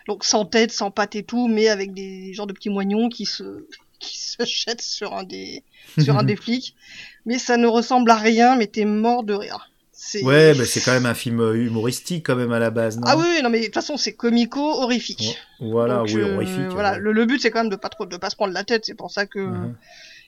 Donc 0.06 0.24
sans 0.24 0.44
tête, 0.44 0.70
sans 0.70 0.90
patte 0.90 1.14
et 1.14 1.22
tout, 1.22 1.48
mais 1.48 1.68
avec 1.68 1.94
des 1.94 2.34
genres 2.34 2.46
de 2.46 2.52
petits 2.52 2.68
moignons 2.68 3.08
qui 3.08 3.24
se 3.26 3.66
qui 4.00 4.18
se 4.18 4.44
jettent 4.44 4.82
sur 4.82 5.14
un 5.14 5.22
des 5.22 5.62
sur 5.98 6.18
un 6.18 6.22
des 6.24 6.36
flics. 6.36 6.74
Mais 7.24 7.38
ça 7.38 7.56
ne 7.56 7.66
ressemble 7.66 8.10
à 8.10 8.16
rien, 8.16 8.54
mais 8.56 8.66
t'es 8.66 8.84
mort 8.84 9.24
de 9.24 9.32
rire. 9.32 9.70
Ouais, 10.22 10.54
mais 10.58 10.64
c'est 10.64 10.80
quand 10.80 10.92
même 10.92 11.06
un 11.06 11.14
film 11.14 11.40
euh, 11.40 11.54
humoristique 11.56 12.26
quand 12.26 12.36
même 12.36 12.52
à 12.52 12.58
la 12.58 12.70
base, 12.70 12.96
non? 12.98 13.04
Ah 13.06 13.16
oui, 13.16 13.40
non 13.42 13.48
mais 13.50 13.60
de 13.60 13.64
toute 13.66 13.74
façon 13.74 13.96
c'est 13.96 14.14
comico 14.14 14.60
horrifique. 14.60 15.38
Voilà, 15.60 15.98
Donc, 15.98 16.06
oui, 16.08 16.20
euh, 16.22 16.34
horrifique. 16.34 16.68
Voilà, 16.72 16.92
ouais. 16.94 16.98
le, 16.98 17.12
le 17.12 17.24
but 17.26 17.40
c'est 17.40 17.50
quand 17.50 17.60
même 17.60 17.70
de 17.70 17.76
pas 17.76 17.88
trop 17.88 18.04
de 18.06 18.16
pas 18.16 18.30
se 18.30 18.36
prendre 18.36 18.52
la 18.52 18.64
tête. 18.64 18.84
C'est 18.84 18.94
pour 18.96 19.10
ça 19.10 19.26
que 19.26 19.38
Mhm. 19.38 19.74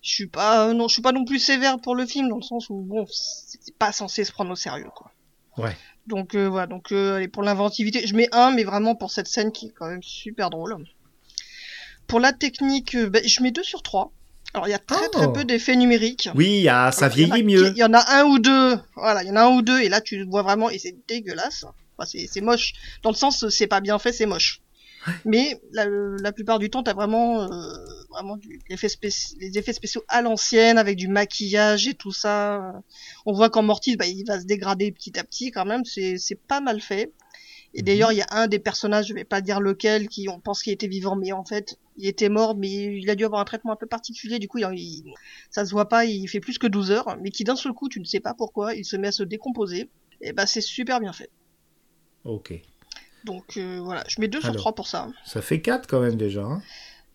je 0.03 0.11
suis 0.11 0.27
pas 0.29 0.73
non 0.73 0.87
je 0.89 0.93
suis 0.95 1.03
pas 1.03 1.13
non 1.13 1.25
plus 1.25 1.39
sévère 1.41 1.81
pour 1.81 1.95
le 1.97 2.07
film 2.07 2.29
dans 2.29 2.37
le 2.37 2.43
sens 2.43 2.71
où 2.71 2.77
bon 2.83 3.07
c'est 3.11 3.77
pas 3.79 3.91
censé 3.93 4.25
se 4.25 4.31
prendre 4.33 4.51
au 4.53 4.57
sérieux 4.57 4.91
quoi. 4.95 5.11
Ouais. 5.59 5.77
Donc 6.07 6.35
euh, 6.37 6.49
voilà 6.49 6.67
donc 6.69 6.93
euh, 6.93 7.17
allez, 7.17 7.27
pour 7.29 7.43
l'inventivité 7.43 8.07
je 8.07 8.15
mets 8.15 8.29
un 8.33 8.53
mais 8.53 8.63
vraiment 8.63 8.95
pour 8.95 9.11
cette 9.11 9.27
scène 9.27 9.51
qui 9.51 9.67
est 9.67 9.73
quand 9.77 9.89
même 9.89 10.03
super 10.03 10.51
drôle. 10.51 10.77
Pour 12.07 12.21
la 12.21 12.33
technique 12.33 12.95
euh, 12.95 13.09
ben, 13.11 13.23
je 13.27 13.43
mets 13.43 13.51
deux 13.51 13.65
sur 13.65 13.83
trois. 13.83 14.13
Alors 14.55 14.69
il 14.69 14.71
y 14.71 14.75
a 14.75 14.79
très 14.79 15.09
très 15.11 15.27
Oh. 15.27 15.33
peu 15.33 15.45
d'effets 15.45 15.77
numériques. 15.77 16.29
Oui, 16.35 16.67
ah, 16.69 16.91
ça 16.93 17.07
Alors, 17.07 17.17
vieillit 17.17 17.43
mieux. 17.43 17.69
Il 17.73 17.77
y 17.79 17.85
en 17.85 17.93
a 17.93 18.21
un 18.21 18.25
ou 18.25 18.39
deux, 18.39 18.79
voilà, 18.95 19.23
il 19.23 19.29
y 19.29 19.31
en 19.31 19.37
a 19.37 19.43
un 19.43 19.51
ou 19.57 19.63
deux, 19.63 19.81
et 19.81 19.89
là 19.89 20.01
tu 20.01 20.25
vois 20.25 20.43
vraiment, 20.43 20.71
et 20.71 20.79
c'est 20.79 20.97
dégueulasse. 21.09 21.65
Enfin, 21.99 22.07
c'est 22.11 22.27
c'est 22.31 22.41
moche. 22.41 22.73
Dans 23.03 23.11
le 23.11 23.17
sens, 23.17 23.49
c'est 23.49 23.67
pas 23.67 23.81
bien 23.81 23.99
fait, 23.99 24.13
c'est 24.13 24.27
moche. 24.27 24.61
Mais 25.25 25.61
la, 25.71 25.87
la 25.87 26.33
plupart 26.33 26.59
du 26.59 26.69
temps, 26.69 26.83
t'as 26.83 26.93
vraiment, 26.95 27.43
euh, 27.43 27.49
vraiment 28.11 28.37
du, 28.37 28.61
les 28.69 28.75
effets 29.57 29.73
spéciaux 29.73 30.03
à 30.09 30.21
l'ancienne, 30.21 30.79
avec 30.79 30.97
du 30.97 31.07
maquillage 31.07 31.87
et 31.87 31.95
tout 31.95 32.11
ça. 32.11 32.73
On 33.25 33.33
voit 33.33 33.49
qu'en 33.49 33.63
Mortis, 33.63 33.97
bah, 33.97 34.07
il 34.07 34.25
va 34.27 34.41
se 34.41 34.47
dégrader 34.47 34.91
petit 34.91 35.17
à 35.17 35.23
petit 35.23 35.53
quand 35.53 35.65
même, 35.65 35.85
c'est 35.85 36.17
c'est 36.19 36.35
pas 36.35 36.61
mal 36.61 36.81
fait. 36.81 37.13
Et 37.77 37.81
Mhm. 37.83 37.85
d'ailleurs, 37.87 38.11
il 38.13 38.17
y 38.19 38.23
a 38.23 38.27
un 38.31 38.47
des 38.49 38.59
personnages, 38.59 39.07
je 39.09 39.15
vais 39.15 39.25
pas 39.25 39.41
dire 39.43 39.61
lequel, 39.61 40.09
qui 40.09 40.29
on 40.29 40.41
pense 40.41 40.63
qu'il 40.63 40.73
était 40.73 40.89
vivant, 40.89 41.15
mais 41.15 41.31
en 41.33 41.45
fait, 41.45 41.79
il 41.97 42.09
était 42.09 42.29
mort, 42.31 42.57
mais 42.57 42.69
il 42.71 43.09
a 43.11 43.15
dû 43.15 43.25
avoir 43.25 43.41
un 43.41 43.45
traitement 43.45 43.73
un 43.73 43.77
peu 43.77 43.87
particulier, 43.87 44.39
du 44.39 44.49
coup, 44.49 44.59
il, 44.59 44.65
il- 44.79 45.05
ça 45.51 45.65
se 45.65 45.71
voit 45.73 45.89
pas, 45.89 46.05
il 46.07 46.27
fait 46.27 46.41
plus 46.41 46.59
que 46.59 46.67
12 46.67 46.91
heures, 46.91 47.17
mais 47.23 47.31
qui 47.31 47.45
d'un 47.45 47.55
seul 47.55 47.73
coup, 47.75 47.89
tu 47.89 48.01
ne 48.01 48.05
sais 48.05 48.21
pas 48.21 48.35
pourquoi, 48.35 48.75
il 48.75 48.85
se 48.85 48.97
met 48.97 49.09
à 49.09 49.13
se 49.13 49.23
décomposer. 49.23 49.91
Et 50.23 50.33
bah, 50.33 50.47
c'est 50.47 50.61
super 50.63 50.99
bien 51.01 51.13
fait. 51.13 51.31
Ok. 52.25 52.55
Donc 53.25 53.57
euh, 53.57 53.81
voilà, 53.83 54.05
je 54.09 54.21
mets 54.21 54.29
2 54.29 54.41
sur 54.41 54.51
Alors. 54.51 54.61
3 54.63 54.75
pour 54.75 54.87
ça. 54.89 55.09
Ça 55.27 55.43
fait 55.43 55.61
4 55.61 55.87
quand 55.87 56.01
même 56.01 56.17
déjà. 56.17 56.43
hein. 56.43 56.63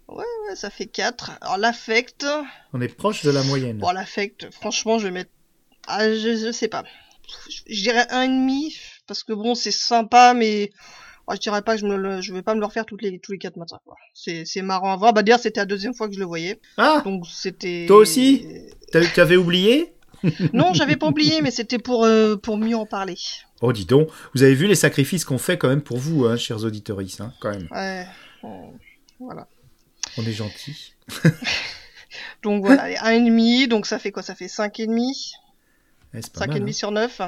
Ouais, 0.10 0.26
ça 0.56 0.70
fait 0.70 0.86
4. 0.88 1.32
Alors 1.42 1.58
l'affect, 1.58 2.26
On 2.74 2.82
est 2.82 2.88
proche 2.90 3.24
de 3.24 3.32
la 3.32 3.44
moyenne. 3.44 3.78
bon 3.78 3.92
l'affect, 3.92 4.52
franchement, 4.52 5.00
je 5.00 5.06
vais 5.06 5.12
mettre... 5.12 5.32
Ah, 5.88 6.10
je, 6.14 6.36
je 6.38 6.52
sais 6.52 6.68
pas. 6.68 6.84
Je 7.68 7.82
dirais 7.82 8.06
1,5, 8.12 9.01
parce 9.12 9.24
que 9.24 9.34
bon, 9.34 9.56
c'est 9.56 9.72
sympa, 9.72 10.34
mais... 10.34 10.72
oh, 11.28 11.34
je 11.36 11.40
dirais 11.40 11.62
pas 11.62 11.76
que 11.76 11.82
je 11.82 11.86
me 11.86 11.98
le... 11.98 12.22
je 12.22 12.34
vais 12.34 12.42
pas 12.42 12.56
me 12.56 12.62
le 12.62 12.66
refaire 12.66 12.86
toutes 12.86 13.02
les, 13.02 13.20
tous 13.20 13.34
les 13.34 13.38
4 13.40 13.58
matins. 13.58 13.80
C'est, 14.14 14.46
c'est 14.46 14.62
marrant 14.62 14.94
à 14.94 14.96
voir. 14.96 15.12
Bah 15.12 15.22
d'ailleurs, 15.22 15.42
c'était 15.42 15.60
la 15.60 15.66
deuxième 15.66 15.94
fois 15.94 16.08
que 16.08 16.14
je 16.14 16.20
le 16.20 16.26
voyais. 16.26 16.62
Ah 16.78 17.02
Donc 17.04 17.26
c'était... 17.28 17.84
Toi 17.88 17.98
aussi 17.98 18.48
t'as- 18.92 19.06
T'avais 19.08 19.36
oublié 19.36 19.94
Non, 20.54 20.74
j'avais 20.74 20.96
pas 20.96 21.08
oublié, 21.08 21.42
mais 21.42 21.52
c'était 21.52 21.78
pour, 21.80 22.06
euh, 22.06 22.38
pour 22.38 22.56
mieux 22.58 22.78
en 22.78 22.86
parler. 22.86 23.18
Oh, 23.62 23.74
dis 23.74 23.86
donc, 23.86 24.08
vous 24.34 24.44
avez 24.44 24.56
vu 24.56 24.66
les 24.68 24.76
sacrifices 24.76 25.26
qu'on 25.26 25.38
fait 25.38 25.58
quand 25.58 25.68
même 25.68 25.82
pour 25.82 25.98
vous, 25.98 26.26
hein, 26.26 26.38
chers 26.38 26.64
auditeurs, 26.64 27.00
hein, 27.20 27.34
quand 27.42 27.50
même. 27.52 27.68
Ouais. 27.72 28.06
euh, 28.46 28.48
Voilà. 29.20 29.48
On 30.18 30.24
est 30.24 30.32
gentils. 30.32 30.94
Donc 32.44 32.66
voilà, 32.66 32.90
et 32.90 32.96
1,5, 32.96 33.68
donc 33.68 33.86
ça 33.86 34.00
fait 34.00 34.12
quoi? 34.12 34.24
Ça 34.24 34.36
fait 34.36 34.48
5,5 34.48 34.88
Ouais, 36.14 36.22
c'est 36.22 36.34
pas 36.34 36.48
mal, 36.48 36.62
5,5 36.62 36.70
hein. 36.70 36.72
sur 36.74 36.92
9. 36.92 37.22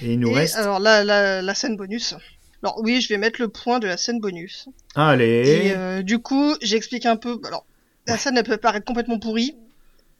Et 0.00 0.12
il 0.14 0.20
nous 0.20 0.30
Et 0.30 0.34
reste. 0.34 0.56
alors 0.56 0.78
la, 0.80 1.04
la 1.42 1.54
scène 1.54 1.76
bonus. 1.76 2.14
Alors 2.62 2.80
oui, 2.82 3.00
je 3.00 3.08
vais 3.08 3.18
mettre 3.18 3.40
le 3.40 3.48
point 3.48 3.78
de 3.80 3.86
la 3.88 3.96
scène 3.96 4.20
bonus. 4.20 4.68
Allez 4.94 5.48
Et 5.66 5.76
euh, 5.76 6.02
du 6.02 6.20
coup, 6.20 6.54
j'explique 6.62 7.06
un 7.06 7.16
peu. 7.16 7.40
Alors, 7.44 7.66
la 8.06 8.16
scène 8.16 8.36
elle 8.36 8.44
peut 8.44 8.56
paraître 8.56 8.84
complètement 8.86 9.18
pourrie, 9.18 9.56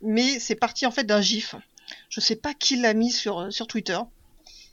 mais 0.03 0.39
c'est 0.41 0.57
parti 0.57 0.85
en 0.87 0.91
fait 0.91 1.05
d'un 1.05 1.21
gif. 1.21 1.55
Je 2.09 2.21
sais 2.21 2.37
pas 2.37 2.53
qui 2.55 2.77
l'a 2.77 2.95
mis 2.95 3.11
sur 3.13 3.39
euh, 3.41 3.51
sur 3.51 3.67
Twitter. 3.67 3.99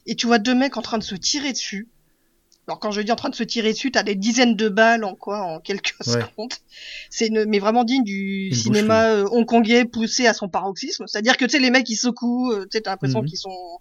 Et 0.07 0.15
tu 0.15 0.25
vois 0.27 0.39
deux 0.39 0.55
mecs 0.55 0.77
en 0.77 0.81
train 0.81 0.97
de 0.97 1.03
se 1.03 1.15
tirer 1.15 1.51
dessus. 1.51 1.87
Alors 2.67 2.79
quand 2.79 2.91
je 2.91 3.01
dis 3.01 3.11
en 3.11 3.15
train 3.15 3.29
de 3.29 3.35
se 3.35 3.43
tirer 3.43 3.73
dessus, 3.73 3.91
t'as 3.91 4.03
des 4.03 4.15
dizaines 4.15 4.55
de 4.55 4.69
balles 4.69 5.03
en 5.03 5.15
quoi 5.15 5.41
en 5.41 5.59
quelques 5.59 5.93
Ouais. 6.07 6.13
secondes. 6.21 6.53
C'est 7.09 7.29
mais 7.29 7.59
vraiment 7.59 7.83
digne 7.83 8.03
du 8.03 8.47
Une 8.49 8.55
cinéma 8.55 9.09
euh, 9.11 9.27
hongkongais 9.31 9.85
poussé 9.85 10.27
à 10.27 10.33
son 10.33 10.49
paroxysme. 10.49 11.05
C'est-à-dire 11.07 11.37
que 11.37 11.45
tu 11.45 11.51
sais 11.51 11.59
les 11.59 11.69
mecs 11.71 11.89
ils 11.89 11.95
secouent, 11.97 12.53
tu 12.63 12.67
sais 12.71 12.81
t'as 12.81 12.91
l'impression 12.91 13.21
Mhm. 13.21 13.27
qu'ils 13.27 13.37
sont 13.39 13.79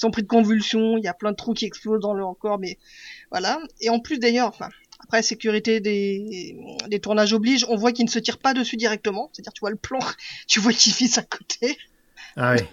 sont 0.00 0.10
pris 0.10 0.22
de 0.22 0.28
convulsions, 0.28 0.96
il 0.96 1.04
y 1.04 1.08
a 1.08 1.14
plein 1.14 1.30
de 1.30 1.36
trous 1.36 1.54
qui 1.54 1.64
explosent 1.64 2.00
dans 2.00 2.14
leur 2.14 2.36
corps, 2.38 2.58
mais 2.58 2.78
voilà. 3.30 3.60
Et 3.80 3.90
en 3.90 4.00
plus 4.00 4.18
d'ailleurs, 4.18 4.48
enfin 4.48 4.68
après 5.00 5.22
sécurité 5.22 5.80
des 5.80 6.56
des 6.88 7.00
tournages 7.00 7.32
oblige, 7.32 7.64
on 7.68 7.76
voit 7.76 7.92
qu'ils 7.92 8.04
ne 8.04 8.10
se 8.10 8.18
tirent 8.18 8.38
pas 8.38 8.54
dessus 8.54 8.76
directement. 8.76 9.30
C'est-à-dire 9.32 9.52
tu 9.52 9.60
vois 9.60 9.70
le 9.70 9.76
plan, 9.76 9.98
tu 10.46 10.60
vois 10.60 10.72
qu'ils 10.72 10.92
visent 10.92 11.18
à 11.18 11.22
côté. 11.22 11.78
Ah 12.36 12.52
ouais. 12.52 12.68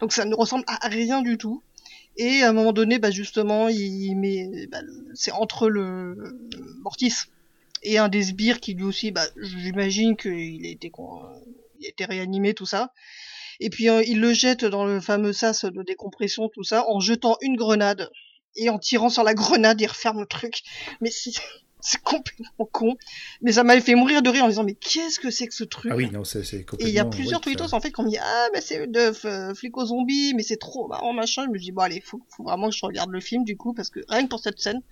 Donc 0.00 0.12
ça 0.12 0.24
ne 0.24 0.34
ressemble 0.34 0.64
à 0.66 0.88
rien 0.88 1.22
du 1.22 1.38
tout. 1.38 1.62
Et 2.16 2.42
à 2.42 2.50
un 2.50 2.52
moment 2.52 2.72
donné, 2.72 3.00
bah 3.00 3.10
justement, 3.10 3.68
il 3.68 4.14
met, 4.14 4.68
bah, 4.68 4.78
c'est 5.14 5.32
entre 5.32 5.68
le 5.68 6.14
le 6.14 6.74
Mortis 6.82 7.12
et 7.82 7.98
un 7.98 8.08
des 8.08 8.22
sbires 8.22 8.60
qui 8.60 8.74
lui 8.74 8.84
aussi, 8.84 9.10
bah, 9.10 9.26
j'imagine 9.36 10.16
qu'il 10.16 10.64
a 10.64 10.70
été, 10.70 10.90
il 11.80 11.86
a 11.86 11.88
été 11.88 12.04
réanimé, 12.04 12.54
tout 12.54 12.66
ça. 12.66 12.92
Et 13.64 13.70
puis 13.70 13.88
euh, 13.88 14.02
il 14.06 14.20
le 14.20 14.34
jette 14.34 14.66
dans 14.66 14.84
le 14.84 15.00
fameux 15.00 15.32
sas 15.32 15.64
de 15.64 15.82
décompression, 15.82 16.50
tout 16.52 16.64
ça, 16.64 16.84
en 16.88 17.00
jetant 17.00 17.38
une 17.40 17.56
grenade 17.56 18.10
et 18.56 18.68
en 18.68 18.78
tirant 18.78 19.08
sur 19.08 19.24
la 19.24 19.32
grenade, 19.32 19.80
il 19.80 19.86
referme 19.86 20.20
le 20.20 20.26
truc. 20.26 20.62
Mais 21.00 21.10
c'est, 21.10 21.30
c'est 21.80 22.02
complètement 22.02 22.68
con. 22.70 22.94
Mais 23.40 23.52
ça 23.52 23.64
m'avait 23.64 23.80
fait 23.80 23.94
mourir 23.94 24.20
de 24.20 24.28
rire 24.28 24.44
en 24.44 24.48
disant, 24.48 24.64
mais 24.64 24.74
qu'est-ce 24.74 25.18
que 25.18 25.30
c'est 25.30 25.46
que 25.46 25.54
ce 25.54 25.64
truc? 25.64 25.92
Ah 25.92 25.96
oui, 25.96 26.10
non, 26.10 26.24
c'est 26.24 26.44
c'est 26.44 26.66
et 26.78 26.88
il 26.88 26.92
y 26.92 26.98
a 26.98 27.06
plusieurs 27.06 27.40
oui, 27.46 27.56
tweetos 27.56 27.72
en 27.74 27.80
fait 27.80 27.90
qui 27.90 28.00
ont 28.00 28.06
dit 28.06 28.18
ah 28.18 28.48
mais 28.52 28.60
c'est 28.60 28.86
de 28.86 29.00
f- 29.12 29.54
flic 29.54 29.76
aux 29.78 29.86
zombies 29.86 30.34
mais 30.34 30.42
c'est 30.42 30.56
trop 30.58 30.86
marrant 30.88 31.12
machin. 31.14 31.44
Je 31.46 31.50
me 31.50 31.58
dis 31.58 31.72
bon 31.72 31.82
allez 31.82 32.00
faut, 32.02 32.20
faut 32.36 32.42
vraiment 32.42 32.68
que 32.68 32.76
je 32.76 32.84
regarde 32.84 33.10
le 33.10 33.20
film 33.20 33.44
du 33.44 33.56
coup 33.56 33.72
parce 33.74 33.90
que 33.90 34.00
rien 34.08 34.24
que 34.24 34.28
pour 34.28 34.40
cette 34.40 34.58
scène, 34.60 34.82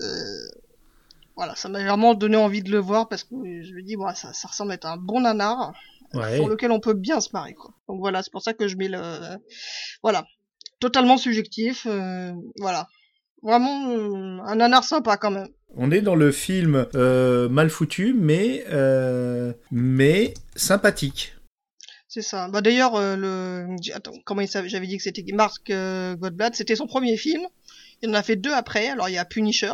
euh, 0.00 0.48
voilà 1.36 1.54
ça 1.54 1.68
m'a 1.68 1.84
vraiment 1.84 2.14
donné 2.14 2.36
envie 2.36 2.62
de 2.62 2.70
le 2.70 2.78
voir 2.78 3.08
parce 3.08 3.24
que 3.24 3.34
je 3.34 3.74
me 3.74 3.82
dis 3.82 3.96
bon 3.96 4.12
ça, 4.14 4.32
ça 4.32 4.48
ressemble 4.48 4.72
à 4.72 4.74
être 4.74 4.86
un 4.86 4.96
bon 4.96 5.20
nanar 5.20 5.72
Ouais. 6.14 6.36
sur 6.36 6.48
lequel 6.48 6.70
on 6.70 6.80
peut 6.80 6.94
bien 6.94 7.20
se 7.20 7.30
marrer 7.32 7.54
quoi. 7.54 7.74
Donc 7.88 8.00
voilà 8.00 8.22
c'est 8.22 8.30
pour 8.30 8.42
ça 8.42 8.52
que 8.52 8.68
je 8.68 8.76
mets 8.76 8.88
le 8.88 8.98
voilà 10.02 10.24
totalement 10.80 11.16
subjectif 11.16 11.86
euh, 11.88 12.32
voilà 12.58 12.88
vraiment 13.42 13.90
euh, 13.90 14.38
un 14.44 14.56
nanar 14.56 14.84
sympa 14.84 15.16
quand 15.16 15.30
même. 15.30 15.48
On 15.74 15.90
est 15.90 16.02
dans 16.02 16.14
le 16.14 16.30
film 16.32 16.86
euh, 16.94 17.48
mal 17.48 17.70
foutu, 17.70 18.14
mais 18.14 18.64
mais 19.70 20.34
sympathique. 20.54 21.34
C'est 22.08 22.22
ça. 22.22 22.48
Bah 22.48 22.60
d'ailleurs, 22.60 23.00
le 23.00 23.66
attends, 23.94 24.12
comment 24.26 24.42
il 24.42 24.48
J'avais 24.66 24.86
dit 24.86 24.98
que 24.98 25.02
c'était 25.02 25.24
Mark 25.32 25.66
Godblad. 25.66 26.54
C'était 26.54 26.76
son 26.76 26.86
premier 26.86 27.16
film. 27.16 27.42
Il 28.02 28.10
en 28.10 28.14
a 28.14 28.22
fait 28.22 28.36
deux 28.36 28.52
après. 28.52 28.88
Alors 28.88 29.08
il 29.08 29.14
y 29.14 29.18
a 29.18 29.24
Punisher, 29.24 29.72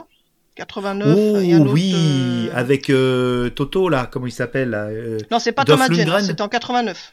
89. 0.58 1.16
Oh 1.16 1.38
et 1.38 1.52
un 1.54 1.60
autre, 1.60 1.72
oui, 1.72 1.92
euh, 1.94 2.50
avec 2.54 2.90
euh, 2.90 3.48
Toto 3.50 3.88
là, 3.88 4.08
comment 4.10 4.26
il 4.26 4.32
s'appelle 4.32 4.70
là 4.70 4.86
euh, 4.88 5.18
Non, 5.30 5.38
c'est 5.38 5.52
pas 5.52 5.64
Dolph 5.64 5.80
Thomas 5.80 5.94
Jane, 6.04 6.24
c'était 6.24 6.42
en 6.42 6.48
89. 6.48 7.12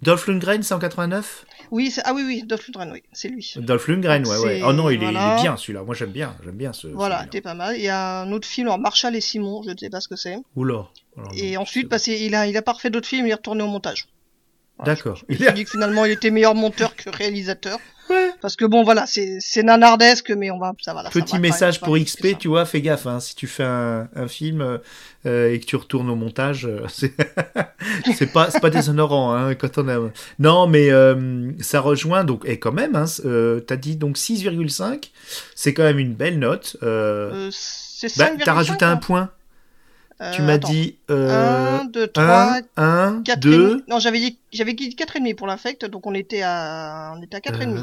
Dolph 0.00 0.28
Lundgren, 0.28 0.62
c'est 0.62 0.74
en 0.74 0.78
89 0.78 1.44
Oui, 1.72 1.90
c'est- 1.90 2.02
ah 2.04 2.12
oui, 2.14 2.22
oui, 2.24 2.44
Dolph 2.46 2.68
Lundgren, 2.68 2.92
oui, 2.92 3.02
c'est 3.12 3.28
lui. 3.28 3.52
Dolph 3.56 3.88
Lundgren, 3.88 4.24
ouais, 4.24 4.30
ouais. 4.38 4.58
c'est- 4.60 4.62
Oh 4.64 4.72
non, 4.72 4.90
il 4.90 5.02
est, 5.02 5.06
il 5.06 5.08
est 5.08 5.12
voilà. 5.12 5.36
bien 5.42 5.56
celui-là. 5.56 5.82
Moi 5.82 5.94
j'aime 5.96 6.12
bien, 6.12 6.36
j'aime 6.44 6.54
bien 6.54 6.72
ce. 6.72 6.86
Voilà, 6.86 7.22
c'était 7.24 7.40
pas 7.40 7.54
mal. 7.54 7.76
Il 7.76 7.82
y 7.82 7.88
a 7.88 8.20
un 8.22 8.30
autre 8.30 8.46
film, 8.46 8.68
alors 8.68 8.78
Marshall 8.78 9.16
et 9.16 9.20
Simon, 9.20 9.62
je 9.66 9.70
ne 9.72 9.76
sais 9.76 9.90
pas 9.90 10.00
ce 10.00 10.06
que 10.06 10.14
c'est. 10.16 10.36
Oula. 10.54 10.86
Alors, 11.16 11.32
Et 11.36 11.56
ensuite, 11.56 11.86
c'est- 11.86 11.88
parce 11.88 12.04
qu'il 12.04 12.32
a, 12.36 12.46
il 12.46 12.56
a 12.56 12.62
pas 12.62 12.72
refait 12.72 12.90
d'autres 12.90 13.08
films, 13.08 13.26
il 13.26 13.30
est 13.30 13.34
retourné 13.34 13.62
au 13.64 13.66
montage. 13.66 14.06
D'accord. 14.84 15.22
Il 15.28 15.42
est- 15.42 15.52
dit 15.52 15.64
que 15.64 15.70
finalement, 15.70 16.04
il 16.04 16.12
était 16.12 16.30
meilleur 16.30 16.54
monteur 16.54 16.94
que 16.96 17.10
réalisateur. 17.10 17.78
Ouais. 18.10 18.30
Parce 18.40 18.56
que 18.56 18.64
bon, 18.64 18.84
voilà, 18.84 19.04
c'est, 19.06 19.36
c'est 19.38 19.62
nanardesque, 19.62 20.30
mais 20.30 20.50
on 20.50 20.58
va, 20.58 20.72
ça 20.80 20.94
va. 20.94 21.02
là, 21.02 21.10
ça 21.12 21.20
Petit 21.20 21.34
va 21.34 21.40
message 21.40 21.78
pour 21.80 21.98
XP, 21.98 22.38
tu 22.38 22.48
vois, 22.48 22.64
fais 22.64 22.80
gaffe, 22.80 23.06
hein, 23.06 23.20
si 23.20 23.34
tu 23.34 23.46
fais 23.46 23.64
un, 23.64 24.08
un 24.16 24.28
film 24.28 24.78
euh, 25.26 25.52
et 25.52 25.60
que 25.60 25.66
tu 25.66 25.76
retournes 25.76 26.08
au 26.08 26.14
montage, 26.14 26.64
euh, 26.64 26.86
c'est 26.88 27.12
c'est 28.16 28.32
pas 28.32 28.50
c'est 28.50 28.60
pas 28.60 28.70
déshonorant 28.70 29.34
hein, 29.34 29.54
quand 29.54 29.76
on 29.76 29.88
a. 29.88 29.98
Non, 30.38 30.66
mais 30.66 30.90
euh, 30.90 31.50
ça 31.60 31.80
rejoint 31.80 32.24
donc 32.24 32.44
et 32.46 32.58
quand 32.58 32.72
même, 32.72 32.96
hein, 32.96 33.04
euh, 33.26 33.60
t'as 33.60 33.76
dit 33.76 33.96
donc 33.96 34.16
6,5, 34.16 35.10
c'est 35.54 35.74
quand 35.74 35.82
même 35.82 35.98
une 35.98 36.14
belle 36.14 36.38
note. 36.38 36.76
Euh, 36.82 37.48
Euh, 37.48 37.50
c'est 37.52 38.16
bah, 38.16 38.30
5,5, 38.30 38.44
t'as 38.44 38.52
rajouté 38.54 38.84
un 38.86 38.92
hein. 38.92 38.96
point. 38.96 39.30
Euh, 40.20 40.32
tu 40.32 40.42
m'as 40.42 40.54
attends. 40.54 40.68
dit 40.70 40.96
euh, 41.10 41.78
1, 41.80 41.84
2, 41.86 42.06
3, 42.08 42.24
1, 42.76 42.82
1, 43.18 43.22
4 43.22 43.38
2. 43.40 43.84
Non, 43.88 43.98
j'avais 44.00 44.18
dit, 44.18 44.38
j'avais 44.52 44.72
dit 44.74 44.90
4,5 44.98 45.34
pour 45.36 45.46
l'affect, 45.46 45.84
donc 45.84 46.06
on 46.06 46.14
était 46.14 46.42
à, 46.42 47.14
on 47.16 47.22
était 47.22 47.36
à 47.36 47.40
4,5. 47.40 47.76
euh, 47.78 47.82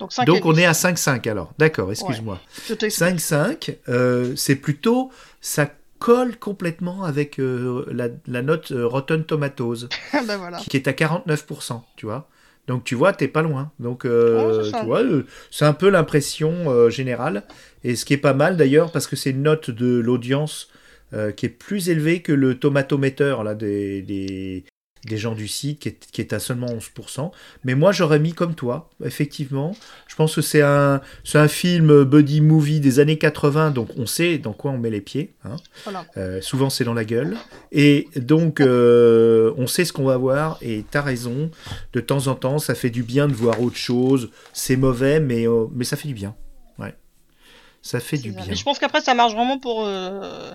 Donc 0.00 0.12
5 0.12 0.26
donc 0.26 0.44
on 0.44 0.56
est 0.56 0.64
à 0.66 0.72
5,5 0.72 1.28
alors. 1.30 1.52
D'accord, 1.58 1.90
excuse-moi. 1.92 2.40
5,5, 2.68 3.76
euh, 3.88 4.34
c'est 4.36 4.56
plutôt, 4.56 5.10
ça 5.40 5.70
colle 5.98 6.36
complètement 6.36 7.04
avec 7.04 7.38
euh, 7.38 7.84
la, 7.92 8.08
la 8.26 8.42
note 8.42 8.72
euh, 8.72 8.86
Rotten 8.86 9.24
Tomatoes, 9.24 9.88
bah 10.26 10.36
voilà. 10.36 10.58
qui 10.58 10.76
est 10.76 10.88
à 10.88 10.92
49%, 10.92 11.80
tu 11.96 12.06
vois. 12.06 12.28
Donc 12.68 12.84
tu 12.84 12.94
vois, 12.94 13.12
t'es 13.12 13.28
pas 13.28 13.42
loin. 13.42 13.70
Donc 13.80 14.04
euh, 14.04 14.62
Ouais, 14.64 14.70
tu 14.80 14.84
vois, 14.86 15.02
euh, 15.02 15.26
c'est 15.50 15.64
un 15.64 15.72
peu 15.72 15.88
l'impression 15.90 16.52
euh, 16.70 16.90
générale. 16.90 17.42
Et 17.84 17.96
ce 17.96 18.04
qui 18.04 18.14
est 18.14 18.18
pas 18.18 18.34
mal 18.34 18.56
d'ailleurs, 18.56 18.90
parce 18.92 19.06
que 19.06 19.16
c'est 19.16 19.30
une 19.30 19.42
note 19.42 19.70
de 19.70 19.98
l'audience 19.98 20.68
euh, 21.14 21.32
qui 21.32 21.46
est 21.46 21.50
plus 21.50 21.88
élevée 21.88 22.20
que 22.22 22.32
le 22.32 22.58
tomatomètre 22.58 23.42
là, 23.42 23.54
des, 23.54 24.02
des, 24.02 24.64
des 25.04 25.18
gens 25.18 25.34
du 25.34 25.48
site, 25.48 25.80
qui 25.80 25.88
est, 25.88 26.10
qui 26.12 26.20
est 26.20 26.32
à 26.32 26.38
seulement 26.38 26.68
11%. 26.68 27.32
Mais 27.64 27.74
moi, 27.74 27.90
j'aurais 27.90 28.20
mis 28.20 28.32
comme 28.34 28.54
toi, 28.54 28.88
effectivement. 29.04 29.74
Je 30.06 30.14
pense 30.14 30.36
que 30.36 30.40
c'est 30.42 30.62
un, 30.62 31.00
c'est 31.24 31.38
un 31.38 31.48
film 31.48 32.04
buddy 32.04 32.40
movie 32.40 32.78
des 32.78 33.00
années 33.00 33.18
80, 33.18 33.72
donc 33.72 33.88
on 33.96 34.06
sait 34.06 34.38
dans 34.38 34.52
quoi 34.52 34.70
on 34.70 34.78
met 34.78 34.90
les 34.90 35.00
pieds. 35.00 35.34
hein. 35.44 35.56
Voilà. 35.82 36.06
Euh, 36.16 36.40
souvent, 36.40 36.70
c'est 36.70 36.84
dans 36.84 36.94
la 36.94 37.04
gueule. 37.04 37.36
Et 37.72 38.08
donc, 38.14 38.60
euh, 38.60 39.52
on 39.56 39.66
sait 39.66 39.84
ce 39.84 39.92
qu'on 39.92 40.04
va 40.04 40.16
voir. 40.16 40.56
Et 40.62 40.84
t'as 40.88 41.02
raison. 41.02 41.50
De 41.92 42.00
temps 42.00 42.28
en 42.28 42.36
temps, 42.36 42.58
ça 42.60 42.76
fait 42.76 42.90
du 42.90 43.02
bien 43.02 43.26
de 43.26 43.32
voir 43.34 43.60
autre 43.60 43.76
chose. 43.76 44.30
C'est 44.52 44.76
mauvais, 44.76 45.18
mais, 45.18 45.46
mais 45.74 45.84
ça 45.84 45.96
fait 45.96 46.08
du 46.08 46.14
bien. 46.14 46.36
Ouais. 46.78 46.94
Ça 47.82 47.98
fait 47.98 48.18
du 48.18 48.30
bien. 48.30 48.44
Mais 48.46 48.54
je 48.54 48.62
pense 48.62 48.78
qu'après 48.78 49.00
ça 49.00 49.14
marche 49.14 49.32
vraiment 49.34 49.58
pour 49.58 49.84
euh, 49.84 50.52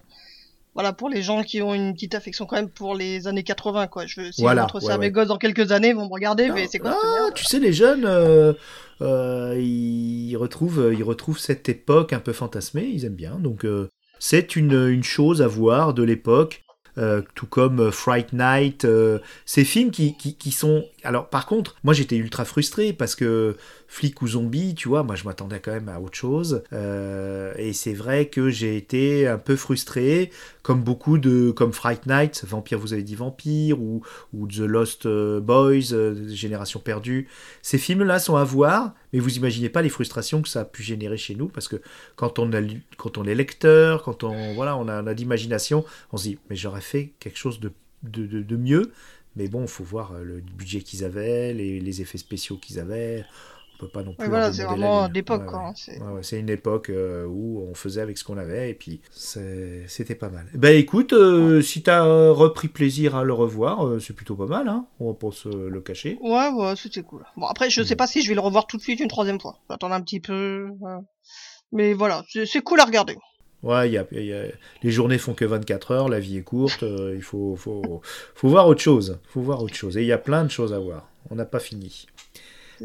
voilà 0.77 0.93
pour 0.93 1.09
les 1.09 1.23
gens 1.23 1.41
qui 1.41 1.59
ont 1.63 1.73
une 1.73 1.95
petite 1.95 2.13
affection 2.13 2.45
quand 2.45 2.55
même 2.55 2.69
pour 2.69 2.93
les 2.93 3.27
années 3.27 3.41
80 3.41 3.87
quoi. 3.87 4.05
Je 4.05 4.21
veux 4.21 4.31
si 4.31 4.41
Voilà, 4.43 4.61
je 4.61 4.73
montre 4.73 4.79
ça 4.79 4.89
ouais, 4.89 4.93
à 4.93 4.97
mes 4.99 5.07
ouais. 5.07 5.11
gosses 5.11 5.29
dans 5.29 5.39
quelques 5.39 5.71
années, 5.71 5.87
ils 5.87 5.95
vont 5.95 6.05
me 6.05 6.13
regarder, 6.13 6.51
mais 6.51 6.67
c'est 6.67 6.77
quoi 6.77 6.95
Ah, 7.03 7.19
merde 7.21 7.33
tu 7.33 7.45
sais, 7.45 7.57
les 7.57 7.73
jeunes, 7.73 8.05
euh, 8.05 8.53
euh, 9.01 9.59
ils, 9.59 10.35
retrouvent, 10.35 10.93
ils 10.95 11.01
retrouvent 11.03 11.39
cette 11.39 11.67
époque 11.67 12.13
un 12.13 12.19
peu 12.19 12.31
fantasmée, 12.31 12.87
ils 12.93 13.05
aiment 13.05 13.15
bien. 13.15 13.39
Donc, 13.39 13.65
euh, 13.65 13.89
c'est 14.19 14.55
une, 14.55 14.87
une 14.87 15.03
chose 15.03 15.41
à 15.41 15.47
voir 15.47 15.95
de 15.95 16.03
l'époque. 16.03 16.61
tout 17.33 17.47
comme 17.47 17.91
Fright 17.91 18.33
Night, 18.33 18.85
ces 19.45 19.63
films 19.63 19.89
qui, 19.89 20.15
qui, 20.15 20.35
qui 20.35 20.51
sont... 20.51 20.85
Alors 21.07 21.29
par 21.29 21.45
contre, 21.45 21.77
moi 21.85 21.93
j'étais 21.93 22.17
ultra 22.17 22.43
frustré 22.43 22.91
parce 22.91 23.15
que 23.15 23.55
Flic 23.87 24.21
ou 24.21 24.27
Zombie, 24.27 24.75
tu 24.75 24.89
vois, 24.89 25.03
moi 25.03 25.15
je 25.15 25.23
m'attendais 25.23 25.61
quand 25.61 25.71
même 25.71 25.87
à 25.87 26.01
autre 26.01 26.17
chose. 26.17 26.63
Euh, 26.73 27.53
et 27.55 27.71
c'est 27.71 27.93
vrai 27.93 28.27
que 28.27 28.49
j'ai 28.49 28.75
été 28.75 29.25
un 29.25 29.37
peu 29.37 29.55
frustré, 29.55 30.31
comme 30.63 30.83
beaucoup 30.83 31.17
de... 31.17 31.51
comme 31.51 31.71
Fright 31.71 32.07
Night, 32.07 32.43
Vampire, 32.45 32.77
vous 32.77 32.91
avez 32.91 33.03
dit 33.03 33.15
Vampire, 33.15 33.79
ou, 33.79 34.01
The 34.33 34.59
Lost 34.59 35.05
euh, 35.05 35.39
Boys, 35.39 35.93
euh, 35.93 36.27
Génération 36.27 36.81
Perdue. 36.81 37.29
Ces 37.61 37.77
films-là 37.77 38.19
sont 38.19 38.35
à 38.35 38.43
voir, 38.43 38.93
mais 39.13 39.19
vous 39.19 39.37
imaginez 39.37 39.69
pas 39.69 39.81
les 39.81 39.89
frustrations 39.89 40.41
que 40.41 40.49
ça 40.49 40.59
a 40.59 40.65
pu 40.65 40.83
générer 40.83 41.15
chez 41.15 41.35
nous, 41.35 41.47
parce 41.47 41.69
que 41.69 41.77
quand 42.17 42.37
on, 42.37 42.51
est 42.51 43.35
lecteur, 43.35 44.03
quand 44.03 44.25
on, 44.25 44.55
voilà, 44.55 44.75
on 44.75 44.89
a, 44.89 45.01
on 45.01 45.07
a 45.07 45.13
d'imagination, 45.13 45.85
on 46.11 46.17
se 46.17 46.23
dit, 46.23 46.37
mais 46.49 46.57
j'aurais 46.57 46.81
fait 46.81 47.13
quelque 47.21 47.37
chose 47.37 47.61
de 47.61 48.55
mieux. 48.57 48.91
Mais 49.37 49.47
bon, 49.47 49.61
il 49.61 49.67
faut 49.67 49.83
voir 49.83 50.11
euh, 50.13 50.23
le 50.23 50.41
budget 50.41 50.81
qu'ils 50.81 51.05
avaient, 51.05 51.53
les, 51.53 51.79
les 51.79 52.01
effets 52.01 52.17
spéciaux 52.17 52.57
qu'ils 52.57 52.79
avaient. 52.79 53.23
On 53.75 53.81
peut 53.81 53.87
pas 53.89 54.01
non 54.01 54.13
plus. 54.13 54.23
Ouais, 54.23 54.29
voilà, 54.29 54.51
c'est 54.51 54.63
vraiment 54.63 55.03
Ouais, 55.03 55.09
ouais. 55.53 55.59
hein, 55.67 55.73
c'est- 55.75 56.01
Ouais, 56.01 56.23
c'est 56.23 56.39
une 56.39 56.49
époque 56.49 56.89
euh, 56.89 57.25
où 57.27 57.61
on 57.69 57.75
faisait 57.75 58.01
avec 58.01 58.17
ce 58.17 58.23
qu'on 58.23 58.37
avait 58.39 58.71
et 58.71 58.73
puis 58.73 59.01
c'était 59.11 60.15
pas 60.15 60.29
mal. 60.29 60.47
Ben 60.55 60.75
écoute, 60.75 61.13
euh, 61.13 61.61
si 61.61 61.83
t'as 61.83 62.03
euh, 62.03 62.31
repris 62.31 62.69
plaisir 62.69 63.15
à 63.15 63.23
le 63.23 63.33
revoir, 63.33 63.85
euh, 63.85 63.99
c'est 63.99 64.13
plutôt 64.15 64.35
pas 64.35 64.47
mal, 64.47 64.67
hein 64.67 64.87
on 64.99 65.09
va 65.11 65.13
pas 65.13 65.31
se 65.31 65.49
le 65.49 65.79
cacher. 65.81 66.17
Ouais, 66.21 66.49
ouais, 66.49 66.73
c'était 66.75 67.03
cool. 67.03 67.23
Bon 67.35 67.45
après, 67.45 67.69
je 67.69 67.83
sais 67.83 67.95
pas 67.95 68.07
si 68.07 68.23
je 68.23 68.29
vais 68.29 68.35
le 68.35 68.41
revoir 68.41 68.65
tout 68.65 68.77
de 68.77 68.81
suite 68.81 68.99
une 68.99 69.07
troisième 69.09 69.39
fois. 69.39 69.59
Attendre 69.69 69.93
un 69.93 70.01
petit 70.01 70.19
peu. 70.19 70.69
Mais 71.71 71.93
voilà, 71.93 72.23
c'est 72.45 72.61
cool 72.61 72.79
à 72.79 72.85
regarder. 72.85 73.15
Ouais, 73.63 73.89
y 73.89 73.97
a, 73.97 74.05
y 74.11 74.33
a- 74.33 74.45
les 74.83 74.91
journées 74.91 75.17
font 75.17 75.33
que 75.33 75.45
24 75.45 75.91
heures, 75.91 76.09
la 76.09 76.19
vie 76.19 76.37
est 76.37 76.43
courte, 76.43 76.83
euh, 76.83 77.13
il 77.15 77.23
faut, 77.23 77.55
faut, 77.55 78.01
faut 78.35 78.47
voir 78.49 78.67
autre 78.67 78.81
chose. 78.81 79.19
faut 79.27 79.41
voir 79.41 79.61
autre 79.63 79.73
chose. 79.75 79.97
Et 79.97 80.01
il 80.01 80.07
y 80.07 80.11
a 80.11 80.17
plein 80.17 80.43
de 80.43 80.51
choses 80.51 80.73
à 80.73 80.79
voir. 80.79 81.09
On 81.29 81.35
n'a 81.35 81.45
pas 81.45 81.59
fini. 81.59 82.05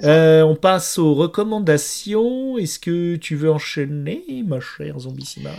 Euh, 0.02 0.42
on 0.42 0.56
passe 0.56 0.98
aux 0.98 1.14
recommandations. 1.14 2.56
Est-ce 2.56 2.78
que 2.78 3.16
tu 3.16 3.36
veux 3.36 3.50
enchaîner, 3.52 4.24
ma 4.46 4.58
chère 4.60 4.98
Zombissima 4.98 5.50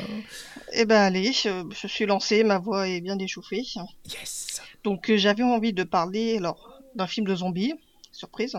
Eh 0.74 0.86
ben 0.86 1.00
allez, 1.02 1.32
je, 1.32 1.50
je 1.80 1.88
suis 1.88 2.06
lancée, 2.06 2.44
ma 2.44 2.58
voix 2.58 2.88
est 2.88 3.02
bien 3.02 3.18
échauffée. 3.20 3.64
Yes 4.12 4.62
Donc 4.84 5.10
euh, 5.10 5.18
j'avais 5.18 5.44
envie 5.44 5.74
de 5.74 5.84
parler 5.84 6.38
alors 6.38 6.82
d'un 6.96 7.08
film 7.08 7.28
de 7.28 7.36
zombies, 7.36 7.74
surprise. 8.12 8.58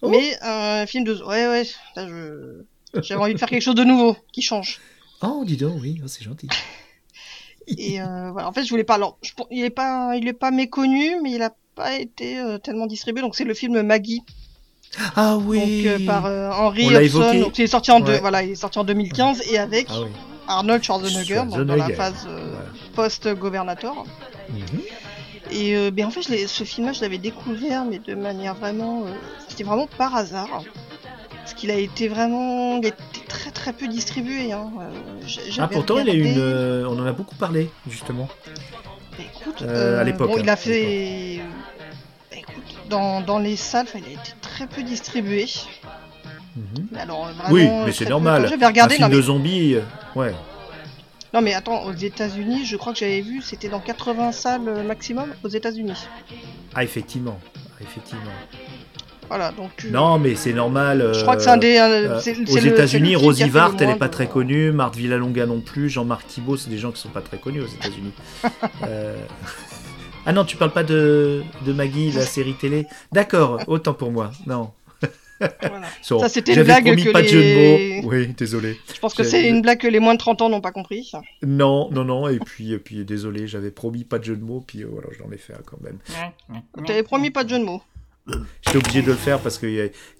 Oh. 0.00 0.08
Mais 0.08 0.36
un 0.42 0.86
film 0.86 1.04
de 1.04 1.14
ouais 1.22 1.46
ouais, 1.48 1.64
je 1.96 2.62
j'avais 3.02 3.20
envie 3.20 3.34
de 3.34 3.38
faire 3.38 3.48
quelque 3.48 3.62
chose 3.62 3.74
de 3.74 3.84
nouveau 3.84 4.16
qui 4.32 4.40
change. 4.42 4.80
Oh, 5.24 5.44
dis 5.44 5.56
donc, 5.56 5.80
oui, 5.80 6.00
oh, 6.04 6.08
c'est 6.08 6.24
gentil. 6.24 6.48
Et 7.66 8.00
euh, 8.00 8.30
voilà, 8.30 8.48
en 8.48 8.52
fait, 8.52 8.62
je 8.64 8.70
voulais 8.70 8.84
pas 8.84 8.96
alors 8.96 9.16
je, 9.22 9.32
il 9.50 9.64
est 9.64 9.70
pas 9.70 10.16
il 10.16 10.28
est 10.28 10.34
pas 10.34 10.50
méconnu 10.50 11.16
mais 11.22 11.32
il 11.32 11.42
a 11.42 11.50
pas 11.74 11.94
été 11.94 12.38
euh, 12.38 12.58
tellement 12.58 12.86
distribué. 12.86 13.22
Donc 13.22 13.34
c'est 13.34 13.44
le 13.44 13.54
film 13.54 13.80
Maggie. 13.82 14.22
Ah 15.16 15.38
oui. 15.38 15.84
Donc 15.84 16.02
euh, 16.02 16.06
par 16.06 16.26
euh, 16.26 16.50
Henry 16.50 16.88
On 16.88 16.94
Hobson. 16.94 17.40
donc 17.40 17.58
il 17.58 17.62
est 17.62 17.68
sorti 17.68 17.90
en 17.90 18.00
deux 18.00 18.18
voilà, 18.18 18.42
il 18.42 18.50
est 18.50 18.54
sorti 18.54 18.78
en 18.78 18.84
2015 18.84 19.42
et 19.50 19.58
avec 19.58 19.86
Ah 19.90 20.02
oui. 20.02 20.08
Arnold 20.46 20.82
Schwarzenegger, 20.82 21.42
donc 21.48 21.62
dans 21.64 21.76
la 21.76 21.88
phase 21.90 22.26
euh, 22.28 22.54
post-governator. 22.94 24.06
Mhm. 24.50 24.80
Et 25.50 25.76
euh, 25.76 25.90
ben 25.90 26.06
en 26.06 26.10
fait, 26.10 26.22
je 26.22 26.46
ce 26.46 26.64
film-là, 26.64 26.92
je 26.92 27.00
l'avais 27.00 27.18
découvert, 27.18 27.84
mais 27.84 27.98
de 27.98 28.14
manière 28.14 28.54
vraiment, 28.54 29.04
euh, 29.04 29.10
c'était 29.48 29.64
vraiment 29.64 29.86
par 29.86 30.14
hasard, 30.14 30.62
parce 31.44 31.54
qu'il 31.54 31.70
a 31.70 31.74
été 31.76 32.08
vraiment, 32.08 32.78
il 32.78 32.86
a 32.86 32.88
été 32.88 33.20
très 33.28 33.50
très 33.50 33.74
peu 33.74 33.86
distribué. 33.86 34.52
Hein. 34.52 34.70
Euh, 34.80 35.50
Ah, 35.58 35.68
pourtant, 35.68 35.98
il 35.98 36.08
a 36.08 36.14
une. 36.14 36.38
euh, 36.38 36.86
on 36.88 36.98
en 36.98 37.04
a 37.06 37.12
beaucoup 37.12 37.34
parlé, 37.36 37.70
justement. 37.86 38.28
Bah, 38.46 39.24
écoute, 39.40 39.60
euh, 39.62 40.00
à 40.00 40.04
l'époque, 40.04 40.28
bon, 40.30 40.36
hein, 40.38 40.40
il 40.42 40.48
a 40.48 40.54
à 40.54 40.56
fait, 40.56 41.40
bah, 42.30 42.36
écoute, 42.38 42.64
dans, 42.88 43.20
dans 43.20 43.38
les 43.38 43.56
salles, 43.56 43.86
il 43.94 44.04
a 44.04 44.08
été 44.12 44.32
très 44.40 44.66
peu 44.66 44.82
distribué. 44.82 45.46
Mhm. 46.56 46.88
Alors, 46.98 47.28
Oui, 47.50 47.68
mais 47.84 47.92
c'est 47.92 48.08
normal. 48.08 48.46
J'avais 48.48 48.66
regardé, 48.66 48.94
Un 48.94 48.96
film 48.96 49.08
non, 49.08 49.10
mais- 49.10 49.16
de 49.16 49.22
zombies, 49.22 49.76
ouais. 50.16 50.32
non 51.34 51.42
mais 51.42 51.52
attends, 51.52 51.82
aux 51.84 51.92
États-Unis, 51.92 52.64
je 52.64 52.76
crois 52.76 52.92
que 52.94 52.98
j'avais 53.00 53.20
vu, 53.20 53.42
c'était 53.42 53.68
dans 53.68 53.80
80 53.80 54.32
salles 54.32 54.82
maximum 54.86 55.34
aux 55.44 55.48
États-Unis. 55.48 56.06
Ah, 56.74 56.84
effectivement. 56.84 57.38
Ah, 57.56 57.82
effectivement. 57.82 58.30
Voilà, 59.28 59.52
donc. 59.52 59.70
Non, 59.90 60.18
mais 60.18 60.34
c'est 60.34 60.52
normal. 60.52 61.12
Je 61.14 61.22
crois 61.22 61.36
que 61.36 61.42
c'est 61.42 61.50
un 61.50 61.56
des. 61.56 61.76
euh, 61.78 62.08
euh, 62.16 62.20
c'est- 62.20 62.36
aux 62.38 62.58
États-Unis, 62.58 63.16
Rosie 63.16 63.48
Vart, 63.48 63.74
elle 63.80 63.88
n'est 63.88 63.96
pas 63.96 64.08
de- 64.08 64.12
très 64.12 64.26
connue. 64.28 64.70
Marthe 64.72 64.96
Villalonga 64.96 65.46
non 65.46 65.60
plus. 65.60 65.88
Jean-Marc 65.88 66.26
Thibault, 66.26 66.56
c'est 66.56 66.70
des 66.70 66.78
gens 66.78 66.92
qui 66.92 67.00
sont 67.00 67.08
pas 67.08 67.20
très 67.22 67.38
connus 67.38 67.62
aux 67.62 67.66
États-Unis. 67.66 68.12
Euh, 68.86 69.16
Ah 70.26 70.32
non, 70.32 70.44
tu 70.46 70.56
parles 70.56 70.72
pas 70.72 70.84
de, 70.84 71.42
de 71.66 71.72
Maggie, 71.74 72.10
la 72.10 72.22
série 72.22 72.54
télé 72.54 72.86
D'accord, 73.12 73.60
autant 73.66 73.92
pour 73.92 74.10
moi. 74.10 74.30
Non. 74.46 74.70
Voilà. 75.40 75.86
So, 76.02 76.18
Ça, 76.20 76.28
c'était 76.30 76.52
une 76.52 76.56
J'avais 76.56 76.66
blague 76.80 76.84
promis 76.86 77.04
que 77.04 77.10
pas 77.10 77.20
de 77.22 77.26
jeu 77.26 77.40
les- 77.40 78.00
de 78.00 78.02
mots. 78.02 78.08
Oui, 78.10 78.28
désolé. 78.28 78.78
Je 78.94 78.98
pense 79.00 79.12
que 79.12 79.22
c'est 79.24 79.46
une 79.48 79.60
blague 79.60 79.78
que 79.80 79.86
les 79.88 79.98
moins 80.00 80.14
de 80.14 80.18
30 80.18 80.40
ans 80.40 80.48
n'ont 80.48 80.62
pas 80.62 80.70
compris. 80.72 81.10
Non, 81.42 81.90
non, 81.90 82.04
non. 82.04 82.28
Et 82.28 82.38
puis, 82.38 82.72
et 82.72 82.78
puis 82.78 83.04
désolé, 83.04 83.46
j'avais 83.46 83.70
promis 83.70 84.04
pas 84.04 84.18
de 84.18 84.24
jeu 84.24 84.36
de 84.36 84.44
mots. 84.44 84.64
Puis 84.66 84.82
euh, 84.82 84.88
voilà, 84.90 85.08
je 85.12 85.22
l'en 85.22 85.30
ai 85.30 85.36
fait 85.36 85.52
un 85.52 85.60
quand 85.66 85.78
même. 85.82 85.98
Tu 86.86 86.92
avais 86.92 87.02
promis 87.02 87.30
pas 87.30 87.44
de 87.44 87.50
jeu 87.50 87.58
de 87.58 87.64
mots. 87.64 87.82
J'étais 88.62 88.78
obligé 88.78 89.02
de 89.02 89.08
le 89.08 89.14
faire 89.14 89.38
parce 89.40 89.58
qu'il 89.58 89.70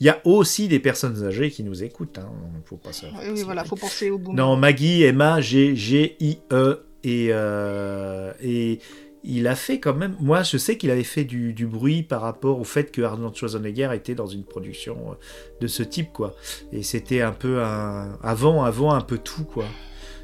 y, 0.01 0.05
y 0.05 0.09
a 0.11 0.21
aussi 0.25 0.69
des 0.69 0.79
personnes 0.79 1.25
âgées 1.25 1.51
qui 1.51 1.65
nous 1.65 1.83
écoutent. 1.83 2.19
Hein. 2.19 2.31
Faut 2.67 2.77
pas 2.77 2.93
ça. 2.93 3.07
Oui, 3.33 3.43
voilà, 3.45 3.65
faut 3.65 3.77
penser 3.77 4.11
au 4.11 4.19
boom. 4.19 4.37
Non, 4.37 4.57
Maggie, 4.57 5.03
Emma, 5.05 5.41
G, 5.41 5.75
G, 5.75 6.17
I, 6.21 6.39
E. 6.53 6.85
Et, 7.03 7.29
euh, 7.33 8.33
et 8.43 8.79
il 9.25 9.47
a 9.47 9.55
fait 9.57 9.79
quand 9.81 9.95
même. 9.95 10.17
Moi, 10.21 10.43
je 10.43 10.57
sais 10.59 10.77
qu'il 10.77 10.91
avait 10.91 11.03
fait 11.05 11.25
du, 11.25 11.53
du 11.55 11.67
bruit 11.67 12.03
par 12.03 12.21
rapport 12.23 12.59
au 12.61 12.65
fait 12.65 12.91
que 12.91 13.01
Arnold 13.03 13.35
Schwarzenegger 13.35 13.91
était 13.95 14.15
dans 14.15 14.27
une 14.27 14.45
production 14.45 14.97
euh, 15.11 15.15
de 15.61 15.67
ce 15.67 15.83
type, 15.83 16.13
quoi. 16.13 16.35
Et 16.73 16.83
c'était 16.83 17.21
un 17.23 17.33
peu 17.33 17.63
un. 17.63 18.19
Avant, 18.23 18.65
avant 18.65 18.93
un 18.93 19.01
peu 19.03 19.17
tout, 19.19 19.45
quoi. 19.45 19.65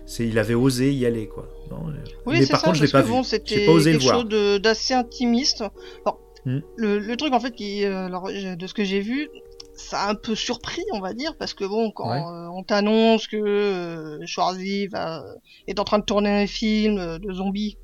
C'est, 0.07 0.27
il 0.27 0.39
avait 0.39 0.55
osé 0.55 0.93
y 0.93 1.07
aller, 1.07 1.29
quoi. 1.29 1.49
Non, 1.71 1.89
euh, 1.89 1.93
Oui, 2.27 2.41
mais 2.41 2.47
par 2.47 2.61
ça, 2.61 2.67
contre, 2.67 2.79
je 2.79 2.85
l'ai 2.85 2.91
parce 2.91 2.93
pas 2.93 3.03
que 3.03 3.07
vu. 3.07 3.13
bon, 3.13 3.23
J'ai 3.23 3.29
c'était 3.31 3.67
pas 3.67 3.73
osé 3.73 3.93
le 3.93 3.99
quelque 3.99 4.11
voir. 4.11 4.21
chose 4.31 4.61
d'assez 4.61 4.93
intimiste. 4.95 5.61
Alors, 6.05 6.21
Hmm. 6.47 6.61
le, 6.77 6.99
le 6.99 7.17
truc, 7.17 7.33
en 7.35 7.41
fait, 7.41 7.53
qui, 7.53 7.85
euh, 7.85 8.07
alors, 8.07 8.29
de 8.31 8.67
ce 8.67 8.75
que 8.75 8.85
j'ai 8.85 9.01
vu, 9.01 9.29
ça 9.75 10.03
a 10.03 10.11
un 10.11 10.15
peu 10.15 10.35
surpris, 10.35 10.83
on 10.93 11.01
va 11.01 11.15
dire, 11.15 11.37
parce 11.39 11.55
que 11.55 11.65
bon, 11.65 11.91
quand 11.93 12.09
Ouais. 12.11 12.19
euh, 12.27 12.49
on 12.55 12.63
t'annonce 12.65 13.27
que 13.29 13.37
euh, 13.37 14.19
Schwarzy 14.27 14.87
va, 14.89 15.23
est 15.67 15.79
en 15.79 15.85
train 15.85 15.99
de 15.99 16.05
tourner 16.05 16.31
un 16.43 16.47
film 16.47 16.99
euh, 16.99 17.19
de 17.19 17.33
zombies, 17.33 17.77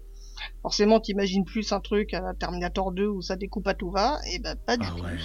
forcément, 0.63 1.01
t'imagines 1.01 1.45
plus 1.45 1.73
un 1.73 1.81
truc 1.81 2.15
à 2.15 2.35
Terminator 2.39 2.93
2 2.93 3.07
où 3.09 3.23
ça 3.23 3.37
découpe 3.37 3.69
à 3.69 3.75
tout 3.75 3.91
va, 3.91 4.19
et 4.33 4.39
ben 4.41 4.57
pas 4.67 4.77
du 4.77 4.87
Ah 4.89 4.95
tout. 4.97 5.05
ouais. 5.05 5.19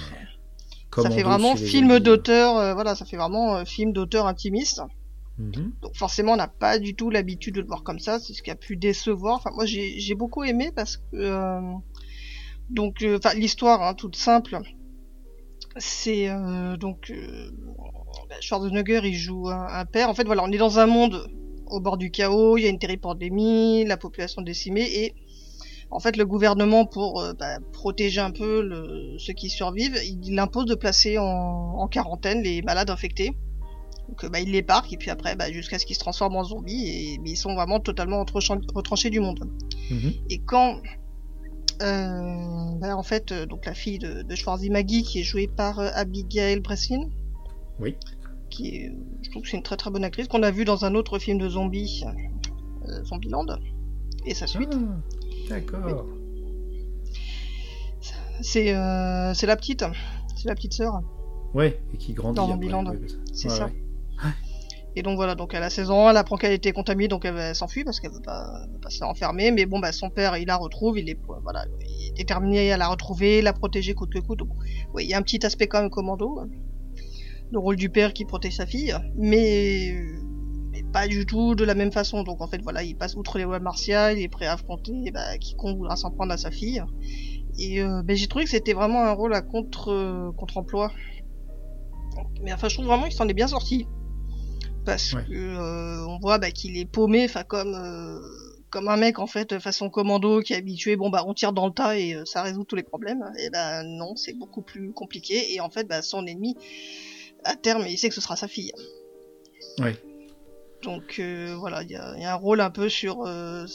Ça 1.01 1.09
Commando 1.09 1.15
fait 1.15 1.23
vraiment 1.23 1.55
film 1.55 1.99
d'auteur, 1.99 2.57
euh, 2.57 2.73
voilà, 2.73 2.95
ça 2.95 3.05
fait 3.05 3.17
vraiment 3.17 3.63
film 3.65 3.93
d'auteur 3.93 4.27
intimiste. 4.27 4.81
Mhm. 5.37 5.73
Donc 5.81 5.95
forcément, 5.95 6.33
on 6.33 6.37
n'a 6.37 6.47
pas 6.49 6.79
du 6.79 6.95
tout 6.95 7.09
l'habitude 7.09 7.55
de 7.55 7.61
le 7.61 7.67
voir 7.67 7.83
comme 7.83 7.99
ça. 7.99 8.19
C'est 8.19 8.33
ce 8.33 8.43
qui 8.43 8.51
a 8.51 8.55
pu 8.55 8.75
décevoir. 8.77 9.37
Enfin, 9.37 9.51
moi, 9.55 9.65
j'ai 9.65 9.99
j'ai 9.99 10.15
beaucoup 10.15 10.43
aimé 10.43 10.71
parce 10.75 10.97
que 10.97 11.03
euh, 11.15 11.61
donc, 12.71 13.01
euh, 13.03 13.17
enfin, 13.17 13.33
l'histoire 13.35 13.81
hein, 13.81 13.93
toute 13.93 14.15
simple. 14.15 14.59
C'est 15.77 16.29
euh, 16.29 16.75
donc 16.75 17.11
euh, 17.11 17.49
bah, 18.29 18.35
Schwarzenegger, 18.41 19.01
il 19.05 19.15
joue 19.15 19.49
un, 19.49 19.67
un 19.67 19.85
père. 19.85 20.09
En 20.09 20.13
fait, 20.13 20.25
voilà, 20.25 20.43
on 20.43 20.51
est 20.51 20.57
dans 20.57 20.79
un 20.79 20.85
monde 20.85 21.27
au 21.67 21.79
bord 21.79 21.97
du 21.97 22.11
chaos. 22.11 22.57
Il 22.57 22.63
y 22.63 22.65
a 22.65 22.69
une 22.69 22.79
terrible 22.79 23.01
pandémie, 23.01 23.85
la 23.85 23.97
population 23.97 24.41
décimée 24.41 24.87
et 24.91 25.13
en 25.93 25.99
fait, 25.99 26.15
le 26.15 26.25
gouvernement, 26.25 26.85
pour 26.85 27.19
euh, 27.19 27.33
bah, 27.33 27.57
protéger 27.73 28.21
un 28.21 28.31
peu 28.31 28.61
le- 28.61 29.17
ceux 29.19 29.33
qui 29.33 29.49
survivent, 29.49 29.99
il, 30.03 30.39
impose 30.39 30.65
de 30.65 30.75
placer 30.75 31.17
en, 31.17 31.23
en 31.25 31.87
quarantaine 31.89 32.41
les 32.41 32.61
malades 32.61 32.89
infectés. 32.89 33.31
Donc, 34.07 34.23
euh, 34.23 34.29
bah, 34.29 34.39
il 34.39 34.51
les 34.51 34.61
parque 34.63 34.93
et 34.93 34.97
puis 34.97 35.09
après, 35.09 35.35
bah, 35.35 35.51
jusqu'à 35.51 35.79
ce 35.79 35.85
qu'ils 35.85 35.97
se 35.97 35.99
transforment 35.99 36.37
en 36.37 36.43
zombies, 36.45 36.87
et 36.87 37.19
mais 37.21 37.31
ils 37.31 37.35
sont 37.37 37.53
vraiment 37.55 37.81
totalement 37.81 38.23
retranchés 38.73 39.09
du 39.09 39.19
monde. 39.19 39.51
Mhm. 39.89 40.13
Et 40.29 40.39
quand, 40.39 40.79
bah, 41.81 42.95
en 42.95 43.03
fait, 43.03 43.31
euh, 43.31 43.45
donc 43.45 43.65
la 43.65 43.73
fille 43.73 43.99
de, 43.99 44.21
de 44.21 44.35
Schwarzy 44.35 44.69
Maggie, 44.69 45.03
qui 45.03 45.19
est 45.19 45.23
jouée 45.23 45.47
par 45.47 45.79
euh, 45.79 45.89
Abigail 45.93 46.59
Breslin, 46.59 47.09
Oui. 47.79 47.95
qui 48.49 48.67
est, 48.75 48.91
je 49.23 49.29
trouve 49.31 49.43
que 49.43 49.49
c'est 49.49 49.57
une 49.57 49.63
très 49.63 49.77
très 49.77 49.89
bonne 49.91 50.03
actrice 50.03 50.27
qu'on 50.27 50.43
a 50.43 50.51
vu 50.51 50.65
dans 50.65 50.85
un 50.85 50.95
autre 50.95 51.17
film 51.19 51.37
de 51.37 51.49
zombies, 51.49 52.03
euh, 52.87 53.03
Zombieland, 53.03 53.45
et 54.25 54.33
sa 54.33 54.47
suite. 54.47 54.73
Ah, 54.73 55.49
D'accord. 55.49 56.05
C'est 58.41 58.73
euh, 58.73 59.33
la 59.43 59.55
petite, 59.55 59.83
c'est 60.35 60.47
la 60.47 60.55
petite 60.55 60.73
sœur. 60.73 61.01
Ouais, 61.53 61.79
et 61.93 61.97
qui 61.97 62.13
grandit. 62.13 62.37
Dans 62.37 62.47
Zombieland. 62.47 62.85
ouais, 62.85 62.99
C'est 63.33 63.49
ouais, 63.49 63.55
ça. 63.57 63.69
Et 64.95 65.03
donc 65.03 65.15
voilà, 65.15 65.35
donc 65.35 65.53
elle 65.53 65.63
a 65.63 65.69
16 65.69 65.89
ans, 65.89 66.09
elle 66.09 66.17
apprend 66.17 66.35
qu'elle 66.35 66.51
été 66.51 66.73
contaminée, 66.73 67.07
donc 67.07 67.23
elle, 67.23 67.55
s'enfuit 67.55 67.85
parce 67.85 67.99
qu'elle 67.99 68.11
veut 68.11 68.21
pas, 68.21 68.65
pas 68.81 68.89
se 68.89 68.97
faire 68.97 69.07
enfermer. 69.07 69.51
Mais 69.51 69.65
bon, 69.65 69.79
bah 69.79 69.91
son 69.91 70.09
père, 70.09 70.35
il 70.37 70.47
la 70.47 70.57
retrouve, 70.57 70.99
il 70.99 71.09
est, 71.09 71.17
voilà, 71.43 71.65
il 71.79 72.09
est 72.09 72.17
déterminé 72.17 72.71
à 72.71 72.77
la 72.77 72.87
retrouver, 72.89 73.41
la 73.41 73.53
protéger 73.53 73.93
coûte 73.93 74.13
que 74.13 74.19
coûte. 74.19 74.41
Oui, 74.93 75.05
il 75.05 75.09
y 75.09 75.13
a 75.13 75.17
un 75.17 75.21
petit 75.21 75.45
aspect 75.45 75.67
quand 75.67 75.81
même 75.81 75.89
commando, 75.89 76.39
hein. 76.39 76.49
le 77.51 77.59
rôle 77.59 77.77
du 77.77 77.89
père 77.89 78.11
qui 78.11 78.25
protège 78.25 78.57
sa 78.57 78.65
fille, 78.65 78.93
mais, 79.15 79.95
mais 80.71 80.83
pas 80.91 81.07
du 81.07 81.25
tout 81.25 81.55
de 81.55 81.63
la 81.63 81.73
même 81.73 81.93
façon. 81.93 82.23
Donc 82.23 82.41
en 82.41 82.47
fait, 82.47 82.61
voilà, 82.61 82.83
il 82.83 82.97
passe 82.97 83.15
outre 83.15 83.37
les 83.37 83.45
lois 83.45 83.59
martiales, 83.59 84.17
il 84.17 84.23
est 84.23 84.29
prêt 84.29 84.45
à 84.45 84.53
affronter 84.53 85.09
bah, 85.13 85.37
quiconque 85.37 85.77
voudra 85.77 85.95
s'en 85.95 86.11
prendre 86.11 86.33
à 86.33 86.37
sa 86.37 86.51
fille. 86.51 86.83
Et 87.57 87.81
euh, 87.81 88.01
ben, 88.03 88.17
j'ai 88.17 88.27
trouvé 88.27 88.43
que 88.43 88.51
c'était 88.51 88.73
vraiment 88.73 89.03
un 89.05 89.11
rôle 89.11 89.33
à 89.33 89.41
contre 89.41 90.33
contre 90.35 90.57
emploi. 90.57 90.91
Mais 92.43 92.51
enfin, 92.51 92.67
je 92.67 92.73
trouve 92.73 92.87
vraiment 92.87 93.03
qu'il 93.03 93.13
s'en 93.13 93.27
est 93.29 93.33
bien 93.33 93.47
sorti 93.47 93.87
parce 94.85 95.13
Ouais. 95.13 95.23
que 95.25 95.33
euh, 95.33 96.05
on 96.07 96.19
voit 96.19 96.37
bah, 96.37 96.51
qu'il 96.51 96.77
est 96.77 96.85
paumé, 96.85 97.25
enfin 97.25 97.43
comme 97.43 97.75
euh, 97.75 98.19
comme 98.69 98.87
un 98.87 98.97
mec 98.97 99.19
en 99.19 99.27
fait 99.27 99.59
façon 99.59 99.89
commando 99.89 100.41
qui 100.41 100.53
est 100.53 100.57
habitué, 100.57 100.95
bon 100.95 101.09
bah 101.09 101.23
on 101.27 101.33
tire 101.33 101.51
dans 101.53 101.67
le 101.67 101.73
tas 101.73 101.97
et 101.97 102.13
euh, 102.15 102.23
ça 102.25 102.41
résout 102.41 102.63
tous 102.63 102.75
les 102.75 102.83
problèmes. 102.83 103.23
Et 103.39 103.49
ben 103.49 103.83
non, 103.83 104.15
c'est 104.15 104.33
beaucoup 104.33 104.61
plus 104.61 104.93
compliqué 104.93 105.53
et 105.53 105.59
en 105.59 105.69
fait 105.69 105.87
bah, 105.87 106.01
son 106.01 106.25
ennemi 106.25 106.55
à 107.43 107.55
terme 107.55 107.85
il 107.87 107.97
sait 107.97 108.09
que 108.09 108.15
ce 108.15 108.21
sera 108.21 108.35
sa 108.35 108.47
fille. 108.47 108.71
Donc 110.83 111.17
euh, 111.19 111.55
voilà, 111.59 111.83
il 111.83 111.89
y 111.91 111.95
a, 111.95 112.13
il 112.17 112.21
y 112.21 112.25
a 112.25 112.33
un 112.33 112.37
rôle 112.37 112.61
un 112.61 112.71
peu 112.71 112.89
sur 112.89 113.25
euh, 113.25 113.65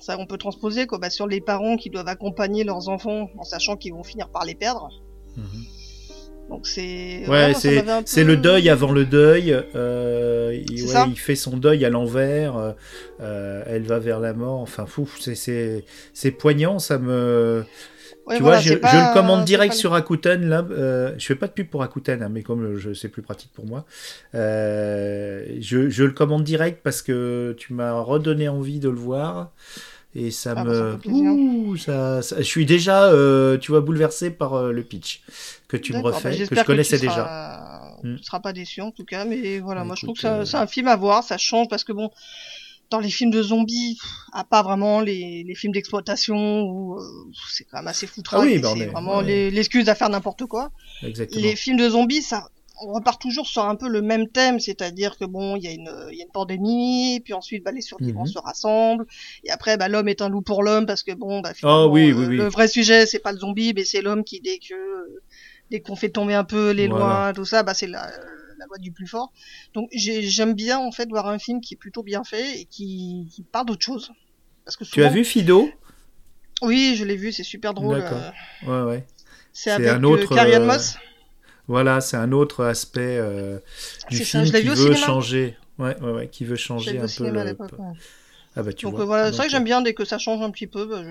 ça 0.00 0.18
on 0.18 0.26
peut 0.26 0.38
transposer 0.38 0.86
quoi, 0.86 0.98
bah, 0.98 1.10
sur 1.10 1.26
les 1.26 1.40
parents 1.40 1.76
qui 1.76 1.90
doivent 1.90 2.08
accompagner 2.08 2.64
leurs 2.64 2.88
enfants 2.88 3.28
en 3.38 3.44
sachant 3.44 3.76
qu'ils 3.76 3.92
vont 3.94 4.04
finir 4.04 4.28
par 4.30 4.44
les 4.44 4.54
perdre. 4.54 4.90
Mhm. 5.36 5.64
Donc 6.50 6.66
c'est 6.66 7.24
Ouais, 7.28 7.54
c'est 7.54 7.82
peu- 7.82 8.22
le 8.24 8.36
deuil 8.36 8.68
avant 8.68 8.92
le 8.92 9.04
deuil. 9.06 9.56
euh, 9.74 10.60
il, 10.68 10.82
ouais, 10.84 11.14
fait 11.14 11.36
son 11.36 11.56
deuil 11.56 11.84
à 11.84 11.90
l'envers. 11.90 12.56
euh, 12.56 12.72
euh, 13.20 13.62
elle 13.66 13.82
va 13.84 13.98
vers 14.00 14.20
la 14.20 14.34
mort. 14.34 14.60
Enfin, 14.60 14.84
fou, 14.86 15.08
c'est 15.18 16.30
poignant. 16.32 16.78
Ça 16.78 16.98
me. 16.98 17.64
Ouais, 18.26 18.36
tu 18.36 18.42
voilà, 18.42 18.58
vois, 18.60 18.62
je, 18.68 18.74
le 18.74 19.14
commande 19.14 19.44
direct 19.44 19.72
pas- 19.72 19.78
sur 19.78 19.90
Rakuten. 19.92 20.44
Là, 20.48 20.64
euh, 20.70 21.12
je 21.18 21.26
fais 21.26 21.34
pas 21.34 21.46
de 21.46 21.52
pub 21.52 21.68
pour 21.68 21.80
Rakuten, 21.80 22.22
hein, 22.22 22.28
mais 22.30 22.42
comme 22.42 22.76
je 22.76 22.92
c'est 22.94 23.08
plus 23.08 23.22
pratique 23.22 23.50
pour 23.54 23.66
moi, 23.66 23.86
euh, 24.34 25.44
je, 25.60 25.88
je 25.88 26.04
le 26.04 26.10
commande 26.12 26.44
direct 26.44 26.80
parce 26.82 27.02
que 27.02 27.54
tu 27.58 27.72
m'as 27.72 27.92
redonné 28.00 28.48
envie 28.48 28.78
de 28.78 28.88
le 28.88 28.96
voir. 28.98 29.52
Et 30.14 30.30
ça 30.32 30.54
Ah 30.56 30.64
bah, 30.64 30.72
me. 30.72 30.98
Ouh, 31.08 31.76
ça, 31.76 32.20
ça- 32.22 32.36
je 32.38 32.42
suis 32.42 32.66
déjà, 32.66 33.04
euh, 33.12 33.58
tu 33.58 33.70
vois, 33.70 33.80
bouleversé 33.80 34.30
par 34.30 34.54
euh, 34.54 34.72
le 34.72 34.82
pitch 34.82 35.22
que 35.68 35.76
tu 35.76 35.92
me 35.92 35.98
D'accord, 35.98 36.10
bah, 36.22 36.30
refais, 36.30 36.46
que 36.48 36.56
je 36.56 36.62
connaissais 36.64 36.96
tu 36.96 37.02
déjà. 37.02 37.14
seras- 37.14 37.66
Hmm. 38.02 38.16
Tu 38.16 38.24
seras 38.24 38.40
pas 38.40 38.52
déçu 38.54 38.80
en 38.80 38.90
tout 38.92 39.04
cas, 39.04 39.24
mais 39.26 39.58
voilà, 39.58 39.82
Bah, 39.82 39.88
moi 39.88 39.94
je 39.96 40.06
trouve 40.06 40.14
que 40.16 40.22
c'est 40.22 40.26
un- 40.26 40.38
euh, 40.40 40.44
c'est 40.46 40.56
un 40.56 40.66
film 40.66 40.88
à 40.88 40.96
voir, 40.96 41.22
ça 41.22 41.36
change 41.36 41.68
parce 41.68 41.84
que 41.84 41.92
bon, 41.92 42.10
dans 42.88 42.98
les 42.98 43.10
films 43.10 43.30
de 43.30 43.42
zombies, 43.42 43.98
à 44.32 44.42
part 44.42 44.64
vraiment 44.64 45.00
les, 45.02 45.44
les 45.46 45.54
films 45.54 45.72
d'exploitation 45.74 46.62
où 46.62 46.96
euh, 46.98 47.02
c'est 47.50 47.64
quand 47.64 47.76
même 47.76 47.86
assez 47.88 48.06
foutraque, 48.06 48.40
Ah 48.42 48.44
oui, 48.46 48.58
bah, 48.58 48.70
c'est 48.74 48.80
est- 48.80 48.86
vraiment 48.86 49.18
ouais. 49.18 49.50
l'excuse 49.50 49.88
à 49.90 49.94
faire 49.94 50.08
n'importe 50.08 50.46
quoi. 50.46 50.70
Exactement. 51.02 51.42
Les 51.42 51.54
films 51.56 51.76
de 51.76 51.90
zombies, 51.90 52.22
ça, 52.22 52.48
on 52.82 52.92
repart 52.94 53.20
toujours 53.20 53.46
sur 53.46 53.64
un 53.64 53.76
peu 53.76 53.88
le 53.88 54.02
même 54.02 54.28
thème, 54.28 54.58
c'est-à-dire 54.60 55.16
que 55.18 55.24
bon, 55.24 55.56
il 55.56 55.62
y 55.64 55.68
a 55.68 55.72
une, 55.72 55.90
il 56.10 56.18
y 56.18 56.20
a 56.20 56.24
une 56.24 56.32
pandémie, 56.32 57.20
puis 57.24 57.32
ensuite 57.34 57.64
bah, 57.64 57.72
les 57.72 57.80
survivants 57.82 58.22
Mhm. 58.22 58.26
se 58.26 58.38
rassemblent, 58.38 59.06
et 59.44 59.50
après 59.50 59.76
bah, 59.76 59.88
l'homme 59.88 60.08
est 60.08 60.22
un 60.22 60.28
loup 60.28 60.42
pour 60.42 60.62
l'homme 60.62 60.86
parce 60.86 61.02
que 61.02 61.12
bon, 61.12 61.40
bah, 61.40 61.52
finalement, 61.54 61.84
Ah 61.84 61.88
oui, 61.88 62.12
oui, 62.12 62.24
euh, 62.24 62.28
oui. 62.28 62.36
le 62.36 62.44
vrai 62.48 62.68
sujet 62.68 63.06
c'est 63.06 63.18
pas 63.18 63.32
le 63.32 63.38
zombie, 63.38 63.72
mais 63.74 63.84
c'est 63.84 64.02
l'homme 64.02 64.24
qui 64.24 64.40
dès 64.40 64.58
que 64.58 64.74
dès 65.70 65.80
qu'on 65.80 65.94
fait 65.96 66.08
tomber 66.10 66.34
un 66.34 66.44
peu 66.44 66.70
les 66.70 66.88
Voilà. 66.88 67.04
lois, 67.04 67.32
tout 67.32 67.44
ça, 67.44 67.62
bah 67.62 67.74
c'est 67.74 67.86
la, 67.86 68.06
la 68.58 68.66
loi 68.66 68.78
du 68.78 68.92
plus 68.92 69.06
fort. 69.06 69.32
Donc 69.74 69.88
j'ai- 69.92 70.22
j'aime 70.22 70.54
bien 70.54 70.78
en 70.78 70.90
fait 70.90 71.08
voir 71.08 71.28
un 71.28 71.38
film 71.38 71.60
qui 71.60 71.74
est 71.74 71.76
plutôt 71.76 72.02
bien 72.02 72.24
fait 72.24 72.60
et 72.60 72.64
qui, 72.64 73.28
qui 73.32 73.42
parle 73.44 73.66
d'autre 73.66 73.84
chose. 73.84 74.10
Parce 74.64 74.76
que 74.76 74.84
Tu 74.84 75.02
as 75.02 75.08
souvent- 75.08 75.14
vu 75.14 75.24
Fido? 75.24 75.70
Oui, 76.62 76.94
je 76.96 77.04
l'ai 77.04 77.16
vu, 77.16 77.32
c'est 77.32 77.42
super 77.44 77.72
drôle. 77.72 77.98
D'accord. 78.00 78.18
euh, 78.66 78.84
Ouais, 78.84 78.90
ouais. 78.90 79.06
c'est 79.52 79.70
C'est 79.70 79.70
avec 79.72 79.88
un 79.88 80.02
autre, 80.04 80.32
euh, 80.32 80.34
Carrie-Anne 80.34 80.62
euh, 80.62 80.66
Moss? 80.66 80.96
Voilà, 81.70 82.00
c'est 82.00 82.16
un 82.16 82.32
autre 82.32 82.64
aspect 82.64 83.16
euh, 83.20 83.58
du 84.10 84.16
C'est 84.18 84.24
ça, 84.24 84.42
film 84.44 84.52
qui 84.60 84.66
veut 84.68 84.74
cinéma. 84.76 84.96
changer. 84.96 85.56
Ouais, 85.78 85.96
ouais, 86.00 86.10
ouais, 86.10 86.28
qui 86.28 86.44
veut 86.44 86.56
changer 86.56 86.98
un 86.98 87.06
peu 87.06 87.30
le. 87.30 87.56
Ah 88.56 88.62
bah 88.64 88.72
tu 88.72 88.86
Donc 88.86 88.92
vois. 88.94 89.02
euh, 89.02 89.04
voilà, 89.04 89.30
c'est 89.30 89.36
vrai 89.36 89.46
que 89.46 89.52
j'aime 89.52 89.64
bien 89.64 89.80
dès 89.80 89.94
que 89.94 90.04
ça 90.04 90.18
change 90.18 90.42
un 90.42 90.50
petit 90.50 90.66
peu. 90.66 90.84
Bah, 90.86 91.02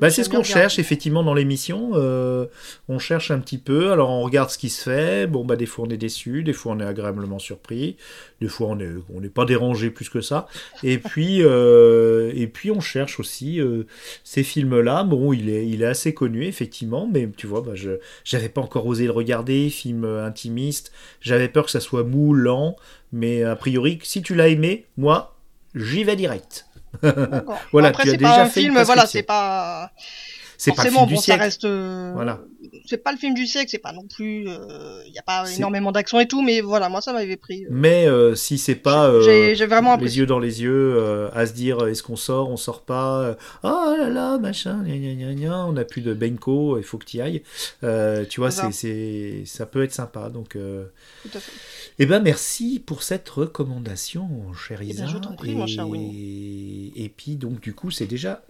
Bah, 0.00 0.10
c'est 0.10 0.24
ce 0.24 0.28
qu'on 0.28 0.42
cherche 0.42 0.78
effectivement 0.78 1.22
dans 1.22 1.34
l'émission. 1.34 1.92
euh, 1.94 2.46
on 2.88 2.98
cherche 2.98 3.30
un 3.30 3.38
petit 3.38 3.58
peu, 3.58 3.92
alors 3.92 4.10
on 4.10 4.22
regarde 4.22 4.50
ce 4.50 4.58
qui 4.58 4.70
se 4.70 4.82
fait. 4.82 5.26
Bon, 5.28 5.44
bah, 5.44 5.54
des 5.56 5.66
fois 5.66 5.84
on 5.86 5.90
est 5.90 5.96
déçu, 5.96 6.42
des 6.42 6.52
fois 6.52 6.72
on 6.72 6.80
est 6.80 6.84
agréablement 6.84 7.38
surpris, 7.38 7.96
des 8.40 8.48
fois 8.48 8.68
on 8.68 8.80
est, 8.80 8.90
on 9.14 9.20
n'est 9.20 9.28
pas 9.28 9.44
dérangé 9.44 9.90
plus 9.90 10.08
que 10.08 10.20
ça. 10.20 10.48
Et 10.82 10.98
puis, 10.98 11.42
euh, 11.42 12.32
et 12.34 12.48
puis 12.48 12.70
on 12.72 12.80
cherche 12.80 13.20
aussi 13.20 13.60
euh, 13.60 13.84
ces 14.24 14.42
films-là. 14.42 15.04
Bon, 15.04 15.32
il 15.32 15.48
est, 15.48 15.66
il 15.68 15.82
est 15.82 15.86
assez 15.86 16.12
connu 16.14 16.44
effectivement, 16.44 17.08
mais 17.12 17.28
tu 17.36 17.46
vois, 17.46 17.60
bah, 17.60 17.72
je, 17.74 18.00
j'avais 18.24 18.48
pas 18.48 18.60
encore 18.62 18.86
osé 18.86 19.04
le 19.04 19.12
regarder, 19.12 19.70
film 19.70 20.04
euh, 20.04 20.24
intimiste. 20.26 20.92
J'avais 21.20 21.48
peur 21.48 21.66
que 21.66 21.70
ça 21.70 21.80
soit 21.80 22.04
mou, 22.04 22.34
lent, 22.34 22.74
mais 23.12 23.44
a 23.44 23.54
priori, 23.56 24.00
si 24.02 24.22
tu 24.22 24.34
l'as 24.34 24.48
aimé, 24.48 24.86
moi, 24.96 25.36
j'y 25.74 26.04
vais 26.04 26.16
direct. 26.16 26.66
Voilà, 27.72 27.88
Après, 27.88 28.02
tu 28.04 28.08
as 28.08 28.12
c'est 28.12 28.16
déjà 28.18 28.30
pas 28.30 28.42
un 28.42 28.46
fait 28.46 28.60
film, 28.62 28.82
voilà, 28.82 29.06
c'est 29.06 29.22
pas. 29.22 29.90
c'est 30.56 30.72
pas 30.72 30.82
film 30.82 31.06
du 31.06 31.14
bon, 31.14 31.20
ça 31.20 31.24
siècle. 31.24 31.42
reste. 31.42 31.64
euh, 31.64 32.12
Voilà. 32.14 32.40
C'est 32.90 32.98
pas 33.04 33.12
le 33.12 33.18
film 33.18 33.34
du 33.34 33.46
siècle, 33.46 33.68
c'est 33.70 33.78
pas 33.78 33.92
non 33.92 34.04
plus. 34.12 34.48
Il 35.06 35.12
y 35.14 35.18
a 35.18 35.22
pas 35.22 35.44
énormément 35.56 35.92
d'action 35.92 36.18
et 36.18 36.26
tout, 36.26 36.42
mais 36.42 36.60
voilà, 36.60 36.88
moi 36.88 37.00
ça 37.00 37.12
m'avait 37.12 37.36
pris. 37.36 37.64
euh, 37.64 37.68
Mais 37.70 38.06
euh, 38.06 38.34
si 38.34 38.58
c'est 38.58 38.74
pas 38.74 39.08
euh, 39.08 39.22
J'ai 39.54 39.66
vraiment 39.66 39.96
les 39.96 40.18
yeux 40.18 40.26
dans 40.26 40.40
les 40.40 40.60
yeux, 40.62 40.94
euh, 40.96 41.28
à 41.32 41.46
se 41.46 41.52
dire 41.52 41.86
est-ce 41.86 42.02
qu'on 42.02 42.16
sort, 42.16 42.50
on 42.50 42.56
sort 42.56 42.82
pas, 42.82 43.20
euh, 43.22 43.34
oh 43.62 43.94
là 43.96 44.08
là, 44.10 44.38
machin, 44.38 44.82
gna 44.84 44.96
gna 44.96 45.14
gna 45.14 45.34
gna, 45.34 45.66
on 45.66 45.72
n'a 45.72 45.84
plus 45.84 46.00
de 46.02 46.12
Benko, 46.14 46.78
il 46.78 46.84
faut 46.84 46.98
que 46.98 47.04
tu 47.04 47.20
ailles. 47.20 47.42
Euh, 47.84 48.24
tu 48.28 48.40
vois, 48.40 48.50
C'est 48.50 49.42
ça. 49.46 49.66
peut 49.66 49.82
être 49.84 49.92
sympa. 49.92 50.28
Donc, 50.28 50.56
euh, 50.56 50.86
Tout 51.22 51.38
à 51.38 51.40
fait. 51.40 51.52
eh 52.00 52.06
ben 52.06 52.20
merci 52.20 52.82
pour 52.84 53.02
cette 53.04 53.28
recommandation, 53.28 54.28
cher 54.52 54.80
Eh 54.82 54.86
Isa. 54.86 55.04
ben, 55.04 55.10
je 55.30 55.36
prie, 55.36 55.54
mon 55.54 55.66
cher 55.66 55.86
et... 55.94 57.04
et 57.04 57.08
puis 57.08 57.36
donc 57.36 57.60
du 57.60 57.72
coup, 57.74 57.90
c'est 57.90 58.06
déjà 58.06 58.42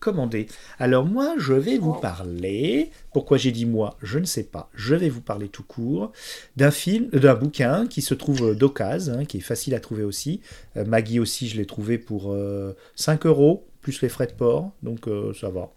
commandé. 0.00 0.46
Alors 0.78 1.04
moi, 1.04 1.34
je 1.38 1.52
vais 1.54 1.78
vous 1.78 1.94
parler. 1.94 2.90
Pourquoi 3.12 3.38
j'ai 3.38 3.52
dit 3.52 3.66
moi 3.66 3.96
Je 4.02 4.18
ne 4.18 4.24
sais 4.24 4.44
pas. 4.44 4.70
Je 4.74 4.94
vais 4.94 5.08
vous 5.08 5.20
parler 5.20 5.48
tout 5.48 5.62
court 5.62 6.12
d'un 6.56 6.70
film, 6.70 7.08
euh, 7.14 7.18
d'un 7.18 7.34
bouquin 7.34 7.86
qui 7.86 8.02
se 8.02 8.14
trouve 8.14 8.50
euh, 8.50 8.54
d'occasion, 8.54 9.14
hein, 9.14 9.24
qui 9.24 9.38
est 9.38 9.40
facile 9.40 9.74
à 9.74 9.80
trouver 9.80 10.04
aussi. 10.04 10.40
Euh, 10.76 10.84
Maggie 10.84 11.20
aussi, 11.20 11.48
je 11.48 11.56
l'ai 11.56 11.66
trouvé 11.66 11.98
pour 11.98 12.32
euh, 12.32 12.74
5 12.96 13.26
euros 13.26 13.66
plus 13.86 14.02
les 14.02 14.08
frais 14.08 14.26
de 14.26 14.32
port, 14.32 14.72
donc 14.82 15.06
euh, 15.06 15.32
ça 15.32 15.48
va. 15.48 15.70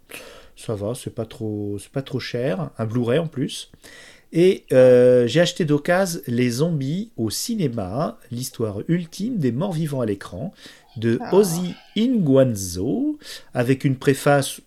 Ça 0.56 0.74
va, 0.74 0.94
c'est 0.96 1.14
pas 1.14 1.26
trop, 1.26 1.76
c'est 1.78 1.92
pas 1.92 2.02
trop 2.02 2.18
cher. 2.18 2.70
Un 2.76 2.84
Blu-ray 2.84 3.20
en 3.20 3.28
plus. 3.28 3.70
Et 4.32 4.64
euh, 4.72 5.26
j'ai 5.28 5.40
acheté 5.40 5.64
d'occasion 5.64 6.20
Les 6.26 6.50
Zombies 6.50 7.12
au 7.16 7.30
cinéma, 7.30 8.18
l'histoire 8.30 8.80
ultime 8.88 9.38
des 9.38 9.52
morts 9.52 9.72
vivants 9.72 10.00
à 10.00 10.06
l'écran, 10.06 10.52
de 11.00 11.18
Ah. 11.20 11.34
Ozzy 11.34 11.74
Inguanzo, 11.96 13.18
avec 13.54 13.84
une 13.84 13.96
préface, 13.96 14.60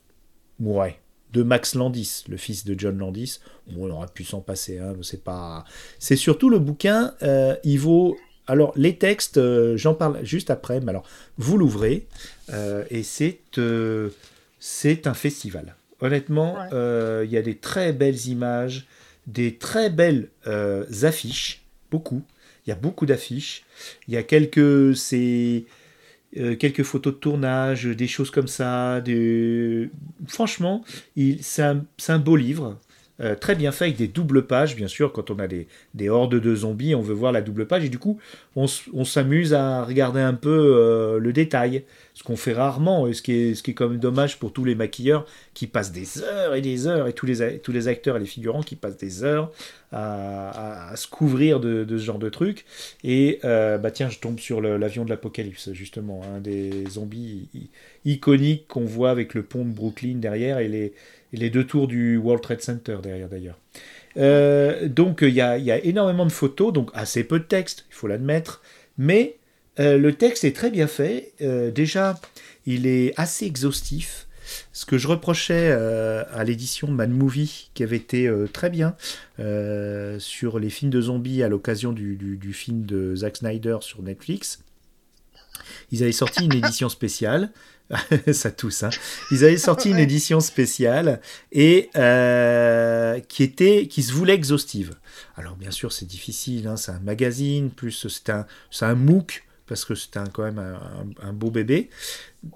ouais, 0.59 0.99
de 1.31 1.43
Max 1.43 1.75
Landis, 1.75 2.23
le 2.27 2.37
fils 2.37 2.65
de 2.65 2.75
John 2.77 2.97
Landis. 2.97 3.39
Bon, 3.71 3.87
on 3.89 3.91
aurait 3.95 4.07
pu 4.13 4.23
s'en 4.23 4.41
passer, 4.41 4.79
hein, 4.79 4.93
c'est 5.01 5.23
pas. 5.23 5.63
C'est 5.99 6.15
surtout 6.15 6.49
le 6.49 6.59
bouquin, 6.59 7.13
euh, 7.23 7.55
il 7.63 7.77
vaut. 7.79 8.17
Alors, 8.45 8.73
les 8.75 8.97
textes, 8.97 9.37
euh, 9.37 9.77
j'en 9.77 9.93
parle 9.93 10.23
juste 10.25 10.49
après, 10.49 10.81
mais 10.81 10.89
alors, 10.89 11.05
vous 11.37 11.57
l'ouvrez, 11.57 12.07
euh, 12.51 12.83
et 12.89 13.03
c'est 13.03 13.39
c'est 14.59 15.07
un 15.07 15.13
festival. 15.13 15.75
Honnêtement, 16.01 16.55
Ouais. 16.55 17.25
il 17.25 17.31
y 17.31 17.37
a 17.37 17.41
des 17.41 17.55
très 17.55 17.93
belles 17.93 18.27
images, 18.27 18.85
des 19.27 19.55
très 19.57 19.89
belles 19.89 20.29
affiches, 21.03 21.63
beaucoup. 21.89 22.21
Il 22.65 22.69
y 22.69 22.73
a 22.73 22.75
beaucoup 22.75 23.05
d'affiches. 23.05 23.63
Il 24.07 24.13
y 24.13 24.17
a 24.17 24.23
quelques, 24.23 24.95
c'est, 24.95 25.65
euh, 26.37 26.55
quelques 26.55 26.83
photos 26.83 27.13
de 27.13 27.19
tournage, 27.19 27.85
des 27.85 28.07
choses 28.07 28.31
comme 28.31 28.47
ça. 28.47 29.01
Franchement, 30.27 30.83
c'est, 31.41 31.63
un, 31.63 31.85
c'est 31.97 32.11
un 32.11 32.19
beau 32.19 32.35
livre. 32.35 32.79
Euh, 33.23 33.35
très 33.35 33.55
bien 33.55 33.71
fait 33.71 33.85
avec 33.85 33.97
des 33.97 34.07
doubles 34.07 34.45
pages, 34.45 34.75
bien 34.75 34.87
sûr. 34.87 35.11
Quand 35.13 35.31
on 35.31 35.39
a 35.39 35.47
des, 35.47 35.67
des 35.93 36.09
hordes 36.09 36.35
de 36.35 36.55
zombies, 36.55 36.93
on 36.93 37.01
veut 37.01 37.13
voir 37.13 37.31
la 37.31 37.41
double 37.41 37.65
page 37.65 37.85
et 37.85 37.89
du 37.89 37.99
coup, 37.99 38.19
on, 38.55 38.67
s'amuse 39.05 39.53
à 39.53 39.83
regarder 39.83 40.19
un 40.19 40.33
peu 40.33 40.49
euh, 40.49 41.19
le 41.19 41.33
détail, 41.33 41.83
ce 42.13 42.23
qu'on 42.23 42.35
fait 42.35 42.53
rarement 42.53 43.07
et 43.07 43.13
ce 43.13 43.21
qui 43.21 43.33
est, 43.33 43.55
ce 43.55 43.63
quand 43.71 43.89
même 43.89 43.99
dommage 43.99 44.37
pour 44.37 44.51
tous 44.51 44.65
les 44.65 44.75
maquilleurs 44.75 45.25
qui 45.53 45.67
passent 45.67 45.91
des 45.91 46.21
heures 46.21 46.53
et 46.53 46.61
des 46.61 46.85
heures 46.87 47.07
et 47.07 47.13
tous 47.13 47.25
les, 47.25 47.41
acteurs 47.87 48.17
et 48.17 48.19
les 48.19 48.25
figurants 48.25 48.61
qui 48.61 48.75
passent 48.75 48.97
des 48.97 49.23
heures 49.23 49.51
à, 49.91 50.91
se 50.95 51.07
couvrir 51.07 51.59
de, 51.59 51.85
ce 51.89 51.97
genre 52.03 52.19
de 52.19 52.29
trucs. 52.29 52.65
Et 53.03 53.39
euh, 53.43 53.77
bah 53.77 53.91
tiens, 53.91 54.09
je 54.09 54.19
tombe 54.19 54.39
sur 54.39 54.61
l'avion 54.61 55.05
de 55.05 55.09
l'apocalypse, 55.09 55.71
justement, 55.73 56.21
un 56.35 56.39
des 56.39 56.85
zombies 56.89 57.47
iconiques 58.05 58.67
qu'on 58.67 58.85
voit 58.85 59.11
avec 59.11 59.33
le 59.33 59.43
pont 59.43 59.65
de 59.65 59.71
Brooklyn 59.71 60.15
derrière 60.15 60.59
et 60.59 60.67
les, 60.67 60.93
et 61.33 61.37
les 61.37 61.49
deux 61.49 61.65
tours 61.65 61.87
du 61.87 62.17
World 62.17 62.41
Trade 62.41 62.61
Center 62.61 62.97
derrière 63.01 63.27
d'ailleurs. 63.27 63.57
Euh, 64.17 64.87
donc 64.87 65.19
il 65.21 65.33
y 65.33 65.41
a, 65.41 65.57
énormément 65.83 66.25
de 66.25 66.31
photos, 66.31 66.71
donc 66.71 66.89
assez 66.93 67.23
peu 67.23 67.39
de 67.39 67.45
texte, 67.45 67.85
il 67.89 67.95
faut 67.95 68.07
l'admettre, 68.07 68.61
mais 68.97 69.37
euh, 69.79 69.97
le 69.97 70.13
texte 70.13 70.43
est 70.43 70.55
très 70.55 70.69
bien 70.69 70.87
fait. 70.87 71.33
Euh, 71.41 71.71
déjà, 71.71 72.19
il 72.65 72.85
est 72.85 73.13
assez 73.17 73.45
exhaustif. 73.45 74.27
Ce 74.71 74.85
que 74.85 74.97
je 74.97 75.07
reprochais 75.07 75.71
à 75.71 76.43
l'édition 76.43 76.89
Mad 76.89 77.09
Movie, 77.09 77.71
qui 77.73 77.81
avait 77.81 77.95
été 77.95 78.29
très 78.51 78.69
bien 78.69 78.93
sur 80.19 80.59
les 80.59 80.69
films 80.69 80.91
de 80.91 81.01
zombies 81.01 81.41
à 81.43 81.47
l'occasion 81.47 81.93
du 81.93 82.53
film 82.53 82.85
de 82.85 83.15
Zack 83.15 83.37
Snyder 83.37 83.77
sur 83.79 84.03
Netflix, 84.03 84.59
ils 85.91 86.03
avaient 86.03 86.11
sorti 86.11 86.45
une 86.45 86.53
édition 86.53 86.89
spéciale. 86.89 87.51
Ça 88.33 88.49
tousse, 88.51 88.83
hein. 88.83 88.89
Ils 89.31 89.43
avaient 89.43 89.57
sorti 89.57 89.89
une 89.91 89.99
édition 89.99 90.39
spéciale 90.39 91.21
et 91.51 91.89
euh, 91.95 93.19
qui 93.19 93.43
était, 93.43 93.87
qui 93.87 94.03
se 94.03 94.13
voulait 94.13 94.33
exhaustive. 94.33 94.95
Alors 95.35 95.55
bien 95.55 95.71
sûr, 95.71 95.91
c'est 95.91 96.05
difficile. 96.07 96.67
hein, 96.67 96.77
c'est 96.77 96.91
un 96.91 96.99
magazine, 96.99 97.69
plus 97.71 98.07
c'est 98.07 98.31
un, 98.31 98.45
c'est 98.71 98.85
un 98.85 98.95
MOOC 98.95 99.43
parce 99.67 99.85
que 99.85 99.95
c'est 99.95 100.17
un, 100.17 100.25
quand 100.25 100.43
même 100.43 100.59
un, 100.59 100.73
un- 100.73 101.29
un 101.29 101.33
beau 101.33 101.51
bébé. 101.51 101.89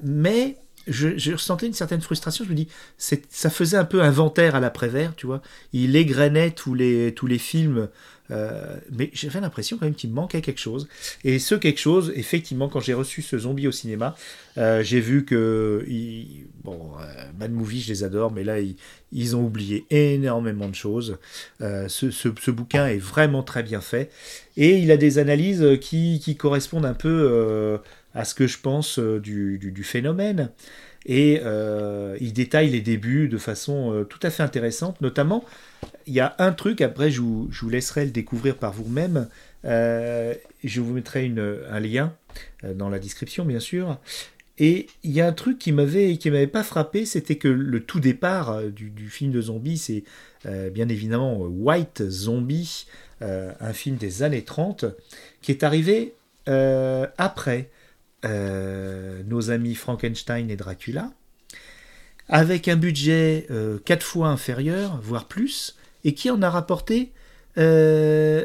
Mais 0.02 0.58
je, 0.88 1.18
je 1.18 1.32
ressentais 1.34 1.68
une 1.68 1.74
certaine 1.74 2.02
frustration. 2.02 2.46
Je 2.46 2.50
me 2.50 2.56
dis, 2.56 2.68
ça 2.98 3.50
faisait 3.50 3.78
un 3.78 3.86
peu 3.86 4.02
inventaire 4.02 4.56
à 4.56 4.60
l'après-vert, 4.60 5.14
tu 5.16 5.26
vois. 5.26 5.42
Il 5.74 5.96
égrenait 5.96 6.52
tous 6.52 6.74
les, 6.74 7.14
films. 7.38 7.90
euh, 8.32 8.78
mais 8.92 9.10
j'avais 9.14 9.40
l'impression 9.40 9.78
quand 9.78 9.86
même 9.86 9.96
qu'il 9.96 10.12
manquait 10.12 10.42
quelque 10.42 10.60
chose. 10.60 10.88
Et 11.24 11.40
ce 11.40 11.56
quelque 11.56 11.80
chose, 11.80 12.12
effectivement, 12.16 12.70
quand 12.70 12.80
j'ai 12.80 12.94
reçu 12.94 13.22
ce 13.22 13.38
zombie 13.38 13.68
au 13.68 13.72
cinéma, 13.72 14.16
euh, 14.58 14.84
j'ai 14.84 15.00
vu 15.00 15.26
que 15.26 15.86
bon, 16.68 16.92
euh, 17.00 17.24
Mad 17.40 17.52
Movie, 17.52 17.82
je 17.82 17.90
les 17.90 18.04
adore, 18.04 18.32
mais 18.32 18.44
là 18.44 18.58
ils, 19.12 19.36
ont 19.36 19.46
oublié 19.46 19.86
énormément 19.90 20.68
de 20.68 20.76
choses. 20.76 21.18
Euh, 21.62 21.88
ce, 21.88 22.50
bouquin 22.50 22.88
est 22.88 22.98
vraiment 22.98 23.42
très 23.42 23.64
bien 23.64 23.82
fait 23.82 24.12
et 24.58 24.78
il 24.78 24.92
a 24.92 24.98
des 24.98 25.18
analyses 25.18 25.66
qui, 25.80 26.20
qui 26.20 26.36
correspondent 26.36 26.86
un 26.86 26.94
peu 26.94 27.30
euh, 27.32 27.78
à 28.18 28.26
ce 28.26 28.34
que 28.34 28.48
je 28.48 28.58
pense 28.58 28.98
euh, 28.98 29.20
du, 29.20 29.84
phénomène. 29.84 30.50
Et 31.06 31.40
euh, 31.44 32.18
il 32.20 32.34
détaille 32.34 32.72
les 32.72 32.82
débuts 32.82 33.30
de 33.30 33.38
façon 33.38 33.94
euh, 33.94 34.04
tout 34.04 34.20
à 34.24 34.32
fait 34.32 34.42
intéressante. 34.42 35.00
Notamment, 35.02 35.46
il 36.08 36.16
y 36.16 36.20
a 36.20 36.36
un 36.40 36.52
truc, 36.52 36.82
après 36.82 37.12
je 37.12 37.22
vous, 37.22 37.70
laisserai 37.70 38.06
le 38.06 38.12
découvrir 38.12 38.58
par 38.58 38.74
vous-même. 38.74 39.28
Je 39.64 40.82
vous 40.82 40.94
mettrai 40.94 41.32
un 41.70 41.80
lien 41.80 42.14
dans 42.64 42.90
la 42.90 42.98
description, 42.98 43.46
bien 43.46 43.60
sûr. 43.60 44.00
Et 44.58 44.88
il 45.04 45.12
y 45.12 45.22
a 45.22 45.28
un 45.28 45.34
truc 45.34 45.60
qui 45.60 45.72
m'avait 45.72 46.18
qui 46.18 46.32
m'avait 46.32 46.48
pas 46.48 46.64
frappé, 46.64 47.06
c'était 47.06 47.36
que 47.36 47.48
le 47.48 47.80
tout 47.82 48.00
départ 48.00 48.64
du, 48.64 49.10
film 49.10 49.32
de 49.32 49.42
zombies, 49.42 49.78
c'est 49.78 50.04
bien 50.72 50.90
évidemment 50.90 51.38
White 51.42 52.10
Zombie, 52.10 52.88
un 53.22 53.74
film 53.74 53.98
des 53.98 54.24
années 54.24 54.44
30, 54.44 54.86
qui 55.42 55.52
est 55.52 55.64
arrivé 55.64 56.16
après 56.48 57.70
nos 58.24 59.52
amis 59.52 59.76
Frankenstein 59.76 60.50
et 60.50 60.56
Dracula, 60.56 61.12
avec 62.30 62.68
un 62.68 62.76
budget 62.76 63.48
euh, 63.52 63.80
quatre 63.84 64.06
fois 64.06 64.28
inférieur, 64.30 65.00
voire 65.02 65.26
plus, 65.26 65.76
et 66.04 66.14
qui 66.14 66.30
en 66.30 66.42
a 66.42 66.50
rapporté 66.50 67.12
euh, 67.58 68.44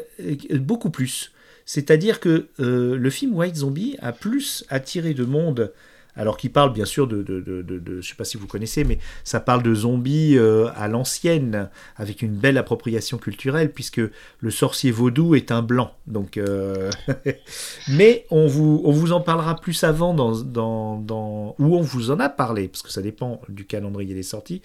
beaucoup 0.55 0.89
plus. 0.89 1.31
C'est-à-dire 1.65 2.19
que 2.19 2.47
euh, 2.59 2.97
le 2.97 3.09
film 3.09 3.35
White 3.35 3.57
Zombie 3.57 3.97
a 4.01 4.11
plus 4.11 4.65
attiré 4.69 5.13
de 5.13 5.23
monde, 5.23 5.71
alors 6.15 6.37
qu'il 6.37 6.51
parle 6.51 6.73
bien 6.73 6.85
sûr 6.85 7.07
de, 7.07 7.23
de, 7.23 7.41
de, 7.41 8.01
sais 8.01 8.15
pas 8.15 8.23
si 8.23 8.37
vous 8.37 8.47
connaissez, 8.47 8.83
mais 8.83 8.99
ça 9.23 9.39
parle 9.39 9.63
de 9.63 9.73
zombies 9.73 10.37
euh, 10.37 10.69
à 10.75 10.87
l'ancienne, 10.87 11.69
avec 11.95 12.21
une 12.21 12.33
belle 12.33 12.57
appropriation 12.57 13.17
culturelle, 13.17 13.71
puisque 13.71 14.01
le 14.39 14.51
sorcier 14.51 14.91
vaudou 14.91 15.35
est 15.35 15.51
un 15.51 15.61
blanc. 15.61 15.93
Donc, 16.07 16.37
euh, 16.37 16.91
mais 17.89 18.25
on 18.29 18.47
vous, 18.47 18.81
on 18.85 18.91
vous 18.91 19.11
en 19.11 19.21
parlera 19.21 19.55
plus 19.59 19.83
avant 19.83 20.13
dans, 20.13 20.41
dans, 20.41 20.97
dans, 20.97 21.55
ou 21.59 21.77
on 21.77 21.81
vous 21.81 22.11
en 22.11 22.19
a 22.19 22.29
parlé, 22.29 22.67
parce 22.67 22.83
que 22.83 22.91
ça 22.91 23.01
dépend 23.01 23.41
du 23.49 23.65
calendrier 23.65 24.13
des 24.13 24.23
sorties. 24.23 24.61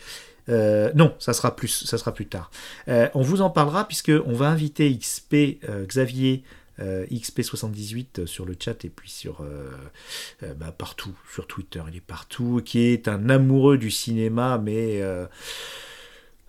Euh, 0.51 0.91
non, 0.95 1.15
ça 1.19 1.35
sera 1.35 1.55
plus, 1.55 1.85
ça 1.85 1.99
sera 1.99 2.13
plus 2.13 2.27
tard. 2.27 2.51
On 2.87 3.21
vous 3.21 3.43
en 3.43 3.51
parlera 3.51 3.87
puisque 3.87 4.13
on 4.27 4.33
va 4.33 4.49
inviter 4.49 4.97
XP 4.97 5.61
Xavier 5.87 6.43
XP78 6.79 8.27
sur 8.27 8.45
le 8.45 8.57
chat 8.59 8.85
et 8.85 8.89
puis 8.89 9.11
sur 9.11 9.41
euh, 9.41 9.71
euh, 10.43 10.55
bah, 10.55 10.75
partout, 10.77 11.15
sur 11.33 11.47
Twitter, 11.47 11.83
il 11.89 11.97
est 11.97 12.01
partout, 12.01 12.63
qui 12.65 12.81
est 12.81 13.09
un 13.09 13.29
amoureux 13.29 13.79
du 13.79 13.91
cinéma, 13.91 14.61
mais 14.63 15.03
euh, 15.03 15.27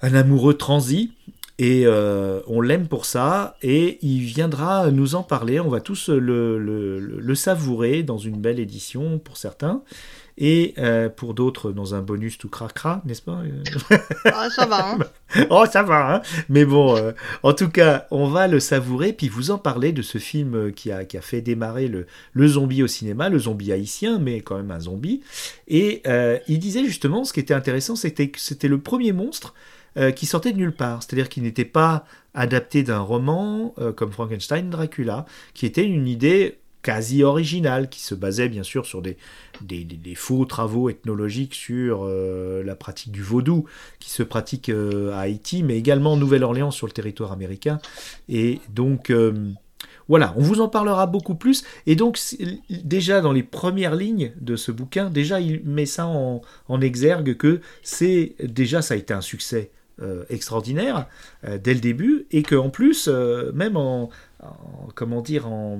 un 0.01 0.13
amoureux 0.13 0.53
transi. 0.55 1.13
Et 1.61 1.83
euh, 1.85 2.39
on 2.47 2.61
l'aime 2.61 2.87
pour 2.87 3.05
ça, 3.05 3.57
et 3.61 3.99
il 4.01 4.21
viendra 4.21 4.91
nous 4.91 5.15
en 5.15 5.23
parler. 5.23 5.59
On 5.59 5.67
va 5.69 5.81
tous 5.81 6.07
le, 6.07 6.57
le- 6.57 6.99
le- 6.99 7.19
le 7.19 7.35
savourer 7.35 8.01
dans 8.01 8.17
une 8.17 8.37
belle 8.39 8.59
édition 8.59 9.19
pour 9.19 9.35
certains. 9.35 9.83
Et 10.41 10.73
euh, 10.77 11.09
pour 11.09 11.33
d'autres, 11.33 11.73
dans 11.73 11.95
un 11.95 12.01
bonus 12.01 12.37
tout 12.37 12.47
cracra, 12.47 13.01
n'est-ce 13.05 13.21
pas? 13.21 13.41
Ah, 14.25 14.47
ça 14.55 14.65
va, 14.67 14.87
hein 14.91 14.99
Oh, 15.49 15.65
ça 15.69 15.83
va, 15.83 16.15
hein 16.15 16.21
Mais 16.47 16.63
bon, 16.63 16.95
euh, 16.95 17.11
en 17.43 17.51
tout 17.51 17.67
cas, 17.67 18.07
on 18.09 18.29
va 18.29 18.47
le 18.47 18.61
savourer, 18.61 19.11
puis 19.11 19.27
vous 19.27 19.51
en 19.51 19.57
parler 19.57 19.91
de 19.91 20.01
ce 20.01 20.17
film 20.17 20.71
qui 20.71 20.93
a, 20.93 21.03
qui 21.03 21.17
a 21.17 21.21
fait 21.21 21.41
démarrer 21.41 21.89
le, 21.89 22.05
le 22.31 22.47
zombie 22.47 22.83
au 22.83 22.87
cinéma, 22.87 23.27
le 23.27 23.37
zombie 23.37 23.73
haïtien, 23.73 24.17
mais 24.17 24.39
quand 24.39 24.55
même 24.55 24.71
un 24.71 24.79
zombie. 24.79 25.19
Et 25.67 26.03
il 26.47 26.59
disait 26.59 26.85
justement, 26.85 27.25
ce 27.25 27.33
qui 27.33 27.41
était 27.41 27.53
intéressant, 27.53 27.97
c'était 27.97 28.29
que 28.29 28.39
c'était 28.39 28.69
le 28.69 28.79
premier 28.79 29.11
monstre 29.11 29.53
euh, 29.97 30.11
qui 30.11 30.27
sortait 30.27 30.51
de 30.51 30.57
nulle 30.57 30.75
part. 30.75 31.01
C'est-à-dire 31.01 31.29
qu'il 31.29 31.43
n'était 31.43 31.65
pas 31.65 32.05
adapté 32.35 32.83
d'un 32.83 32.99
roman 32.99 33.73
euh, 33.79 33.91
comme 33.91 34.11
Frankenstein, 34.11 34.69
Dracula, 34.69 35.25
qui 35.55 35.65
était 35.65 35.85
une 35.85 36.07
idée 36.07 36.59
quasi 36.83 37.23
originale, 37.23 37.89
qui 37.89 37.99
se 37.99 38.13
basait 38.13 38.49
bien 38.49 38.61
sûr 38.61 38.85
sur 38.85 39.01
des, 39.01 39.17
faux 40.15 40.45
travaux 40.45 40.89
ethnologiques 40.89 41.55
sur 41.55 42.01
euh, 42.03 42.63
la 42.63 42.75
pratique 42.75 43.11
du 43.11 43.23
vaudou, 43.23 43.65
qui 43.99 44.11
se 44.11 44.21
pratique 44.21 44.69
à 44.69 45.19
Haïti, 45.19 45.63
mais 45.63 45.77
également 45.77 46.13
en 46.13 46.17
Nouvelle-Orléans 46.17 46.71
sur 46.71 46.85
le 46.87 46.93
territoire 46.93 47.31
américain. 47.31 47.79
Et 48.29 48.61
donc... 48.69 49.11
voilà, 50.07 50.33
on 50.37 50.41
vous 50.41 50.61
en 50.61 50.69
parlera 50.69 51.05
beaucoup 51.05 51.35
plus. 51.35 51.63
Et 51.85 51.95
donc, 51.95 52.19
déjà 52.69 53.21
dans 53.21 53.31
les 53.31 53.43
premières 53.43 53.95
lignes 53.95 54.33
de 54.39 54.55
ce 54.55 54.71
bouquin, 54.71 55.09
déjà 55.09 55.39
il 55.39 55.61
met 55.65 55.85
ça 55.85 56.07
en, 56.07 56.41
en 56.67 56.81
exergue 56.81 57.37
que 57.37 57.61
c'est 57.83 58.35
déjà 58.43 58.81
ça 58.81 58.93
a 58.93 58.97
été 58.97 59.13
un 59.13 59.21
succès 59.21 59.71
euh, 60.01 60.23
extraordinaire 60.29 61.07
euh, 61.45 61.57
dès 61.57 61.73
le 61.73 61.79
début 61.79 62.25
et 62.31 62.43
que 62.43 62.55
en 62.55 62.69
plus, 62.69 63.07
euh, 63.07 63.51
même 63.53 63.77
en, 63.77 64.09
en- 64.41 64.89
comment 64.95 65.21
dire 65.21 65.47
en 65.47 65.79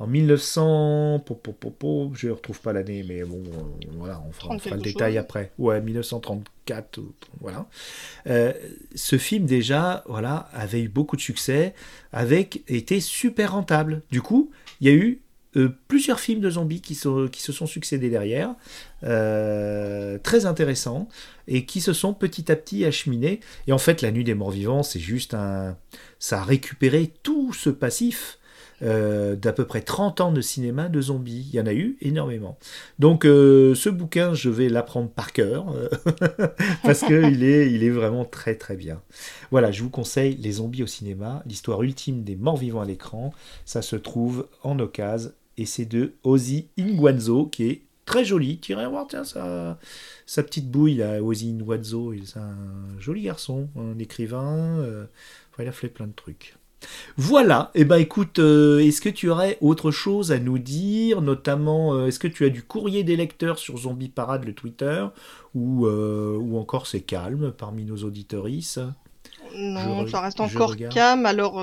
en 0.00 0.06
1900, 0.06 1.24
po, 1.26 1.34
po, 1.34 2.12
je 2.14 2.28
ne 2.28 2.32
retrouve 2.32 2.60
pas 2.60 2.72
l'année, 2.72 3.04
mais 3.08 3.24
bon, 3.24 3.42
voilà, 3.96 4.22
on 4.28 4.30
fera, 4.30 4.46
on 4.46 4.50
30 4.58 4.62
fera 4.62 4.76
le 4.76 4.82
détail 4.82 5.12
chose. 5.14 5.18
après. 5.20 5.50
Ouais, 5.58 5.80
1934, 5.80 6.98
ou- 6.98 7.12
voilà. 7.40 7.66
Ce 8.94 9.18
film 9.18 9.46
déjà, 9.46 10.04
voilà, 10.06 10.48
avait 10.52 10.82
eu 10.82 10.88
beaucoup 10.88 11.16
de 11.16 11.20
succès, 11.20 11.74
avec 12.12 12.62
été 12.68 13.00
super 13.00 13.52
rentable. 13.52 14.02
Du 14.12 14.22
coup, 14.22 14.50
il 14.80 14.86
y 14.86 14.90
a 14.90 14.94
eu 14.94 15.20
euh, 15.56 15.70
plusieurs 15.88 16.20
films 16.20 16.40
de 16.40 16.50
zombies 16.50 16.80
qui, 16.80 16.94
se 16.94 17.28
sont 17.52 17.66
succédés 17.66 18.10
derrière, 18.10 18.54
euh, 19.04 20.18
très 20.18 20.46
intéressants, 20.46 21.08
et 21.46 21.64
qui 21.64 21.80
se 21.80 21.92
sont 21.92 22.12
petit 22.12 22.52
à 22.52 22.56
petit 22.56 22.84
acheminés. 22.84 23.40
Et 23.66 23.72
en 23.72 23.78
fait, 23.78 24.02
La 24.02 24.10
Nuit 24.10 24.24
des 24.24 24.34
Morts 24.34 24.50
Vivants, 24.50 24.82
c'est 24.82 25.00
juste 25.00 25.34
un... 25.34 25.76
Ça 26.18 26.40
a 26.40 26.44
récupéré 26.44 27.12
tout 27.22 27.52
ce 27.52 27.70
passif 27.70 28.37
euh, 28.82 29.34
d'à 29.34 29.52
peu 29.52 29.64
près 29.64 29.80
30 29.80 30.20
ans 30.20 30.30
de 30.30 30.40
cinéma 30.40 30.88
de 30.88 31.00
zombies. 31.00 31.48
Il 31.52 31.56
y 31.56 31.60
en 31.60 31.66
a 31.66 31.72
eu 31.72 31.96
énormément. 32.00 32.58
Donc 33.00 33.24
euh, 33.24 33.74
ce 33.74 33.88
bouquin, 33.88 34.34
je 34.34 34.50
vais 34.50 34.68
l'apprendre 34.68 35.10
par 35.10 35.32
cœur, 35.32 35.66
euh, 35.74 35.88
parce 36.84 37.00
qu'il 37.00 37.42
est, 37.42 37.72
il 37.72 37.82
est 37.82 37.90
vraiment 37.90 38.24
très 38.24 38.54
très 38.54 38.76
bien. 38.76 39.02
Voilà, 39.50 39.72
je 39.72 39.82
vous 39.82 39.90
conseille 39.90 40.36
Les 40.36 40.52
zombies 40.52 40.84
au 40.84 40.86
cinéma, 40.86 41.42
l'histoire 41.44 41.82
ultime 41.82 42.22
des 42.22 42.36
morts 42.36 42.56
vivants 42.56 42.80
à 42.80 42.84
l'écran. 42.84 43.32
Ça 43.64 43.82
se 43.82 43.96
trouve 43.96 44.46
en 44.62 44.78
occasion, 44.78 45.32
et 45.56 45.66
c'est 45.66 45.86
de 45.86 46.12
Ozzy 46.22 46.68
Inguanzo, 46.78 47.46
qui 47.46 47.64
est 47.68 47.82
très 48.04 48.24
joli. 48.24 48.58
Tirez 48.58 48.86
voir, 48.86 49.08
tiens, 49.08 49.24
sa, 49.24 49.78
sa 50.24 50.44
petite 50.44 50.70
bouille, 50.70 50.94
là, 50.94 51.20
Ozzy 51.20 51.50
Inguanzo, 51.50 52.14
c'est 52.24 52.38
un 52.38 53.00
joli 53.00 53.22
garçon, 53.22 53.68
un 53.76 53.98
écrivain. 53.98 54.84
il 55.58 55.66
a 55.66 55.72
fait 55.72 55.88
plein 55.88 56.06
de 56.06 56.12
trucs. 56.12 56.57
Voilà, 57.16 57.70
et 57.74 57.80
eh 57.80 57.84
ben 57.84 57.96
écoute, 57.96 58.38
euh, 58.38 58.78
est-ce 58.78 59.00
que 59.00 59.08
tu 59.08 59.28
aurais 59.30 59.58
autre 59.60 59.90
chose 59.90 60.30
à 60.32 60.38
nous 60.38 60.58
dire, 60.58 61.20
notamment, 61.22 61.94
euh, 61.94 62.06
est-ce 62.06 62.18
que 62.18 62.28
tu 62.28 62.44
as 62.44 62.50
du 62.50 62.62
courrier 62.62 63.02
des 63.04 63.16
lecteurs 63.16 63.58
sur 63.58 63.76
Zombie 63.78 64.08
Parade, 64.08 64.44
le 64.44 64.54
Twitter, 64.54 65.04
ou, 65.54 65.86
euh, 65.86 66.36
ou 66.36 66.56
encore 66.58 66.86
c'est 66.86 67.00
calme 67.00 67.52
parmi 67.56 67.84
nos 67.84 67.96
auditoristes 68.04 68.80
Non, 69.56 70.06
Je 70.06 70.10
ça 70.12 70.18
re- 70.18 70.22
reste 70.22 70.40
encore 70.40 70.76
calme. 70.76 71.26
Alors, 71.26 71.58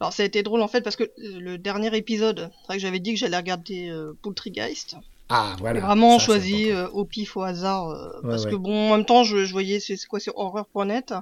alors 0.00 0.12
ça 0.12 0.22
a 0.22 0.26
été 0.26 0.42
drôle 0.42 0.62
en 0.62 0.68
fait 0.68 0.82
parce 0.82 0.96
que 0.96 1.10
le 1.18 1.56
dernier 1.56 1.94
épisode, 1.96 2.50
c'est 2.60 2.66
vrai 2.66 2.76
que 2.76 2.82
j'avais 2.82 3.00
dit 3.00 3.14
que 3.14 3.18
j'allais 3.18 3.36
regarder 3.36 3.92
Poultrygeist. 4.22 4.96
Ah, 5.28 5.56
voilà. 5.58 5.80
Vraiment 5.80 6.18
ça, 6.18 6.26
choisi 6.26 6.70
euh, 6.70 6.88
au 6.90 7.04
pif 7.04 7.36
au 7.36 7.42
hasard 7.42 7.88
euh, 7.90 8.08
Ouais, 8.22 8.28
parce 8.30 8.44
ouais. 8.44 8.50
que 8.50 8.56
bon, 8.56 8.92
en 8.92 8.96
même 8.96 9.06
temps, 9.06 9.24
je, 9.24 9.44
je 9.44 9.52
voyais 9.52 9.80
c'est 9.80 9.96
c'est 9.96 10.06
quoi, 10.06 10.20
c'est 10.20 10.32
horreur.net 10.34 11.14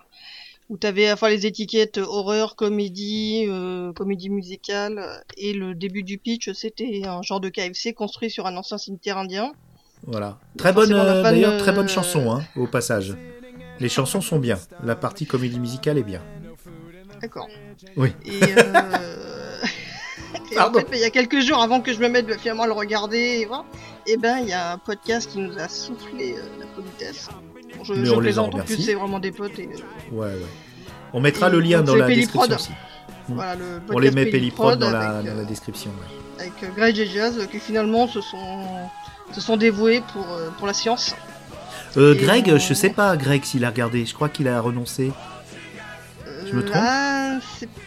où 0.72 0.78
t'avais 0.78 1.04
à 1.04 1.10
la 1.10 1.16
fois 1.16 1.28
les 1.28 1.44
étiquettes 1.44 1.98
horreur, 1.98 2.56
comédie, 2.56 3.44
euh, 3.46 3.92
comédie 3.92 4.30
musicale 4.30 5.22
et 5.36 5.52
le 5.52 5.74
début 5.74 6.02
du 6.02 6.16
pitch, 6.16 6.50
c'était 6.52 7.02
un 7.04 7.20
genre 7.20 7.40
de 7.40 7.50
KFC 7.50 7.92
construit 7.92 8.30
sur 8.30 8.46
un 8.46 8.56
ancien 8.56 8.78
cimetière 8.78 9.18
indien. 9.18 9.52
Voilà. 10.06 10.38
Très 10.56 10.72
bonne, 10.72 10.94
euh, 10.94 11.22
d'ailleurs, 11.22 11.58
très 11.58 11.72
bonne 11.72 11.84
euh, 11.84 11.88
chanson, 11.88 12.32
hein, 12.32 12.42
au 12.56 12.66
passage. 12.66 13.14
Les 13.80 13.90
chansons 13.90 14.22
sont 14.22 14.38
bien. 14.38 14.58
La 14.82 14.96
partie 14.96 15.26
comédie 15.26 15.60
musicale 15.60 15.98
est 15.98 16.02
bien. 16.02 16.22
D'accord. 17.20 17.48
Oui. 17.98 18.14
Et, 18.24 18.42
euh... 18.42 19.58
et 20.52 20.58
en 20.58 20.72
fait, 20.72 20.86
il 20.92 21.00
y 21.00 21.04
a 21.04 21.10
quelques 21.10 21.40
jours 21.40 21.60
avant 21.60 21.82
que 21.82 21.92
je 21.92 22.00
me 22.00 22.08
mette 22.08 22.32
finalement 22.40 22.62
à 22.62 22.66
le 22.66 22.72
regarder 22.72 23.46
et 23.46 23.48
et 24.10 24.16
ben 24.16 24.38
il 24.38 24.48
y 24.48 24.52
a 24.52 24.72
un 24.72 24.78
podcast 24.78 25.30
qui 25.30 25.38
nous 25.38 25.58
a 25.58 25.68
soufflé 25.68 26.34
la 26.58 26.66
politesse. 26.74 27.28
Je 27.84 27.92
Mais 27.94 28.04
je 28.06 28.12
on 28.12 28.20
les 28.20 28.38
en 28.38 28.46
remercie. 28.46 28.74
plus 28.74 28.82
c'est 28.84 28.94
vraiment 28.94 29.18
des 29.18 29.32
potes 29.32 29.58
et 29.58 29.68
euh, 29.68 30.14
Ouais, 30.16 30.26
ouais. 30.26 30.36
On 31.12 31.20
mettra 31.20 31.48
Et 31.48 31.52
le 31.52 31.60
lien 31.60 31.82
dans 31.82 31.94
la 31.96 32.06
description 32.06 32.54
aussi. 32.54 32.70
voilà 33.28 33.54
le 33.56 33.64
On 33.92 33.98
les 33.98 34.10
met 34.10 34.26
Pelliprod 34.26 34.78
dans 34.78 34.90
la, 34.90 35.22
dans 35.22 35.34
la 35.34 35.42
euh, 35.42 35.44
description. 35.44 35.90
ouais. 35.90 36.42
avec 36.60 36.74
Greg 36.76 36.98
et 36.98 37.06
Jazz 37.06 37.46
qui 37.50 37.58
finalement 37.58 38.06
se 38.08 38.20
sont 38.20 38.64
se 39.32 39.40
sont 39.40 39.56
dévoués 39.56 40.02
pour 40.12 40.26
euh, 40.32 40.50
pour 40.58 40.66
la 40.66 40.74
science. 40.74 41.14
Euh, 41.96 42.14
Greg, 42.14 42.50
on- 42.52 42.58
je 42.58 42.72
sais 42.74 42.90
pas, 42.90 43.16
Greg, 43.16 43.44
s'il 43.44 43.64
a 43.64 43.68
regardé. 43.70 44.06
Je 44.06 44.14
crois 44.14 44.28
qu'il 44.30 44.48
a 44.48 44.58
renoncé. 44.60 45.12
Je 46.46 46.52
me 46.56 46.64
trompe 46.64 46.82
ah, 46.82 47.38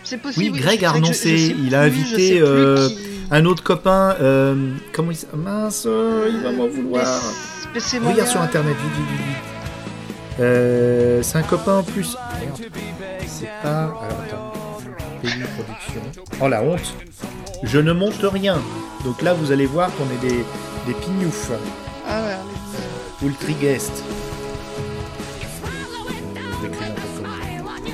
c'est- 0.03 0.17
possible. 0.17 0.55
Oui, 0.55 0.61
Greg 0.61 0.83
a 0.85 0.89
je- 0.89 0.93
renoncé. 0.93 1.37
je 1.37 1.47
sais 1.47 1.55
Il 1.59 1.73
a 1.75 1.81
plus, 1.81 1.87
invité, 2.01 2.37
je 2.37 2.43
euh, 2.43 2.89
qui- 2.89 2.97
Un 3.31 3.45
autre 3.45 3.63
copain, 3.63 4.15
comment 4.93 5.11
il 5.11 5.17
Mince, 5.39 5.85
il 5.87 6.39
va 6.43 6.51
m'en 6.51 6.67
vouloir. 6.67 7.21
Regarde 7.75 8.29
sur 8.29 8.41
internet, 8.41 8.75
vite, 8.75 8.93
vite, 8.93 9.19
vite. 9.27 9.54
Euh, 10.39 11.21
c'est 11.23 11.37
un 11.37 11.43
copain 11.43 11.77
en 11.77 11.83
plus. 11.83 12.17
C'est 13.27 13.49
pas. 13.63 13.83
Alors 13.83 14.03
attends. 14.03 14.53
Pays 15.21 15.31
production. 15.55 16.01
Oh 16.41 16.47
la 16.47 16.61
honte. 16.61 16.93
Je 17.63 17.79
ne 17.79 17.93
monte 17.93 18.21
rien. 18.21 18.61
Donc 19.03 19.21
là, 19.21 19.33
vous 19.33 19.51
allez 19.51 19.65
voir 19.65 19.89
qu'on 19.95 20.05
est 20.05 20.29
des, 20.29 20.43
des 20.87 20.93
pignoufs. 20.99 21.51
Ah 22.07 22.21
ouais, 22.21 22.35
n'importe 22.73 22.75
comment. 23.19 23.27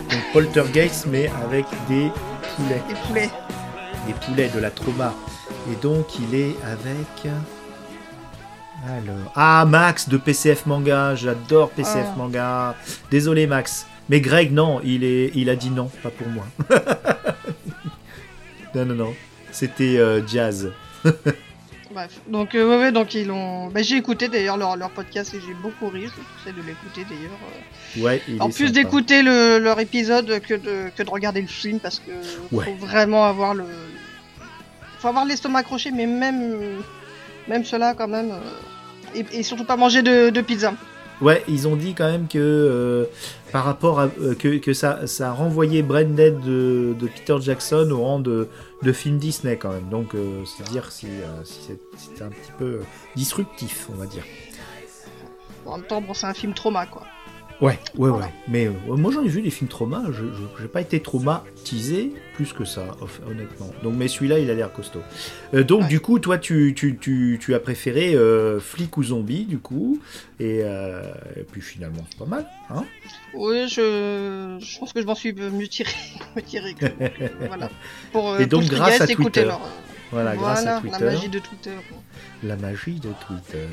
Donc 0.09 0.33
Poltergeist, 0.33 1.05
mais 1.09 1.29
avec 1.43 1.65
des 1.87 2.11
poulets. 2.55 2.81
les 2.89 2.95
poulets. 3.07 3.29
Des 4.07 4.13
poulets, 4.13 4.49
de 4.49 4.59
la 4.59 4.71
trauma. 4.71 5.13
Et 5.71 5.75
donc, 5.75 6.07
il 6.19 6.33
est 6.35 6.55
avec. 6.63 7.31
Alors. 8.85 9.31
Ah, 9.35 9.65
Max 9.67 10.09
de 10.09 10.17
PCF 10.17 10.65
Manga. 10.65 11.15
J'adore 11.15 11.69
PCF 11.71 12.07
Ah. 12.09 12.15
Manga. 12.17 12.75
Désolé, 13.09 13.47
Max. 13.47 13.85
Mais 14.09 14.19
Greg, 14.21 14.51
non, 14.51 14.81
il, 14.83 15.03
est, 15.03 15.31
il 15.35 15.49
a 15.49 15.55
dit 15.55 15.69
non, 15.69 15.89
pas 16.03 16.09
pour 16.09 16.27
moi. 16.27 16.43
non, 18.75 18.85
non, 18.85 18.95
non. 18.95 19.13
C'était 19.51 19.97
euh, 19.97 20.25
Jazz. 20.27 20.71
Bref, 21.93 22.21
donc 22.27 22.55
euh, 22.55 22.69
ouais, 22.69 22.77
ouais, 22.85 22.91
donc 22.93 23.13
ils 23.15 23.29
ont. 23.31 23.67
Bah, 23.67 23.81
j'ai 23.81 23.97
écouté 23.97 24.29
d'ailleurs 24.29 24.55
leur, 24.55 24.77
leur 24.77 24.91
podcast 24.91 25.33
et 25.33 25.41
j'ai 25.45 25.53
beaucoup 25.53 25.89
ri. 25.89 26.03
Je 26.03 26.07
vous 26.07 26.21
conseille 26.37 26.53
de 26.53 26.65
l'écouter 26.65 27.03
d'ailleurs. 27.03 27.37
euh. 27.97 28.01
Ouais, 28.01 28.21
il 28.29 28.41
En 28.41 28.47
est 28.47 28.55
plus 28.55 28.71
d'écouter 28.71 29.21
le, 29.23 29.59
leur 29.59 29.77
épisode 29.81 30.39
que 30.39 30.53
de 30.53 30.89
que 30.95 31.03
de 31.03 31.09
regarder 31.09 31.41
le 31.41 31.47
film 31.47 31.79
parce 31.79 31.99
que 31.99 32.11
Ouais. 32.55 32.63
faut 32.65 32.75
vraiment 32.85 33.25
avoir 33.25 33.53
le. 33.53 33.65
Faut 34.99 35.09
avoir 35.09 35.25
l'estomac 35.25 35.59
accroché, 35.59 35.91
mais 35.91 36.05
même 36.07 36.81
même 37.47 37.63
cela 37.65 37.93
quand 37.93 38.07
même. 38.07 38.31
euh, 38.31 39.15
Et, 39.15 39.25
et 39.39 39.43
surtout 39.43 39.65
pas 39.65 39.75
manger 39.77 40.01
de, 40.03 40.29
de 40.29 40.41
pizza. 40.41 40.73
Ouais, 41.21 41.43
ils 41.47 41.67
ont 41.67 41.75
dit 41.75 41.93
quand 41.93 42.09
même 42.09 42.27
que 42.27 42.39
euh, 42.39 43.05
par 43.51 43.63
rapport 43.65 43.99
à 43.99 44.05
euh, 44.21 44.33
que, 44.33 44.57
que 44.57 44.73
ça, 44.73 45.05
ça 45.05 45.31
renvoyait 45.31 45.83
Branded 45.83 46.39
de, 46.39 46.95
de 46.97 47.07
Peter 47.07 47.35
Jackson 47.41 47.87
au 47.91 48.01
rang 48.01 48.19
de, 48.19 48.47
de 48.81 48.91
film 48.93 49.17
Disney 49.19 49.55
quand 49.57 49.69
même. 49.71 49.87
Donc 49.89 50.15
euh, 50.15 50.43
c'est 50.45 50.67
dire 50.71 50.91
si, 50.91 51.07
si 51.43 51.59
c'est- 51.67 51.79
c'était 51.97 52.23
un 52.23 52.29
petit 52.29 52.51
peu 52.57 52.79
disruptif, 53.15 53.87
on 53.93 53.97
va 53.99 54.05
dire. 54.07 54.23
En 55.65 55.77
même 55.77 55.85
temps, 55.85 56.01
bon, 56.01 56.13
c'est 56.15 56.25
un 56.25 56.33
film 56.33 56.53
trauma 56.53 56.85
quoi. 56.87 57.03
Ouais, 57.61 57.77
ouais, 57.95 58.09
Voilà. 58.09 58.25
ouais. 58.25 58.31
Mais 58.47 58.65
euh, 58.67 58.71
moi 58.97 59.11
j'en 59.11 59.23
ai 59.23 59.27
vu 59.27 59.41
des 59.43 59.51
films 59.51 59.69
trauma, 59.69 60.03
je 60.11 60.23
j'ai 60.59 60.67
pas 60.67 60.81
été 60.81 60.99
traumatisé 60.99 62.11
plus 62.33 62.53
que 62.53 62.65
ça, 62.65 62.95
hon- 63.01 63.29
honnêtement. 63.31 63.69
Donc, 63.83 63.93
mais 63.95 64.07
celui-là, 64.07 64.39
il 64.39 64.49
a 64.49 64.55
l'air 64.55 64.71
costaud. 64.73 65.01
Euh, 65.53 65.63
donc 65.63 65.83
Ouais. 65.83 65.87
du 65.87 65.99
coup, 65.99 66.17
toi, 66.17 66.37
tu, 66.39 66.73
tu, 66.75 66.97
tu, 66.97 67.37
tu 67.39 67.53
as 67.53 67.59
préféré 67.59 68.15
euh, 68.15 68.59
Flic 68.59 68.97
ou 68.97 69.03
Zombie, 69.03 69.45
du 69.45 69.59
coup. 69.59 69.99
Et, 70.39 70.61
et 70.61 71.43
puis 71.51 71.61
finalement, 71.61 72.03
c'est 72.09 72.17
pas 72.17 72.25
mal. 72.25 72.47
Hein 72.71 72.83
Oui, 73.35 73.67
je, 73.67 74.57
je 74.59 74.79
pense 74.79 74.91
que 74.91 74.99
je 75.01 75.05
m'en 75.05 75.13
suis 75.15 75.33
mieux 75.33 75.67
tiré, 75.67 75.91
mieux 76.35 76.41
tiré 76.41 76.73
que 76.73 76.85
voilà. 77.47 77.69
Pour, 78.11 78.39
Et 78.39 78.47
donc, 78.47 78.63
pour 78.67 78.71
grâce 78.75 79.01
à 79.01 79.07
Twitter. 79.07 79.45
leur, 79.45 79.61
Voilà, 80.11 80.35
grâce 80.35 80.65
à 80.65 80.79
Voilà, 80.79 80.81
Twitter. 80.81 81.05
la 81.05 81.11
magie 81.11 81.29
de 81.29 81.39
Twitter. 81.39 81.71
La 82.43 82.55
magie 82.55 82.93
de 82.99 83.09
Twitter. 83.27 83.67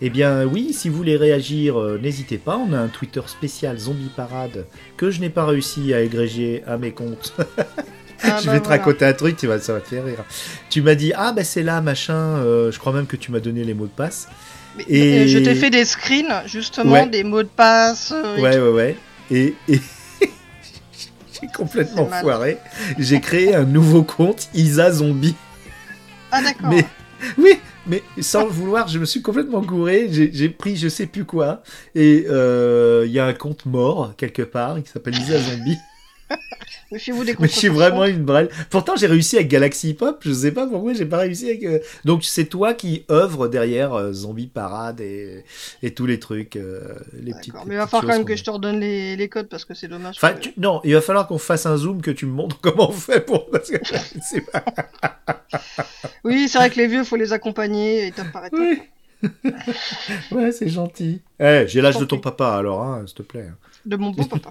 Eh 0.00 0.10
bien 0.10 0.44
oui, 0.44 0.72
si 0.72 0.88
vous 0.88 0.96
voulez 0.96 1.16
réagir, 1.16 1.78
euh, 1.80 1.98
n'hésitez 2.00 2.38
pas. 2.38 2.56
On 2.56 2.72
a 2.72 2.78
un 2.78 2.86
Twitter 2.88 3.20
spécial 3.26 3.78
Zombie 3.78 4.10
Parade 4.14 4.66
que 4.96 5.10
je 5.10 5.20
n'ai 5.20 5.28
pas 5.30 5.44
réussi 5.44 5.92
à 5.92 6.00
égréger 6.00 6.62
à 6.66 6.76
mes 6.78 6.92
comptes. 6.92 7.34
Ah, 8.22 8.36
je 8.38 8.48
bah, 8.48 8.52
vais 8.52 8.58
te 8.60 8.64
voilà. 8.66 8.82
raconter 8.82 9.06
un 9.06 9.14
truc, 9.14 9.38
tu 9.38 9.46
vas, 9.46 9.58
ça 9.60 9.72
va 9.72 9.80
te 9.80 9.88
faire 9.88 10.04
rire. 10.04 10.22
Tu 10.68 10.82
m'as 10.82 10.94
dit, 10.94 11.10
ah 11.16 11.32
ben 11.32 11.42
c'est 11.42 11.62
là, 11.62 11.80
machin, 11.80 12.12
euh, 12.36 12.70
je 12.70 12.78
crois 12.78 12.92
même 12.92 13.06
que 13.06 13.16
tu 13.16 13.32
m'as 13.32 13.40
donné 13.40 13.64
les 13.64 13.72
mots 13.72 13.86
de 13.86 13.90
passe. 13.92 14.28
Mais- 14.76 14.84
Et- 14.90 15.18
euh, 15.20 15.26
Je 15.26 15.38
t'ai 15.38 15.54
fait 15.54 15.70
des 15.70 15.86
screens, 15.86 16.42
justement, 16.46 16.92
Ouais. 16.92 17.08
des 17.08 17.24
mots 17.24 17.42
de 17.42 17.48
passe. 17.48 18.12
euh, 18.14 18.38
Ouais, 18.38 18.58
ouais, 18.58 18.68
ouais. 18.72 18.96
Et, 19.30 19.54
et 19.70 19.80
j'ai 20.20 21.46
complètement 21.56 22.08
foiré. 22.20 22.58
J'ai 22.98 23.20
créé 23.20 23.54
un 23.54 23.64
nouveau 23.64 24.02
compte, 24.02 24.48
Isa 24.52 24.90
Zombie. 24.92 25.34
Ah, 26.30 26.42
d'accord. 26.42 26.68
Mais 26.68 26.84
oui, 27.38 27.58
mais 27.90 28.02
sans 28.22 28.44
le 28.44 28.50
vouloir, 28.50 28.86
je 28.86 28.98
me 29.00 29.04
suis 29.04 29.20
complètement 29.20 29.60
gouré. 29.60 30.08
J'ai 30.10 30.48
pris 30.48 30.76
je 30.76 30.88
sais 30.88 31.06
plus 31.06 31.24
quoi. 31.24 31.62
Et 31.94 32.26
euh, 32.28 33.04
il 33.04 33.12
y 33.12 33.18
a 33.18 33.26
un 33.26 33.34
compte 33.34 33.66
mort 33.66 34.14
quelque 34.16 34.42
part 34.42 34.80
qui 34.82 34.88
s'appelle 34.88 35.18
Isa 35.18 35.38
Zombie. 35.38 35.76
Méfiez-vous 36.92 37.24
des 37.24 37.36
Mais 37.38 37.46
je 37.46 37.52
suis 37.54 37.68
vraiment 37.68 38.04
une 38.04 38.24
brêle. 38.24 38.48
Pourtant, 38.68 38.96
j'ai 38.96 39.06
réussi 39.06 39.36
avec 39.36 39.48
Galaxy 39.48 39.94
Pop. 39.94 40.20
Je 40.24 40.32
sais 40.32 40.50
pas 40.52 40.66
pourquoi 40.66 40.92
j'ai 40.92 41.06
pas 41.06 41.18
réussi 41.18 41.46
avec. 41.48 41.62
euh, 41.64 41.78
Donc, 42.04 42.24
c'est 42.24 42.46
toi 42.46 42.74
qui 42.74 43.04
œuvre 43.10 43.46
derrière 43.48 43.94
euh, 43.94 44.12
Zombie 44.12 44.48
Parade 44.48 45.00
et, 45.00 45.44
et 45.82 45.94
tous 45.94 46.06
les 46.06 46.18
trucs. 46.18 46.56
euh, 46.56 46.80
les 47.14 47.32
petites. 47.32 47.54
Mais 47.66 47.74
il 47.74 47.78
va 47.78 47.86
falloir 47.86 48.02
quand 48.12 48.18
même 48.18 48.24
que 48.26 48.34
je 48.36 48.42
te 48.44 48.50
redonne 48.50 48.80
les, 48.80 49.14
les 49.16 49.28
codes 49.28 49.48
parce 49.48 49.64
que 49.64 49.74
c'est 49.74 49.86
dommage. 49.88 50.16
Enfin, 50.18 50.32
que- 50.32 50.40
tu- 50.40 50.52
non, 50.56 50.80
il 50.84 50.94
va 50.94 51.00
falloir 51.00 51.26
qu'on 51.28 51.38
fasse 51.38 51.66
un 51.66 51.76
zoom 51.76 52.02
que 52.02 52.10
tu 52.10 52.26
me 52.26 52.32
montres 52.32 52.58
comment 52.62 52.90
on 52.90 52.92
fait 52.92 53.20
pour. 53.24 53.48
Parce 53.50 53.70
que 53.70 53.76
je 53.84 53.94
sais 54.22 54.40
pas. 54.40 54.64
Oui, 56.24 56.48
c'est 56.48 56.58
vrai 56.58 56.70
que 56.70 56.76
les 56.76 56.86
vieux, 56.86 57.02
faut 57.04 57.16
les 57.16 57.32
accompagner 57.32 58.06
étape 58.08 58.30
par 58.32 58.44
étape. 58.46 58.60
Oui. 58.60 58.78
ouais, 60.32 60.52
c'est 60.52 60.68
gentil. 60.68 61.20
Eh, 61.38 61.64
j'ai 61.66 61.80
l'âge 61.80 61.98
de 61.98 62.04
ton 62.04 62.18
papa, 62.18 62.56
alors, 62.56 62.82
hein, 62.82 63.04
s'il 63.06 63.16
te 63.16 63.22
plaît. 63.22 63.48
De 63.86 63.96
mon 63.96 64.10
beau 64.10 64.24
papa. 64.24 64.50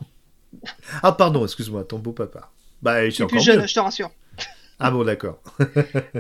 Ah, 1.03 1.11
pardon, 1.11 1.43
excuse-moi, 1.45 1.83
ton 1.83 1.99
beau 1.99 2.11
papa. 2.11 2.49
Bah, 2.81 3.03
Il 3.05 3.07
est 3.21 3.25
plus 3.27 3.41
jeune, 3.41 3.61
mieux. 3.61 3.67
je 3.67 3.73
te 3.73 3.79
rassure. 3.79 4.11
Ah 4.79 4.91
bon, 4.91 5.03
d'accord. 5.03 5.41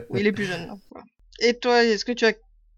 Oui, 0.09 0.19
il 0.21 0.27
est 0.27 0.31
plus 0.31 0.45
jeune. 0.45 0.67
là. 0.67 0.75
Et 1.39 1.53
toi, 1.53 1.83
est-ce 1.85 2.03
que 2.03 2.11
tu 2.11 2.25
as 2.25 2.33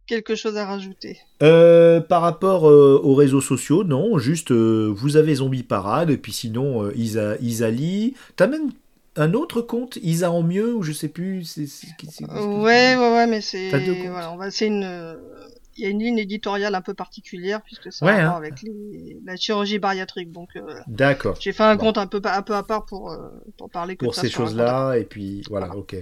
quelque 0.06 0.36
chose 0.36 0.58
à 0.58 0.66
rajouter? 0.66 1.18
Euh, 1.42 2.00
par 2.02 2.22
rapport 2.22 2.70
euh, 2.70 3.00
aux 3.04 3.16
réseaux 3.16 3.42
sociaux, 3.42 3.84
non, 3.84 4.18
juste 4.20 4.52
euh, 4.52 4.92
vous 4.96 5.18
avez 5.18 5.36
Zombie 5.36 5.64
Parade, 5.64 6.10
et 6.12 6.18
puis 6.18 6.32
sinon 6.32 6.92
Isa, 6.92 7.36
Isali. 7.42 8.14
T'as 8.36 8.46
même 8.48 8.72
un 9.16 9.34
autre 9.34 9.62
compte, 9.62 9.98
Isa 10.04 10.30
en 10.32 10.44
mieux, 10.44 10.74
ou 10.76 10.84
je 10.84 10.92
sais 10.92 11.08
plus. 11.08 11.44
c'est 11.46 11.66
c'est- 11.66 11.88
c'est- 12.00 12.12
c'est- 12.12 12.26
Ouais, 12.32 12.96
ouais, 12.96 13.14
ouais, 13.16 13.28
mais 13.28 13.42
c'est 13.42 13.70
voilà, 14.10 14.32
on 14.32 14.38
va 14.38 14.52
c'est 14.52 14.68
une 14.68 15.18
il 15.78 15.84
y 15.84 15.88
a 15.88 15.90
une 15.90 16.00
ligne 16.00 16.18
éditoriale 16.20 16.76
un 16.76 16.82
peu 16.82 16.94
particulière 16.94 17.62
puisque 17.62 17.92
ça 17.94 18.06
Ouais, 18.06 18.12
a 18.14 18.32
hein. 18.32 18.36
avec 18.36 18.62
les... 18.62 19.18
la 19.26 19.36
chirurgie 19.36 19.80
bariatrique. 19.80 20.32
Donc 20.32 20.50
euh, 20.56 20.62
D'accord. 20.88 21.38
j'ai 21.40 21.54
fait 21.54 21.64
un 21.64 21.76
Bon. 21.76 21.86
compte 21.86 21.98
un 21.98 22.08
peu 22.08 22.22
pa- 22.22 22.38
un 22.38 22.42
peu 22.42 22.56
à 22.56 22.64
part 22.64 22.86
pour 22.86 23.12
euh, 23.12 23.18
pour 23.58 23.70
parler 23.70 23.96
que 23.96 24.06
Pour 24.06 24.16
ça 24.16 24.22
ces 24.22 24.30
choses-là, 24.30 24.96
et 24.98 25.06
puis 25.06 25.44
voilà, 25.50 25.76
ok. 25.76 25.96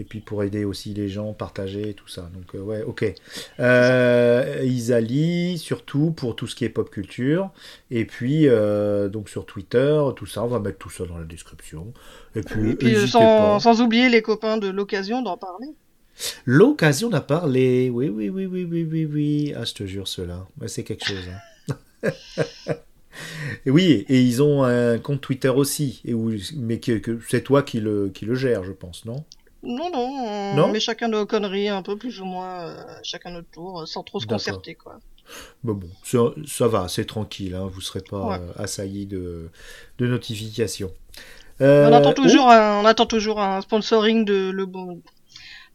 Et 0.00 0.04
puis 0.04 0.20
pour 0.20 0.44
aider 0.44 0.64
aussi 0.64 0.94
les 0.94 1.08
gens, 1.08 1.32
partager 1.32 1.88
et 1.90 1.94
tout 1.94 2.06
ça. 2.06 2.30
Donc 2.32 2.54
euh, 2.54 2.60
ouais, 2.60 2.82
ok. 2.82 3.12
Euh, 3.58 4.62
Isali, 4.64 5.58
surtout 5.58 6.12
pour 6.12 6.36
tout 6.36 6.46
ce 6.46 6.54
qui 6.54 6.64
est 6.64 6.68
pop 6.68 6.88
culture. 6.88 7.50
Et 7.90 8.04
puis 8.04 8.46
euh, 8.48 9.08
donc 9.08 9.28
sur 9.28 9.44
Twitter, 9.46 10.00
tout 10.16 10.26
ça, 10.26 10.44
on 10.44 10.46
va 10.46 10.60
mettre 10.60 10.78
tout 10.78 10.90
ça 10.90 11.04
dans 11.04 11.18
la 11.18 11.24
description. 11.24 11.92
Et 12.36 12.42
puis, 12.42 12.70
Et 12.70 12.74
puis 12.76 12.88
n'hésitez 12.88 13.08
sans, 13.08 13.54
pas. 13.54 13.60
sans 13.60 13.80
oublier 13.80 14.08
les 14.08 14.22
copains 14.22 14.58
de 14.58 14.68
l'occasion 14.68 15.22
d'en 15.22 15.36
parler. 15.36 15.66
L'occasion 16.44 17.08
d'en 17.10 17.20
parler. 17.20 17.90
Oui, 17.90 18.08
oui, 18.08 18.28
oui, 18.28 18.46
oui, 18.46 18.64
oui, 18.64 18.84
oui, 18.90 19.04
oui. 19.04 19.52
Ah, 19.56 19.64
je 19.64 19.74
te 19.74 19.86
jure, 19.86 20.08
cela. 20.08 20.46
c'est 20.66 20.84
quelque 20.84 21.04
chose. 21.04 21.28
hein. 22.02 22.10
Oui, 23.66 24.04
et 24.08 24.22
ils 24.22 24.42
ont 24.42 24.62
un 24.62 24.98
compte 24.98 25.20
Twitter 25.20 25.48
aussi. 25.48 26.00
Et 26.04 26.14
où, 26.14 26.32
mais 26.56 26.78
que, 26.78 26.92
que 26.98 27.18
c'est 27.28 27.42
toi 27.42 27.62
qui 27.62 27.80
le, 27.80 28.08
qui 28.10 28.24
le 28.24 28.34
gère, 28.34 28.64
je 28.64 28.72
pense, 28.72 29.04
non? 29.04 29.24
Non, 29.62 29.90
non, 29.90 30.08
on 30.08 30.56
Non? 30.56 30.68
met 30.72 30.78
chacun 30.80 31.08
nos 31.08 31.26
conneries 31.26 31.68
un 31.68 31.82
peu 31.82 31.96
plus 31.96 32.20
ou 32.20 32.24
moins, 32.24 32.60
euh, 32.68 32.84
chacun 33.02 33.30
notre 33.32 33.50
tour, 33.50 33.80
euh, 33.80 33.86
sans 33.86 34.04
trop 34.04 34.20
se 34.20 34.26
concerter, 34.26 34.74
quoi. 34.76 34.98
Bon, 35.64 35.74
bon, 35.74 35.88
ça, 36.04 36.18
ça 36.46 36.68
va, 36.68 36.88
c'est 36.88 37.04
tranquille. 37.04 37.54
Hein, 37.54 37.68
vous 37.70 37.80
ne 37.80 37.84
serez 37.84 38.00
pas 38.00 38.24
Ouais. 38.24 38.36
euh, 38.40 38.62
assaillis 38.62 39.06
de, 39.06 39.50
de 39.98 40.06
notifications. 40.06 40.92
on, 41.60 41.92
attend 41.92 42.12
toujours 42.12 42.48
un, 42.50 42.80
on 42.80 42.84
attend 42.86 43.06
toujours 43.06 43.40
un 43.40 43.60
sponsoring 43.60 44.24
de, 44.24 44.50
le, 44.50 44.64
bon- 44.64 45.02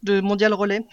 de 0.04 0.20
Mondial 0.20 0.54
Relais. 0.54 0.84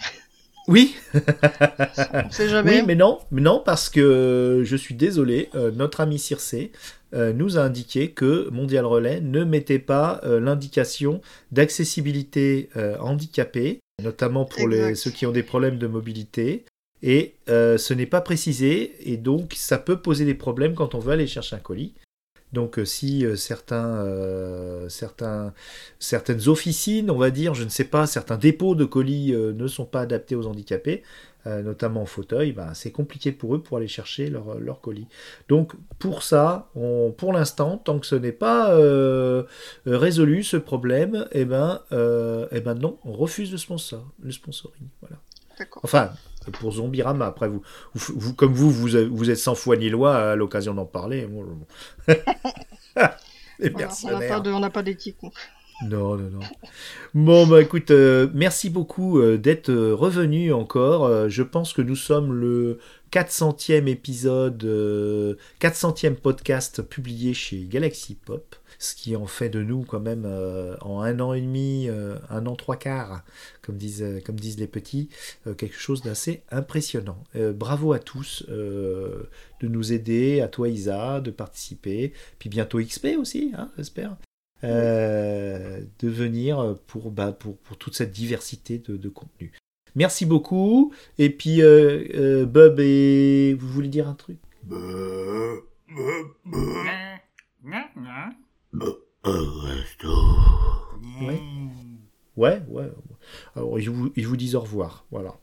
oui, 0.67 0.95
On 1.13 2.31
sait 2.31 2.49
jamais. 2.49 2.79
Oui, 2.79 2.83
mais 2.87 2.95
non, 2.95 3.19
mais 3.31 3.41
non, 3.41 3.61
parce 3.63 3.89
que 3.89 3.99
euh, 3.99 4.63
je 4.63 4.75
suis 4.75 4.95
désolé, 4.95 5.49
euh, 5.55 5.71
notre 5.71 5.99
ami 6.01 6.17
Circé 6.17 6.71
euh, 7.13 7.33
nous 7.33 7.57
a 7.57 7.61
indiqué 7.61 8.11
que 8.11 8.49
Mondial 8.49 8.85
Relais 8.85 9.21
ne 9.21 9.43
mettait 9.43 9.79
pas 9.79 10.21
euh, 10.23 10.39
l'indication 10.39 11.21
d'accessibilité 11.51 12.69
handicapée, 12.99 13.79
notamment 14.01 14.45
pour 14.45 14.67
les, 14.67 14.95
ceux 14.95 15.11
qui 15.11 15.25
ont 15.25 15.31
des 15.31 15.43
problèmes 15.43 15.77
de 15.77 15.87
mobilité. 15.87 16.65
Et 17.03 17.33
ce 17.47 17.93
n'est 17.93 18.05
pas 18.05 18.21
précisé, 18.21 18.93
et 19.11 19.17
donc 19.17 19.53
ça 19.55 19.79
peut 19.79 19.97
poser 19.97 20.23
des 20.23 20.35
problèmes 20.35 20.75
quand 20.75 20.93
on 20.95 20.99
veut 20.99 21.13
aller 21.13 21.27
chercher 21.27 21.55
un 21.55 21.59
colis. 21.59 21.93
Donc 22.53 22.79
euh, 22.79 22.85
si 22.85 23.25
euh, 23.25 23.35
certains, 23.35 23.95
euh, 23.95 24.89
certains, 24.89 25.53
certaines 25.99 26.47
officines, 26.47 27.09
on 27.09 27.17
va 27.17 27.29
dire, 27.29 27.53
je 27.53 27.63
ne 27.63 27.69
sais 27.69 27.85
pas, 27.85 28.07
certains 28.07 28.37
dépôts 28.37 28.75
de 28.75 28.85
colis 28.85 29.33
euh, 29.33 29.53
ne 29.53 29.67
sont 29.67 29.85
pas 29.85 30.01
adaptés 30.01 30.35
aux 30.35 30.47
handicapés, 30.47 31.03
euh, 31.47 31.61
notamment 31.61 32.01
en 32.01 32.05
fauteuil, 32.05 32.51
ben, 32.51 32.73
c'est 32.73 32.91
compliqué 32.91 33.31
pour 33.31 33.55
eux 33.55 33.63
pour 33.63 33.77
aller 33.77 33.87
chercher 33.87 34.29
leur, 34.29 34.59
leur 34.59 34.81
colis. 34.81 35.07
Donc 35.47 35.73
pour 35.97 36.23
ça, 36.23 36.69
on, 36.75 37.13
pour 37.15 37.33
l'instant, 37.33 37.77
tant 37.77 37.99
que 37.99 38.05
ce 38.05 38.15
n'est 38.15 38.31
pas 38.31 38.75
résolu 39.85 40.43
ce 40.43 40.57
problème, 40.57 41.27
eh 41.31 41.45
ben, 41.45 41.81
eh 41.91 42.59
ben 42.59 42.75
non, 42.75 42.99
on 43.05 43.13
refuse 43.13 43.51
le 43.51 43.57
sponsor, 43.57 44.05
le 44.21 44.31
sponsoring. 44.31 44.87
Voilà. 45.01 45.17
Enfin, 45.83 46.11
pour 46.61 46.71
Zombirama, 46.73 47.25
après 47.25 47.47
vous, 47.49 47.61
vous, 47.95 48.13
vous- 48.17 48.33
comme 48.35 48.53
vous, 48.53 48.69
vous, 48.71 48.89
vous 49.11 49.29
êtes 49.29 49.37
sans 49.37 49.55
foi 49.55 49.75
ni 49.75 49.89
loi 49.89 50.15
à 50.31 50.35
l'occasion 50.35 50.73
d'en 50.73 50.85
parler. 50.85 51.25
moi, 51.27 51.43
je- 52.07 52.13
Les 53.59 53.69
Voilà, 53.69 54.41
on 54.45 54.59
n'a 54.59 54.69
pas 54.69 54.81
d'éthique. 54.83 55.17
Non, 55.87 56.15
non, 56.15 56.29
non. 56.29 56.39
Bon, 57.15 57.47
bah 57.47 57.61
écoute, 57.61 57.89
euh, 57.91 58.27
merci 58.35 58.69
beaucoup 58.69 59.19
euh, 59.19 59.37
d'être 59.37 59.69
euh, 59.69 59.95
revenu 59.95 60.53
encore. 60.53 61.05
Euh, 61.05 61.27
je 61.27 61.41
pense 61.43 61.73
que 61.73 61.81
nous 61.81 61.95
sommes 61.95 62.33
le 62.33 62.77
400e 63.11 63.87
épisode, 63.87 64.63
euh, 64.63 65.35
400e 65.59 66.13
podcast 66.15 66.81
publié 66.83 67.33
chez 67.33 67.65
Galaxy 67.65 68.15
Pop, 68.15 68.55
ce 68.81 68.95
qui 68.95 69.15
en 69.15 69.27
fait 69.27 69.49
de 69.49 69.61
nous 69.61 69.83
quand 69.83 69.99
même 69.99 70.23
euh, 70.25 70.75
en 70.81 71.01
un 71.01 71.19
an 71.19 71.33
et 71.33 71.41
demi, 71.41 71.87
euh, 71.87 72.17
un 72.29 72.47
an 72.47 72.55
trois 72.55 72.77
quarts, 72.77 73.23
comme 73.61 73.77
disent, 73.77 74.01
euh, 74.01 74.19
comme 74.25 74.39
disent 74.39 74.59
les 74.59 74.67
petits, 74.67 75.09
euh, 75.45 75.53
quelque 75.53 75.77
chose 75.77 76.01
d'assez 76.01 76.41
impressionnant. 76.49 77.23
Euh, 77.35 77.53
bravo 77.53 77.93
à 77.93 77.99
tous 77.99 78.43
euh, 78.49 79.29
de 79.61 79.67
nous 79.67 79.93
aider, 79.93 80.41
à 80.41 80.47
toi 80.47 80.67
Isa, 80.67 81.21
de 81.21 81.29
participer, 81.29 82.11
puis 82.39 82.49
bientôt 82.49 82.79
XP 82.79 83.09
aussi, 83.19 83.51
hein, 83.55 83.69
j'espère 83.77 84.17
euh, 84.63 85.81
de 85.99 86.09
venir 86.09 86.75
pour, 86.87 87.11
bah, 87.11 87.31
pour, 87.31 87.57
pour 87.57 87.77
toute 87.77 87.95
cette 87.95 88.11
diversité 88.11 88.79
de, 88.79 88.97
de 88.97 89.09
contenu. 89.09 89.51
Merci 89.93 90.25
beaucoup. 90.25 90.93
Et 91.17 91.29
puis, 91.29 91.61
euh, 91.61 92.05
euh, 92.15 92.45
Bob, 92.45 92.79
et... 92.79 93.55
vous 93.59 93.67
voulez 93.67 93.89
dire 93.89 94.07
un 94.07 94.15
truc? 94.15 94.37
Ouais. 101.21 101.41
Ouais, 102.37 102.61
ouais. 102.69 102.91
Alors, 103.55 103.79
ils 103.79 103.89
vous, 103.89 104.11
ils 104.15 104.27
vous 104.27 104.37
disent 104.37 104.55
au 104.55 104.61
revoir. 104.61 105.05
Voilà. 105.11 105.35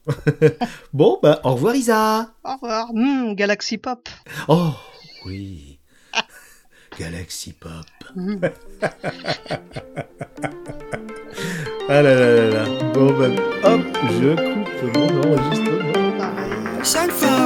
bon, 0.92 1.18
bah, 1.22 1.40
au 1.44 1.52
revoir, 1.52 1.74
Isa. 1.74 2.32
Au 2.44 2.54
revoir. 2.54 2.88
Hmm, 2.92 3.34
Galaxy 3.34 3.78
Pop. 3.78 4.08
Oh, 4.48 4.72
oui. 5.26 5.78
Galaxy 6.98 7.52
Pop. 7.52 7.86
Hmm. 8.14 8.38
Ah 11.90 12.02
là 12.02 12.14
là 12.14 12.36
là 12.36 12.50
là. 12.50 12.64
Bon, 12.92 13.18
bah, 13.18 13.28
hop, 13.64 13.80
je 14.20 14.34
coupe 14.36 14.94
mon 14.94 15.08
enregistrement. 15.22 16.18
Pareil. 16.18 16.84
Sunflower. 16.84 17.37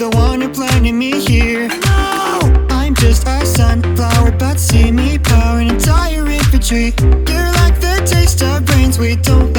the 0.00 0.08
one 0.16 0.40
who 0.40 0.48
planted 0.48 0.94
me 0.94 1.20
here. 1.20 1.68
No, 1.68 2.66
I'm 2.70 2.94
just 2.94 3.26
a 3.26 3.44
sunflower, 3.44 4.30
but 4.38 4.58
see 4.58 4.90
me 4.90 5.18
power 5.18 5.58
an 5.60 5.68
entire 5.68 6.26
infantry. 6.26 6.94
You're 7.28 7.52
like 7.60 7.78
the 7.82 8.02
taste 8.06 8.42
of 8.42 8.64
brains 8.64 8.98
we 8.98 9.16
don't 9.16 9.49